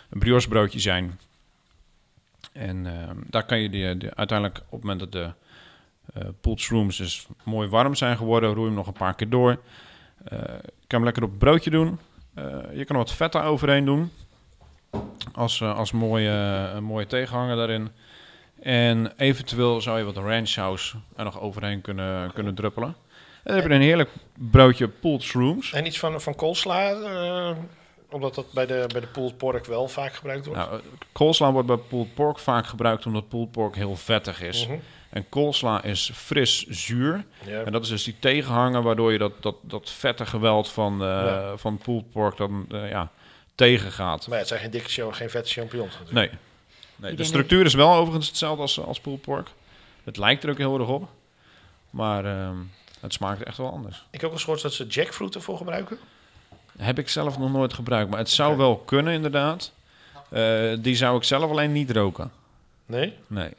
een 0.10 0.20
brioche 0.20 0.48
broodje 0.48 0.80
zijn. 0.80 1.20
En 2.52 2.86
eh, 2.86 3.10
daar 3.30 3.46
kan 3.46 3.60
je 3.60 3.70
die, 3.70 3.86
uiteindelijk 4.16 4.58
op 4.58 4.72
het 4.72 4.82
moment 4.82 5.00
dat 5.00 5.12
de 5.12 5.30
pooled 6.42 6.60
shrooms 6.60 6.98
dus 6.98 7.28
mooi 7.44 7.70
warm 7.70 7.96
zijn 7.96 8.18
geworden, 8.18 8.50
roer 8.50 8.60
je 8.60 8.66
hem 8.66 8.76
nog 8.76 8.88
een 8.88 8.94
paar 8.94 9.16
keer 9.16 9.30
door. 9.30 9.60
Je 10.30 10.62
kan 10.88 11.00
hem 11.00 11.04
lekker 11.04 11.24
op 11.24 11.30
het 11.30 11.40
broodje 11.40 11.70
doen. 11.70 12.00
Je 12.74 12.84
kan 12.86 12.96
er 12.96 13.02
wat 13.02 13.14
vet 13.14 13.36
overheen 13.36 13.86
doen. 13.86 14.12
Als, 15.34 15.62
eh, 15.62 15.78
als 15.78 15.92
mooie, 15.92 16.30
een 16.76 16.84
mooie 16.84 17.06
tegenhanger 17.08 17.56
daarin. 17.56 17.90
En 18.62 19.14
eventueel 19.18 19.82
zou 19.82 19.98
je 19.98 20.04
wat 20.04 20.18
ranch 20.18 20.48
saus 20.48 20.96
er 21.16 21.24
nog 21.24 21.40
overheen 21.42 21.82
kunnen, 21.82 22.34
kunnen 22.34 22.56
druppelen. 22.56 22.90
En 22.90 23.54
dan 23.54 23.56
heb 23.56 23.68
je 23.68 23.74
een 23.74 23.82
heerlijk 23.82 24.10
broodje 24.34 24.88
pulled 24.88 25.22
shrooms. 25.22 25.74
En 25.74 25.86
iets 25.86 26.00
van, 26.00 26.22
van 26.22 26.36
koolsla, 26.36 26.92
eh, 26.92 27.58
omdat 28.10 28.36
dat 28.36 28.52
bij 28.54 28.66
de, 28.66 28.86
bij 28.92 29.02
de 29.02 29.08
pulled 29.08 29.38
pork 29.38 29.66
wel 29.66 29.88
vaak 29.88 30.14
gebruikt 30.14 30.46
wordt. 30.46 30.62
Nou, 30.62 30.74
eh, 30.74 30.80
koolsla 31.12 31.52
wordt 31.52 31.68
bij 31.68 31.78
pulled 31.78 32.14
pork 32.14 32.40
vaak 32.40 32.66
gebruikt 32.68 33.06
omdat 33.06 33.30
pulled 33.30 33.52
pork 33.52 33.76
heel 33.76 33.96
vettig 33.96 34.42
is. 34.42 34.68
Mhm. 34.68 34.78
En 35.10 35.30
koolsla 35.30 35.84
is 35.84 36.12
fris 36.14 36.66
zuur. 36.68 37.26
En 37.66 37.72
dat 37.72 37.84
is 37.84 37.90
dus 37.90 38.04
die 38.04 38.16
tegenhanger 38.20 38.82
waardoor 38.82 39.12
je 39.12 39.18
dat, 39.18 39.32
dat, 39.42 39.56
dat 39.62 39.90
vette 39.90 40.26
geweld 40.26 40.70
van, 40.70 40.94
eh 40.94 41.08
Ja. 41.08 41.58
van 41.58 41.78
pulled 41.78 42.12
pork 42.12 42.38
dan 42.38 42.66
eh, 42.72 42.90
ja, 42.90 43.12
tegengaat. 43.68 44.28
Maar 44.28 44.34
ja, 44.34 44.40
het 44.40 44.48
zijn 44.48 44.60
geen 44.60 44.72
dikke 44.72 44.90
show, 44.90 45.14
geen 45.14 45.30
vette 45.30 45.50
champignons 45.50 45.98
natuurlijk. 46.00 46.32
Nee. 46.32 46.40
nee 46.96 47.14
de 47.16 47.24
structuur 47.24 47.66
is 47.66 47.74
wel 47.74 47.94
overigens 47.94 48.28
hetzelfde 48.28 48.62
als, 48.62 48.80
als 48.80 49.00
pulled 49.00 49.22
pork. 49.22 49.50
Het 50.04 50.18
lijkt 50.18 50.44
er 50.44 50.50
ook 50.50 50.58
heel 50.58 50.80
erg 50.80 50.88
op. 50.88 51.10
Maar 51.90 52.26
ehm, 52.26 52.58
het 53.00 53.14
smaakt 53.14 53.44
echt 53.44 53.58
wel 53.58 53.72
anders. 53.72 54.06
Ik 54.12 54.22
heb 54.22 54.30
ook 54.30 54.36
eens 54.36 54.44
gehoord 54.44 54.62
dat 54.62 54.74
ze 54.74 54.88
jackfruit 54.88 55.36
ervoor 55.36 55.58
gebruiken. 55.58 55.98
Heb 56.78 57.00
ik 57.00 57.10
zelf 57.10 57.38
nog 57.38 57.52
nooit 57.52 57.74
gebruikt. 57.74 58.10
Maar 58.10 58.20
het 58.20 58.30
zou 58.30 58.58
wel 58.58 58.78
kunnen 58.78 59.14
inderdaad. 59.14 59.72
Eh, 60.30 60.74
die 60.80 60.96
zou 60.96 61.18
ik 61.18 61.24
zelf 61.24 61.50
alleen 61.50 61.72
niet 61.72 61.92
roken. 61.92 62.32
Nee? 62.86 63.14
Nee. 63.28 63.54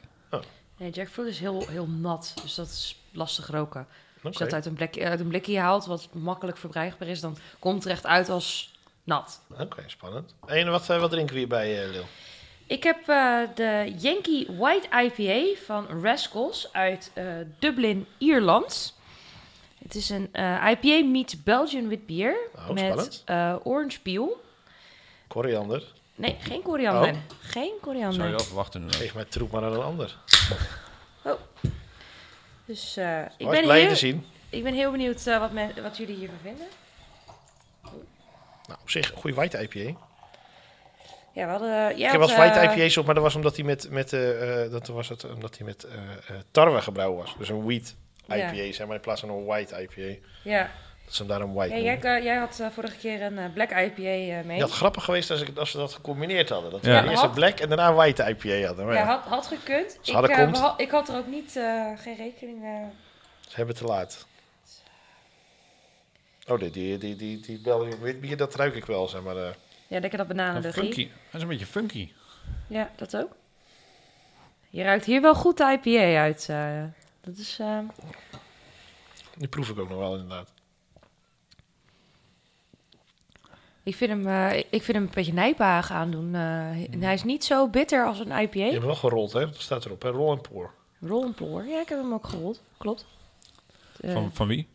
Nee, 0.77 0.91
jackfruit 0.91 1.27
is 1.27 1.39
heel, 1.39 1.67
heel 1.67 1.87
nat, 1.87 2.33
dus 2.41 2.55
dat 2.55 2.67
is 2.67 3.01
lastig 3.11 3.47
roken. 3.47 3.87
Als 4.23 4.37
je 4.37 4.43
dat 4.43 4.53
uit 4.53 4.65
een, 4.65 4.73
blik, 4.73 5.01
uit 5.01 5.19
een 5.19 5.27
blikje 5.27 5.59
haalt, 5.59 5.85
wat 5.85 6.09
makkelijk 6.13 6.57
verbruikbaar 6.57 7.07
is, 7.07 7.19
dan 7.19 7.37
komt 7.59 7.75
het 7.75 7.85
er 7.85 7.91
echt 7.91 8.05
uit 8.05 8.29
als 8.29 8.72
nat. 9.03 9.41
Oké, 9.59 9.83
spannend. 9.87 10.35
En 10.45 10.71
wat, 10.71 10.89
eh, 10.89 10.99
wat 10.99 11.09
drinken 11.11 11.33
we 11.33 11.39
hierbij, 11.39 11.83
eh 11.83 11.89
Lil? 11.91 12.05
Ik 12.67 12.83
heb 12.83 13.07
eh, 13.07 13.39
de 13.55 13.93
Yankee 13.97 14.47
White 14.57 14.87
IPA 15.03 15.59
van 15.65 16.01
Rascals 16.01 16.69
uit 16.73 17.11
eh, 17.13 17.25
Dublin, 17.59 18.05
Ierland. 18.17 18.97
Het 19.83 19.95
is 19.95 20.09
een 20.09 20.29
eh, 20.31 20.67
IPA 20.81 21.05
meets 21.07 21.43
Belgian 21.43 21.87
wit 21.87 22.05
beer 22.05 22.35
Oh, 22.55 22.69
met 22.69 22.77
spannend. 22.83 23.21
eh, 23.25 23.55
orange 23.63 24.01
peel. 24.01 24.41
Koriander. 25.27 25.83
Nee, 26.15 26.35
geen 26.39 26.61
koriander. 26.61 27.09
Oh. 27.09 27.17
Geen 27.39 27.63
Zou 27.67 27.79
koriander. 27.81 28.25
je 28.25 28.31
wel 28.31 28.39
verwachten 28.39 28.79
inderdaad. 28.81 29.01
Geef 29.03 29.13
mij 29.15 29.25
troep 29.25 29.51
maar 29.51 29.63
aan 29.63 29.73
een 29.73 29.81
ander. 29.81 30.17
Dus 32.65 32.97
eh, 32.97 33.21
ik, 33.37 33.49
ben 33.49 33.61
blij 33.63 33.79
heel, 33.79 33.89
te 33.89 33.95
zien. 33.95 34.25
ik 34.49 34.63
ben 34.63 34.73
heel 34.73 34.91
benieuwd 34.91 35.27
eh, 35.27 35.39
wat, 35.39 35.51
men, 35.51 35.71
wat 35.81 35.97
jullie 35.97 36.15
hiervan 36.15 36.37
vinden. 36.41 36.65
Nou, 38.67 38.79
op 38.81 38.89
zich, 38.89 39.11
een 39.11 39.17
goede 39.17 39.35
white 39.35 39.57
IPA. 39.61 39.99
Ja, 41.33 41.45
we 41.45 41.51
hadden... 41.51 41.69
jij 41.69 41.89
ik 41.91 41.97
heb 42.01 42.09
had, 42.09 42.19
wel 42.19 42.29
eens 42.29 42.37
white 42.53 42.59
eh, 42.59 42.77
IPA's 42.77 42.97
op, 42.97 43.05
maar 43.05 43.13
dat 43.15 43.23
was 43.23 43.35
omdat 43.35 43.55
hij 43.55 43.65
met, 43.65 43.89
met, 43.89 44.13
eh, 44.13 44.63
eh, 44.63 44.71
dat 44.71 44.87
was 44.87 45.09
het, 45.09 45.33
omdat 45.33 45.57
hij 45.57 45.65
met 45.65 45.83
eh, 45.83 45.93
eh, 45.93 46.41
tarwe 46.51 46.81
gebrouwen 46.81 47.17
was. 47.19 47.35
Dus 47.37 47.49
een 47.49 47.63
wheat 47.65 47.95
Ja. 48.25 48.35
IPA, 48.35 48.73
zeg 48.73 48.87
maar, 48.87 48.95
in 48.95 49.01
plaats 49.01 49.19
van 49.21 49.29
een 49.29 49.45
white 49.45 49.81
IPA. 49.81 50.19
Ja, 50.43 50.69
Dat 51.05 51.13
ze 51.13 51.19
hem 51.21 51.27
daarom 51.27 51.53
white 51.53 51.75
ja 51.75 51.81
jij, 51.81 51.99
eh, 52.17 52.23
jij 52.23 52.35
had 52.35 52.59
eh, 52.59 52.67
vorige 52.73 52.97
keer 52.97 53.21
een 53.21 53.37
eh, 53.37 53.45
black 53.53 53.69
IPA 53.71 54.01
eh, 54.01 54.43
mee. 54.45 54.59
Had 54.61 54.71
grappig 54.71 55.03
geweest 55.03 55.31
als, 55.31 55.41
ik, 55.41 55.57
als 55.57 55.71
ze 55.71 55.77
dat 55.77 55.93
gecombineerd 55.93 56.49
hadden. 56.49 56.71
Dat 56.71 56.81
we 56.81 56.91
Ja. 56.91 57.05
eerst 57.09 57.23
een 57.23 57.31
black 57.31 57.59
en 57.59 57.67
daarna 57.67 57.87
een 57.87 57.95
white 57.95 58.23
IPA 58.29 58.67
hadden. 58.67 58.85
Maar 58.85 58.93
ja, 58.93 58.99
ja, 58.99 59.05
had, 59.07 59.23
had 59.25 59.47
gekund. 59.47 59.91
Ze 59.91 59.97
Ik, 60.11 60.13
hadden 60.13 60.31
eh, 60.31 60.37
komt. 60.43 60.57
we 60.57 60.63
had- 60.63 60.79
ik 60.81 60.89
had 60.91 61.09
er 61.09 61.17
ook 61.17 61.27
niet, 61.27 61.55
eh, 61.55 61.87
geen 61.97 62.15
rekening... 62.15 62.63
eh, 62.63 62.69
ze 63.47 63.55
hebben 63.55 63.75
te 63.75 63.83
laat. 63.83 64.25
Oh, 66.47 66.59
die, 66.59 66.69
die, 66.69 66.97
die, 66.97 67.15
die, 67.15 67.39
die 67.39 67.59
Belgian 67.61 67.99
witbier, 67.99 68.37
dat 68.37 68.55
ruik 68.55 68.75
ik 68.75 68.85
wel, 68.85 69.07
zeg 69.07 69.21
maar. 69.21 69.37
eh. 69.37 69.53
ja, 69.87 69.99
lekker 69.99 70.17
dat 70.17 70.27
bananenluchtje. 70.27 70.81
funky. 70.81 71.07
Dat 71.07 71.33
is 71.35 71.41
een 71.41 71.47
beetje 71.47 71.65
funky. 71.65 72.11
Ja, 72.67 72.91
dat 72.95 73.15
ook. 73.17 73.35
Je 74.69 74.83
ruikt 74.83 75.05
hier 75.05 75.21
wel 75.21 75.35
goed 75.35 75.57
de 75.57 75.79
IPA 75.83 76.19
uit. 76.21 76.49
eh. 76.49 76.83
dat 77.21 77.37
is... 77.37 77.59
eh, 77.59 77.79
die 79.37 79.47
proef 79.47 79.69
ik 79.69 79.79
ook 79.79 79.89
nog 79.89 79.97
wel, 79.97 80.13
inderdaad. 80.13 80.51
ik, 83.83 83.95
vind 83.95 84.09
hem, 84.11 84.27
eh, 84.27 84.57
ik 84.57 84.83
vind 84.83 84.87
hem 84.97 85.01
een 85.03 85.11
beetje 85.13 85.33
nijpaag 85.33 85.91
aandoen. 85.91 86.35
eh. 86.35 86.93
en 86.93 87.01
hij 87.01 87.13
is 87.13 87.23
niet 87.23 87.43
zo 87.43 87.67
bitter 87.67 88.05
als 88.05 88.19
een 88.19 88.27
Je 88.37 88.41
IPA. 88.41 88.59
hebt 88.59 88.73
hem 88.73 88.85
wel 88.85 88.95
gerold, 88.95 89.33
hè? 89.33 89.39
Dat 89.45 89.61
staat 89.61 89.85
erop, 89.85 90.01
hè? 90.01 90.09
Roll 90.09 90.29
and 90.31 90.41
pour. 90.41 90.73
Roll 90.99 91.23
and 91.23 91.35
pour. 91.35 91.65
Ja, 91.65 91.81
ik 91.81 91.89
heb 91.89 91.99
hem 92.01 92.13
ook 92.13 92.27
gerold. 92.27 92.61
Klopt. 92.77 93.05
Eh, 94.01 94.13
Van, 94.13 94.31
van 94.33 94.47
wie? 94.47 94.67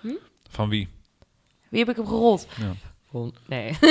Hm? 0.00 0.12
Van 0.54 0.68
wie? 0.68 0.88
wie 1.68 1.78
heb 1.80 1.88
ik 1.88 1.96
hem 1.96 2.06
gerold? 2.06 2.46
Ja. 2.60 2.72
Van- 3.10 3.34
Nee. 3.46 3.76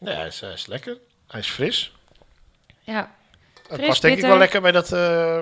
Ja, 0.00 0.12
hij 0.14 0.26
is, 0.26 0.40
hij 0.40 0.52
is 0.52 0.66
lekker. 0.66 0.98
Hij 1.26 1.40
is 1.40 1.48
fris. 1.48 1.92
ja. 2.80 3.14
Het 3.68 3.78
Fris, 3.78 3.86
past 3.88 4.02
denk 4.02 4.16
ik 4.18 4.24
wel 4.24 4.38
lekker 4.38 4.60
bij, 4.60 4.72
dat, 4.72 4.92
eh, 4.92 5.40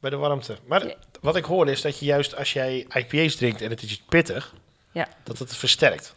bij 0.00 0.10
de 0.10 0.16
warmte. 0.16 0.58
Maar 0.66 0.86
Ja. 0.86 0.94
wat 1.20 1.36
ik 1.36 1.44
hoor 1.44 1.68
is 1.68 1.80
dat 1.80 1.98
je 1.98 2.04
juist 2.04 2.36
als 2.36 2.52
jij 2.52 2.86
IPA's 2.94 3.34
drinkt 3.36 3.60
en 3.60 3.70
het 3.70 3.82
is 3.82 3.90
iets 3.92 4.02
pittig, 4.08 4.54
Ja. 4.92 5.08
dat 5.22 5.38
het 5.38 5.56
versterkt. 5.56 6.14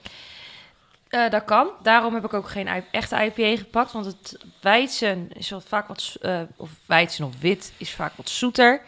Eh, 1.08 1.30
dat 1.30 1.44
kan. 1.44 1.70
Daarom 1.84 2.14
heb 2.14 2.26
ik 2.26 2.34
ook 2.34 2.50
geen 2.50 2.68
I- 2.68 2.86
echte 2.92 3.16
IPA 3.24 3.58
gepakt. 3.58 3.92
Want 3.92 4.06
het 4.06 4.38
weizen 4.62 5.32
is 5.34 5.50
wel 5.50 5.62
vaak 5.62 5.88
wat... 5.88 6.02
s- 6.02 6.18
eh, 6.20 6.42
of 6.56 6.70
weizen 6.86 7.26
of 7.26 7.40
wit 7.40 7.74
is 7.78 7.92
vaak 7.92 8.14
wat 8.16 8.30
zoeter. 8.30 8.82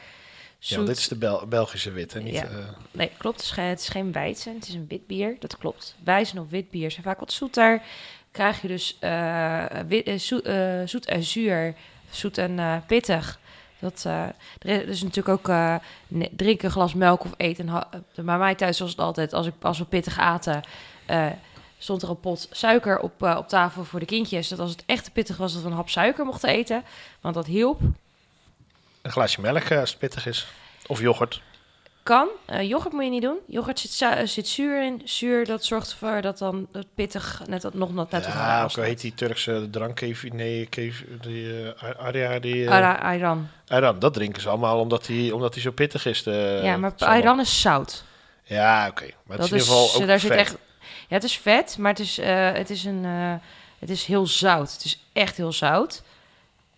Ja, 0.60 0.82
dit 0.84 0.98
is 0.98 1.08
de 1.08 1.15
Bel- 1.15 1.48
Belgische 1.48 1.91
wit, 1.91 2.13
hè? 2.13 2.20
Niet, 2.22 2.34
Ja. 2.34 2.43
eh, 2.46 2.56
Nee, 2.91 3.12
klopt. 3.17 3.36
Het 3.38 3.46
is, 3.46 3.52
geen, 3.52 3.65
het 3.65 3.80
is 3.80 3.88
geen. 3.89 4.56
Het 4.56 4.67
is 4.67 4.74
een 4.74 4.86
wit 4.88 5.08
bier. 5.08 5.36
Dat 5.39 5.58
klopt. 5.58 5.96
Weizen 6.04 6.39
of 6.39 6.50
wit 6.50 6.70
bier 6.70 6.91
zijn 6.91 7.04
vaak 7.04 7.20
wat 7.20 7.32
zoeter. 7.32 7.82
Krijg 8.32 8.62
je 8.62 8.67
dus 8.67 8.98
eh, 9.00 9.65
wit, 9.88 10.06
eh, 10.08 10.17
zoet, 10.17 10.50
zoet 10.86 11.06
en 11.06 11.24
zuur. 11.24 11.76
Zoet 12.10 12.38
en 12.38 12.84
pittig. 12.88 13.39
Dat, 13.80 14.04
eh, 14.06 14.24
er 14.60 14.88
is 14.88 15.02
natuurlijk 15.04 15.38
ook 15.39 15.50
eh, 15.50 15.76
ne- 16.08 16.30
drink 16.32 16.62
een 16.63 16.72
glas 16.72 16.93
melk 16.93 17.24
of 17.24 17.34
eten. 17.38 17.65
Bij 18.15 18.38
mij 18.38 18.56
thuis 18.56 18.80
was 18.80 18.89
het 18.89 19.00
altijd, 19.00 19.34
als, 19.34 19.48
ik, 19.48 19.54
als 19.62 19.78
we 19.78 19.86
pittig 19.86 20.20
aten, 20.20 20.62
stond 21.78 22.02
er 22.02 22.10
een 22.10 22.20
pot 22.20 22.48
suiker 22.52 23.00
op, 23.00 23.22
op 23.22 23.48
tafel 23.48 23.84
voor 23.84 24.00
de 24.00 24.06
kindjes. 24.06 24.48
Dat 24.48 24.60
als 24.60 24.72
het 24.72 24.84
echt 24.86 25.04
te 25.04 25.12
pittig 25.12 25.38
was, 25.38 25.54
dat 25.54 25.62
we 25.62 25.67
een 25.67 25.74
hap 25.76 25.89
suiker 25.89 26.26
mochten 26.26 26.50
eten. 26.50 26.84
Want 27.22 27.36
dat 27.36 27.46
hielp. 27.46 27.80
Een 29.08 29.13
glaasje 29.13 29.41
melk 29.41 29.63
eh, 29.63 29.80
als 29.80 29.89
het 29.89 30.00
pittig 30.00 30.26
is. 30.26 30.48
Of 30.88 31.00
yoghurt. 31.00 31.41
Kan. 32.04 32.28
Eh, 32.46 32.70
yoghurt 32.70 32.93
moet 32.93 33.04
je 33.04 33.10
niet 33.10 33.22
doen. 33.22 33.38
Yoghurt 33.48 33.80
zit, 33.80 33.91
zu- 33.91 34.06
eh, 34.06 34.26
zit 34.28 34.48
zuur 34.48 34.84
in. 34.84 35.02
Zuur, 35.06 35.46
dat 35.46 35.65
zorgt 35.65 35.91
ervoor 35.91 36.22
dat 36.22 36.38
dan 36.38 36.67
het 36.72 36.88
pittig 36.96 37.41
net 37.48 37.63
wat, 37.63 37.74
nog 37.74 37.93
net 37.93 38.12
wat 38.12 38.26
ja, 38.26 38.63
ook 38.63 38.76
heet 38.76 39.02
die 39.02 39.13
Turkse 39.13 39.67
drank, 39.72 40.02
nee, 40.32 40.65
keef- 40.65 41.06
die 41.22 41.72
eh, 41.74 42.00
Aria, 42.00 42.39
die... 42.39 42.65
eh, 42.65 42.72
Ara- 42.72 42.93
Ayran. 43.12 43.48
Ayran, 43.67 44.00
dat 44.00 44.13
drinken 44.13 44.41
ze 44.41 44.50
allemaal 44.50 44.80
omdat 44.80 45.06
die, 45.06 45.36
omdat 45.36 45.54
die 45.54 45.62
zo 45.62 45.72
pittig 45.72 46.06
is. 46.06 46.24
De, 46.24 46.60
ja, 46.63 46.78
maar. 46.78 46.93
Ayran 46.98 47.39
is 47.39 47.62
zout. 47.62 48.04
Ja, 48.43 48.88
oké. 48.89 49.04
Maar 49.04 49.38
het 49.38 49.38
Dat 49.38 49.46
is 49.46 49.52
in 49.52 49.58
ieder 49.58 49.74
geval 49.74 50.02
ook 50.02 50.08
daar 50.08 50.20
zit 50.20 50.32
echt. 50.32 50.58
Ja, 51.08 51.15
het 51.15 51.24
is 51.24 51.38
vet, 51.38 51.78
maar 51.78 51.91
het 51.91 52.00
is, 52.00 52.17
het 52.54 52.70
is 52.70 52.84
een. 52.84 53.04
het 53.80 53.89
is 53.89 54.06
heel 54.06 54.28
zout. 54.28 54.72
Het 54.74 54.84
is 54.86 55.00
echt 55.13 55.38
heel 55.38 55.52
zout. 55.54 56.04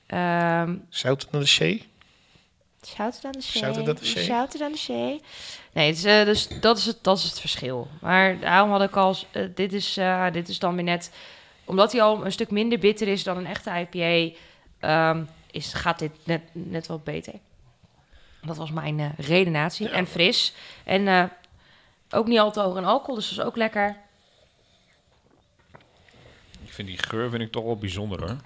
Ehm 0.08 0.76
Zout 0.89 1.28
naar 1.32 1.42
de 1.42 1.48
zee? 1.48 1.88
Zout 2.82 3.20
aan 3.26 3.32
de 3.32 3.62
aan 3.63 3.74
de 3.74 4.63
aan 4.63 4.72
de. 4.72 5.20
Nee, 5.74 5.88
het 5.88 5.98
is, 5.98 6.04
eh, 6.04 6.26
dus 6.26 6.48
dat 6.60 6.78
is, 6.78 6.86
het, 6.86 7.04
dat 7.04 7.18
is 7.18 7.24
het 7.24 7.39
verschil. 7.39 7.88
Maar 8.02 8.39
daarom 8.39 8.72
had 8.72 8.82
ik 8.82 8.96
al... 8.96 9.15
eh, 9.32 9.44
dit, 9.56 9.74
is, 9.74 9.98
eh, 9.98 10.32
dit 10.32 10.50
is 10.50 10.60
dan 10.60 10.76
weer 10.76 10.84
net... 10.84 11.12
Omdat 11.65 11.92
hij 11.92 12.02
al 12.02 12.26
een 12.26 12.32
stuk 12.32 12.52
minder 12.52 12.80
bitter 12.80 13.08
is 13.08 13.24
dan 13.24 13.38
een 13.38 13.46
echte 13.46 13.88
IPA... 13.92 14.38
ehm, 14.80 15.24
is, 15.52 15.74
gaat 15.74 16.00
dit 16.00 16.12
net, 16.24 16.42
net 16.52 16.88
wat 16.88 17.04
beter. 17.04 17.34
Dat 18.42 18.58
was 18.58 18.72
mijn 18.72 19.00
eh, 19.00 19.10
redenatie. 19.18 19.88
Ja. 19.88 19.94
En 19.94 20.08
fris. 20.08 20.54
En 20.84 21.08
eh, 21.08 21.24
ook 22.10 22.28
niet 22.28 22.39
al 22.39 22.52
te 22.52 22.60
hoog 22.60 22.78
in 22.78 22.86
alcohol, 22.86 23.15
dus 23.15 23.30
dat 23.30 23.38
is 23.38 23.46
ook 23.46 23.56
lekker. 23.56 23.98
Ik 26.63 26.74
vind 26.74 26.88
die 26.88 26.98
geur 26.98 27.30
vind 27.30 27.42
ik 27.42 27.52
toch 27.52 27.63
wel 27.63 27.78
bijzonder 27.78 28.20
hoor. 28.20 28.38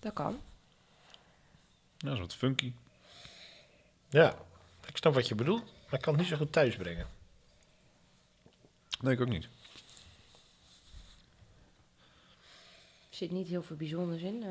Dat 0.00 0.12
kan. 0.12 0.40
Dat 1.98 2.12
is 2.12 2.18
wat 2.18 2.34
funky. 2.34 2.72
Ja, 4.10 4.34
ik 4.86 4.96
snap 4.96 5.14
wat 5.14 5.28
je 5.28 5.34
bedoelt. 5.34 5.64
Maar 5.64 5.94
ik 5.94 6.00
kan 6.00 6.12
het 6.12 6.22
niet 6.22 6.30
zo 6.30 6.36
goed 6.36 6.52
thuis 6.52 6.76
brengen. 6.76 7.06
Nee, 9.00 9.14
ik 9.14 9.20
ook 9.20 9.28
niet. 9.28 9.44
Er 13.10 13.16
zit 13.24 13.30
niet 13.30 13.48
heel 13.48 13.62
veel 13.62 13.76
bijzonders 13.76 14.22
in. 14.22 14.42
eh. 14.42 14.48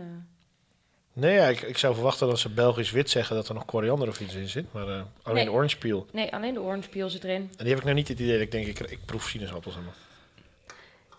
Nee, 1.14 1.34
ja, 1.36 1.48
ik, 1.48 1.62
ik 1.62 1.78
zou 1.78 1.94
verwachten 1.94 2.28
dat 2.28 2.40
ze 2.40 2.50
Belgisch 2.50 2.92
wit 2.92 3.10
zeggen 3.10 3.36
dat 3.36 3.48
er 3.48 3.54
nog 3.54 3.66
koriander 3.66 4.08
of 4.08 4.20
iets 4.20 4.34
in 4.34 4.48
zit. 4.50 4.74
Maar 4.74 4.88
eh, 4.88 5.04
alleen 5.22 5.46
Nee. 5.46 5.54
orange 5.54 5.78
peel. 5.78 6.08
Nee, 6.12 6.34
alleen 6.34 6.54
de 6.54 6.60
orange 6.62 6.90
peel 6.90 7.10
zit 7.10 7.24
erin. 7.24 7.42
En 7.42 7.58
die 7.58 7.68
heb 7.68 7.78
ik 7.78 7.84
nou 7.84 7.96
niet 7.96 8.08
het 8.08 8.20
idee 8.20 8.32
dat 8.34 8.42
ik 8.42 8.52
denk, 8.52 8.68
ik, 8.68 8.80
ik 8.80 9.06
proef 9.06 9.30
sinaasappels 9.30 9.76
aan. 9.76 9.86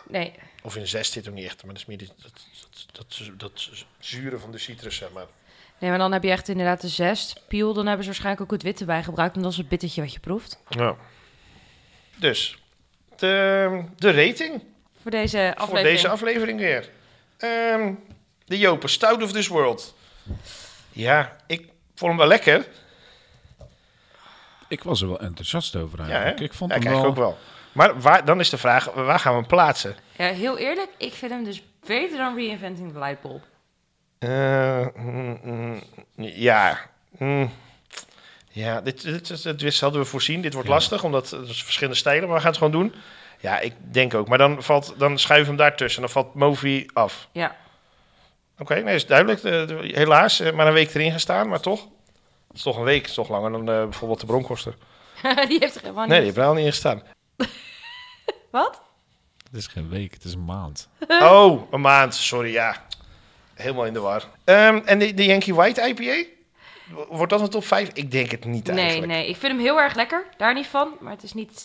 Nee, 0.09 0.33
Of 0.63 0.77
in 0.77 0.89
zest 0.89 1.13
zit 1.13 1.29
ook 1.29 1.35
niet 1.35 1.45
echt, 1.45 1.57
maar 1.65 1.73
dat 1.73 1.83
is 1.83 1.87
meer 1.89 1.99
die, 1.99 2.09
dat, 2.23 2.33
dat, 2.93 3.21
dat, 3.27 3.31
dat 3.41 3.69
zure 3.99 4.39
van 4.39 4.51
de 4.53 4.59
citrus, 4.59 4.97
zeg 4.97 5.13
maar. 5.13 5.27
Nee, 5.79 5.91
maar 5.91 5.99
dan 5.99 6.13
heb 6.13 6.23
je 6.23 6.31
echt 6.31 6.49
inderdaad 6.49 6.81
de 6.81 6.89
zest. 6.89 7.43
Piel, 7.49 7.73
dan 7.73 7.85
hebben 7.87 8.03
ze 8.05 8.11
waarschijnlijk 8.11 8.43
ook 8.45 8.51
het 8.51 8.63
witte 8.63 8.85
bij 8.85 9.03
gebruikt. 9.03 9.37
En 9.37 9.43
dat 9.43 9.51
is 9.53 9.57
het 9.57 9.69
bittertje 9.69 10.01
wat 10.01 10.13
je 10.13 10.21
proeft. 10.21 10.59
Ja. 10.69 10.97
Dus, 12.17 12.59
de, 13.17 13.83
de 13.97 14.11
rating 14.11 14.63
Voor 15.03 15.11
deze 15.11 15.39
aflevering. 15.39 15.69
voor 15.69 15.83
deze 15.83 16.09
aflevering 16.09 16.59
weer. 16.59 16.89
Ehm, 17.39 17.93
de 18.45 18.59
Jopen, 18.59 18.89
Stout 18.89 19.23
of 19.23 19.33
This 19.33 19.49
World. 19.49 19.95
Ja, 20.93 21.37
ik 21.47 21.69
vond 21.95 22.11
hem 22.11 22.17
wel 22.21 22.29
lekker. 22.29 22.67
Ik 24.69 24.83
was 24.83 25.01
er 25.01 25.09
wel 25.09 25.21
enthousiast 25.21 25.77
over 25.77 25.99
Ja, 25.99 26.05
eigenlijk. 26.09 26.41
ik 26.41 26.53
vond 26.53 26.71
ja, 26.71 26.77
ik 26.77 26.83
hem 26.83 26.93
wel... 26.93 27.03
eigenlijk 27.03 27.27
ook 27.29 27.35
wel. 27.35 27.45
Maar 27.73 28.01
waar, 28.01 28.25
dan 28.25 28.41
is 28.41 28.51
de 28.51 28.59
vraag, 28.59 28.85
waar 28.93 29.19
gaan 29.19 29.33
we 29.33 29.39
hem 29.39 29.49
plaatsen? 29.49 29.97
Ja, 30.17 30.27
heel 30.27 30.59
eerlijk, 30.59 30.89
ik 30.97 31.13
vind 31.13 31.31
hem 31.31 31.45
dus 31.45 31.63
beter 31.87 32.19
dan 32.19 32.35
Reinventing 32.37 32.93
the 32.93 32.99
Lightbulb. 32.99 33.45
Eh, 34.19 34.87
mm, 34.97 35.41
mm, 35.45 35.81
ja. 36.17 36.79
mm. 37.19 37.51
ja, 38.51 38.81
dit, 38.81 39.03
dit, 39.03 39.29
dit, 39.29 39.43
dit 39.43 39.61
wist- 39.61 39.81
hadden 39.81 40.01
we 40.01 40.07
voorzien. 40.07 40.41
Dit 40.41 40.53
wordt 40.53 40.69
Ja. 40.69 40.75
lastig, 40.75 41.05
omdat 41.05 41.31
er 41.31 41.49
is 41.49 41.63
verschillende 41.63 41.99
stijlen, 41.99 42.25
maar 42.29 42.35
we 42.37 42.41
gaan 42.43 42.51
het 42.51 42.59
gewoon 42.59 42.73
doen. 42.81 42.95
Ja, 43.41 43.59
ik 43.59 43.73
denk 43.93 44.15
ook. 44.15 44.29
Maar 44.29 44.39
dan, 44.39 44.63
valt, 44.63 44.95
dan 44.99 45.19
schuiven 45.19 45.55
we 45.55 45.61
hem 45.61 45.69
daartussen. 45.69 46.01
Dan 46.01 46.11
valt 46.11 46.35
Movi 46.35 46.87
af. 46.93 47.29
Ja. 47.33 47.57
Oké, 48.59 48.75
nee, 48.81 48.95
is 48.95 49.07
duidelijk. 49.07 49.41
De- 49.43 49.65
de- 49.67 49.91
helaas, 49.99 50.41
eh, 50.41 50.53
maar 50.53 50.67
een 50.67 50.73
week 50.73 50.95
erin 50.95 51.13
gestaan, 51.13 51.49
maar 51.49 51.61
toch. 51.61 51.81
Het 52.49 52.57
is 52.57 52.63
toch 52.63 52.77
een 52.77 52.85
week, 52.85 53.01
het 53.01 53.09
is 53.09 53.15
toch 53.15 53.29
langer 53.29 53.51
dan 53.51 53.61
eh, 53.61 53.83
bijvoorbeeld 53.83 54.21
de 54.21 54.27
Bronkoster. 54.27 54.75
die 55.49 55.59
heeft 55.59 55.75
er 55.75 55.81
helemaal 55.81 56.03
niet. 56.03 56.11
Nee, 56.13 56.19
die 56.19 56.27
heeft 56.27 56.37
er 56.37 56.45
al 56.45 56.55
niet 56.55 56.65
in 56.65 56.71
gestaan. 56.71 57.03
Wat? 58.51 58.81
Het 59.51 59.57
is 59.57 59.67
geen 59.67 59.89
week, 59.89 60.13
het 60.15 60.25
is 60.25 60.33
een 60.33 60.45
maand. 60.45 60.89
Oh, 61.09 61.73
een 61.73 61.81
maand, 61.81 62.15
sorry, 62.15 62.53
ja. 62.53 62.87
Helemaal 63.59 63.85
in 63.87 63.93
de 63.93 64.01
war. 64.01 64.25
Ehm, 64.45 64.81
en 64.85 64.99
de, 64.99 65.15
de 65.15 65.25
Yankee 65.25 65.55
White 65.55 65.89
IPA? 65.89 66.29
Wordt 67.11 67.33
dat 67.33 67.41
een 67.41 67.49
top 67.49 67.65
5? 67.65 67.91
Ik 67.93 68.11
denk 68.11 68.31
het 68.31 68.45
niet 68.45 68.67
Nee, 68.67 68.79
eigenlijk. 68.79 69.13
nee, 69.13 69.29
ik 69.29 69.37
vind 69.37 69.53
hem 69.53 69.61
heel 69.61 69.81
erg 69.81 69.95
lekker. 69.95 70.25
Daar 70.37 70.55
niet 70.55 70.67
van, 70.67 70.89
maar 71.01 71.13
het 71.13 71.23
is 71.23 71.33
niet... 71.33 71.63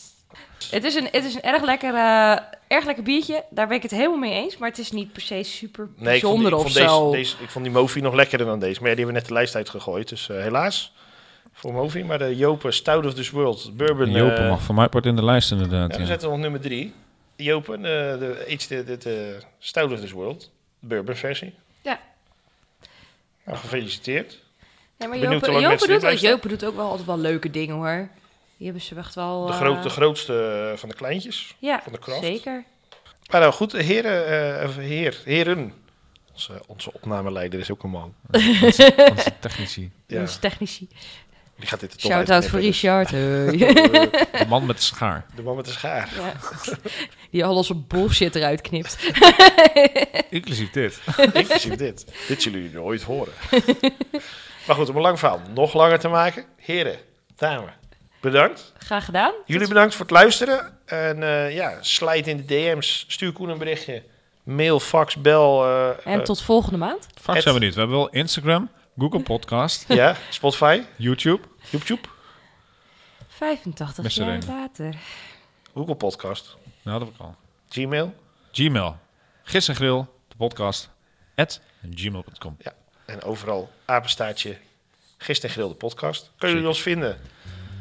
Het 0.71 0.84
is 0.84 0.95
een, 0.95 1.08
het 1.12 1.23
is 1.25 1.34
een 1.36 1.41
erg, 1.41 1.63
lekker, 1.63 1.93
eh, 1.93 2.38
erg 2.67 2.86
lekker 2.86 3.03
biertje. 3.03 3.43
Daar 3.49 3.67
ben 3.67 3.75
ik 3.77 3.82
het 3.82 3.91
helemaal 3.91 4.17
mee 4.17 4.34
eens. 4.34 4.58
Maar 4.58 4.69
het 4.69 4.77
is 4.77 4.91
niet 4.91 5.13
per 5.13 5.21
se 5.21 5.43
super 5.43 5.89
Nee, 5.97 6.15
ik 6.15 6.21
vond, 6.21 6.39
die- 6.39 6.49
bijzonder 6.49 6.51
ik 6.51 6.58
of 6.58 6.62
vond 6.62 6.73
deze, 7.13 7.34
deze, 7.38 7.43
ik 7.43 7.49
vond 7.49 7.65
die 7.65 7.73
Movi 7.73 8.01
nog 8.01 8.13
lekkerder 8.13 8.47
dan 8.47 8.60
deze. 8.60 8.79
Maar 8.82 8.89
ja, 8.89 8.95
die 8.95 9.03
hebben 9.06 9.13
we 9.13 9.19
net 9.19 9.27
de 9.27 9.34
lijst 9.34 9.56
uitgegooid. 9.56 10.10
Dus 10.10 10.29
eh, 10.29 10.38
helaas 10.41 10.93
voor 11.53 11.73
Movi. 11.73 12.03
Maar 12.03 12.17
de 12.17 12.36
Jopen 12.36 12.73
Stout 12.73 13.06
of 13.06 13.13
this 13.13 13.29
World 13.29 13.77
Bourbon. 13.77 14.12
Jopen 14.12 14.43
eh, 14.43 14.49
mag 14.49 14.62
voor 14.62 14.75
mij 14.75 14.88
part 14.89 15.06
in 15.06 15.15
de 15.15 15.23
lijst 15.23 15.49
ja, 15.49 15.56
inderdaad. 15.56 15.97
Ja, 15.97 16.06
zetten 16.06 16.27
we 16.29 16.34
op 16.36 16.39
nummer 16.41 16.62
3. 16.62 16.93
Jopen, 17.36 17.75
eh, 17.77 17.84
de, 18.19 18.45
iets 18.47 18.67
de, 18.67 18.84
de, 18.84 18.97
de 18.97 19.38
Stout 19.60 19.91
of 19.91 19.99
this 19.99 20.12
World. 20.12 20.51
Bourbon 20.79 21.15
versie. 21.15 21.53
Ja. 23.45 23.51
Nou, 23.51 23.58
gefeliciteerd. 23.58 24.41
Nee, 24.97 25.10
maar 25.10 25.19
Benieuwd 25.19 25.45
Jopen, 25.45 25.62
Jopen, 25.62 25.88
dit 25.88 26.01
doet, 26.01 26.19
Jopen 26.21 26.49
doet 26.49 26.65
ook 26.65 26.75
wel 26.75 26.89
altijd 26.89 27.08
wel 27.08 27.17
leuke 27.17 27.49
dingen 27.49 27.75
hoor. 27.75 28.10
Die 28.58 28.65
hebben 28.65 28.82
ze 28.82 28.95
echt 28.95 29.15
wel... 29.15 29.45
De, 29.45 29.51
eh, 29.51 29.60
groot, 29.60 29.84
de 29.84 29.89
grootste 29.89 30.69
eh, 30.71 30.77
van 30.77 30.89
de 30.89 30.95
kleintjes. 30.95 31.56
Ja, 31.60 31.82
van 31.84 31.91
de 31.91 31.99
craft. 31.99 32.23
zeker. 32.23 32.63
Maar 33.32 33.41
nou 33.41 33.53
goed, 33.53 33.71
heren, 33.71 34.60
eh, 34.60 34.67
of 34.67 34.75
heer, 34.75 35.21
heren. 35.25 35.73
Onze, 36.32 36.62
onze 36.67 36.93
opnameleider 36.93 37.60
is 37.60 37.71
ook 37.71 37.84
een 37.84 37.89
man. 37.89 38.13
onze, 38.32 39.08
onze 39.10 39.34
technici. 39.39 39.91
Ja, 40.08 40.19
Onze 40.21 40.39
technici. 40.39 40.88
Die 41.63 41.71
gaat 41.71 41.80
dit 41.80 41.95
Shout-out 41.99 42.45
voor 42.45 42.60
dus. 42.60 42.67
Richard. 42.82 43.12
Hey. 43.12 43.58
De 44.39 44.45
man 44.47 44.65
met 44.65 44.78
de 44.78 44.84
schaar. 44.84 45.26
De 45.36 45.41
man 45.41 45.56
met 45.56 45.65
de 45.65 45.71
schaar. 45.71 46.10
Ja. 46.15 46.34
Die 47.32 47.45
al 47.45 47.56
onze 47.56 47.76
bullshit 47.76 48.36
eruit 48.36 48.62
knipt. 48.62 48.97
Inclusief 50.30 50.71
dit. 50.71 50.99
Inclusief 51.34 51.76
dit. 51.76 52.06
Dit 52.28 52.41
zullen 52.41 52.62
jullie 52.62 52.76
nooit 52.76 53.04
horen. 53.04 53.34
maar 54.67 54.76
goed, 54.76 54.89
om 54.89 54.95
een 54.95 55.02
lang 55.02 55.19
verhaal 55.19 55.41
nog 55.54 55.73
langer 55.73 55.99
te 55.99 56.08
maken. 56.08 56.45
Heren, 56.58 56.97
dames, 57.36 57.71
bedankt. 58.21 58.73
Graag 58.78 59.06
gedaan. 59.06 59.34
Jullie 59.45 59.67
bedankt 59.67 59.95
voor 59.95 60.06
het 60.06 60.13
luisteren. 60.13 60.78
En 60.86 61.23
eh, 61.23 61.56
ja, 61.56 61.78
slijt 61.82 62.28
in 62.28 62.38
de 62.38 62.45
DM's. 62.45 63.06
Stuur 63.08 63.32
Koen 63.32 63.49
een 63.49 63.58
berichtje. 63.58 64.04
Mail, 64.43 64.80
fax, 64.80 65.15
bel. 65.15 65.65
eh, 65.65 65.88
En 66.13 66.19
eh, 66.19 66.26
tot 66.26 66.41
volgende 66.41 66.78
maand. 66.78 67.08
Het- 67.26 67.41
zijn 67.43 67.56
we 67.56 67.60
niet. 67.62 67.73
We 67.73 67.80
hebben 67.80 67.97
wel 67.97 68.10
Instagram, 68.10 68.69
Google 68.97 69.19
Podcast, 69.21 69.86
ja, 69.93 70.15
Spotify, 70.29 70.82
YouTube. 70.97 71.41
YouTube, 71.69 72.01
85 73.27 74.03
Met 74.03 74.12
z'n 74.12 74.23
jaar 74.23 74.39
later. 74.47 74.95
Google 75.73 75.95
Podcast, 75.95 76.58
Nou, 76.84 76.99
dat 76.99 77.08
heb 77.08 77.15
ik 77.17 77.21
al. 77.21 77.36
Gmail. 77.69 78.13
Gmail. 78.51 78.97
En 79.53 79.62
Grill, 79.75 80.06
de 80.27 80.36
podcast, 80.38 80.89
at 81.36 81.62
gmail.com. 81.95 82.58
En 83.06 83.21
overal 83.23 83.71
apenstaartje 83.86 84.58
Gist 85.17 85.43
en 85.43 85.49
Grill 85.49 85.67
de 85.67 85.73
podcast. 85.73 86.32
Kun 86.38 86.49
jullie 86.49 86.67
ons 86.67 86.82
vinden? 86.82 87.17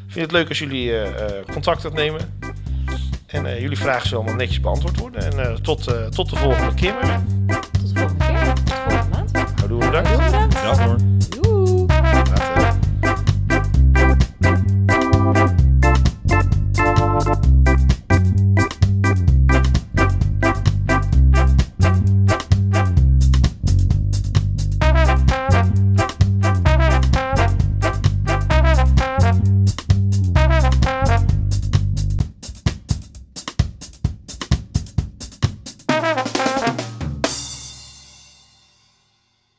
Vind 0.09 0.25
het 0.25 0.33
leuk 0.33 0.49
als 0.49 0.59
jullie 0.59 0.91
eh, 0.93 1.39
eh, 1.39 1.47
contact 1.47 1.85
opnemen. 1.85 2.39
En 3.27 3.47
eh, 3.47 3.61
jullie 3.61 3.77
vragen 3.79 4.03
zullen 4.09 4.19
allemaal 4.19 4.39
netjes 4.41 4.61
beantwoord 4.61 4.97
worden. 4.99 5.23
En 5.33 5.39
eh, 5.51 5.55
tot, 5.55 5.87
eh, 5.87 6.07
tot 6.07 6.31
de 6.31 6.37
volgende 6.37 6.75
keer. 6.75 6.95
Tot 7.73 7.95
de 7.95 7.99
volgende 7.99 8.25
keer. 8.27 8.55
Tot 8.55 8.67
de 8.67 8.75
volgende 8.75 9.09
maand. 9.09 9.59
Houdoe, 9.59 9.79
bedankt. 9.79 10.42
Heel 10.63 11.12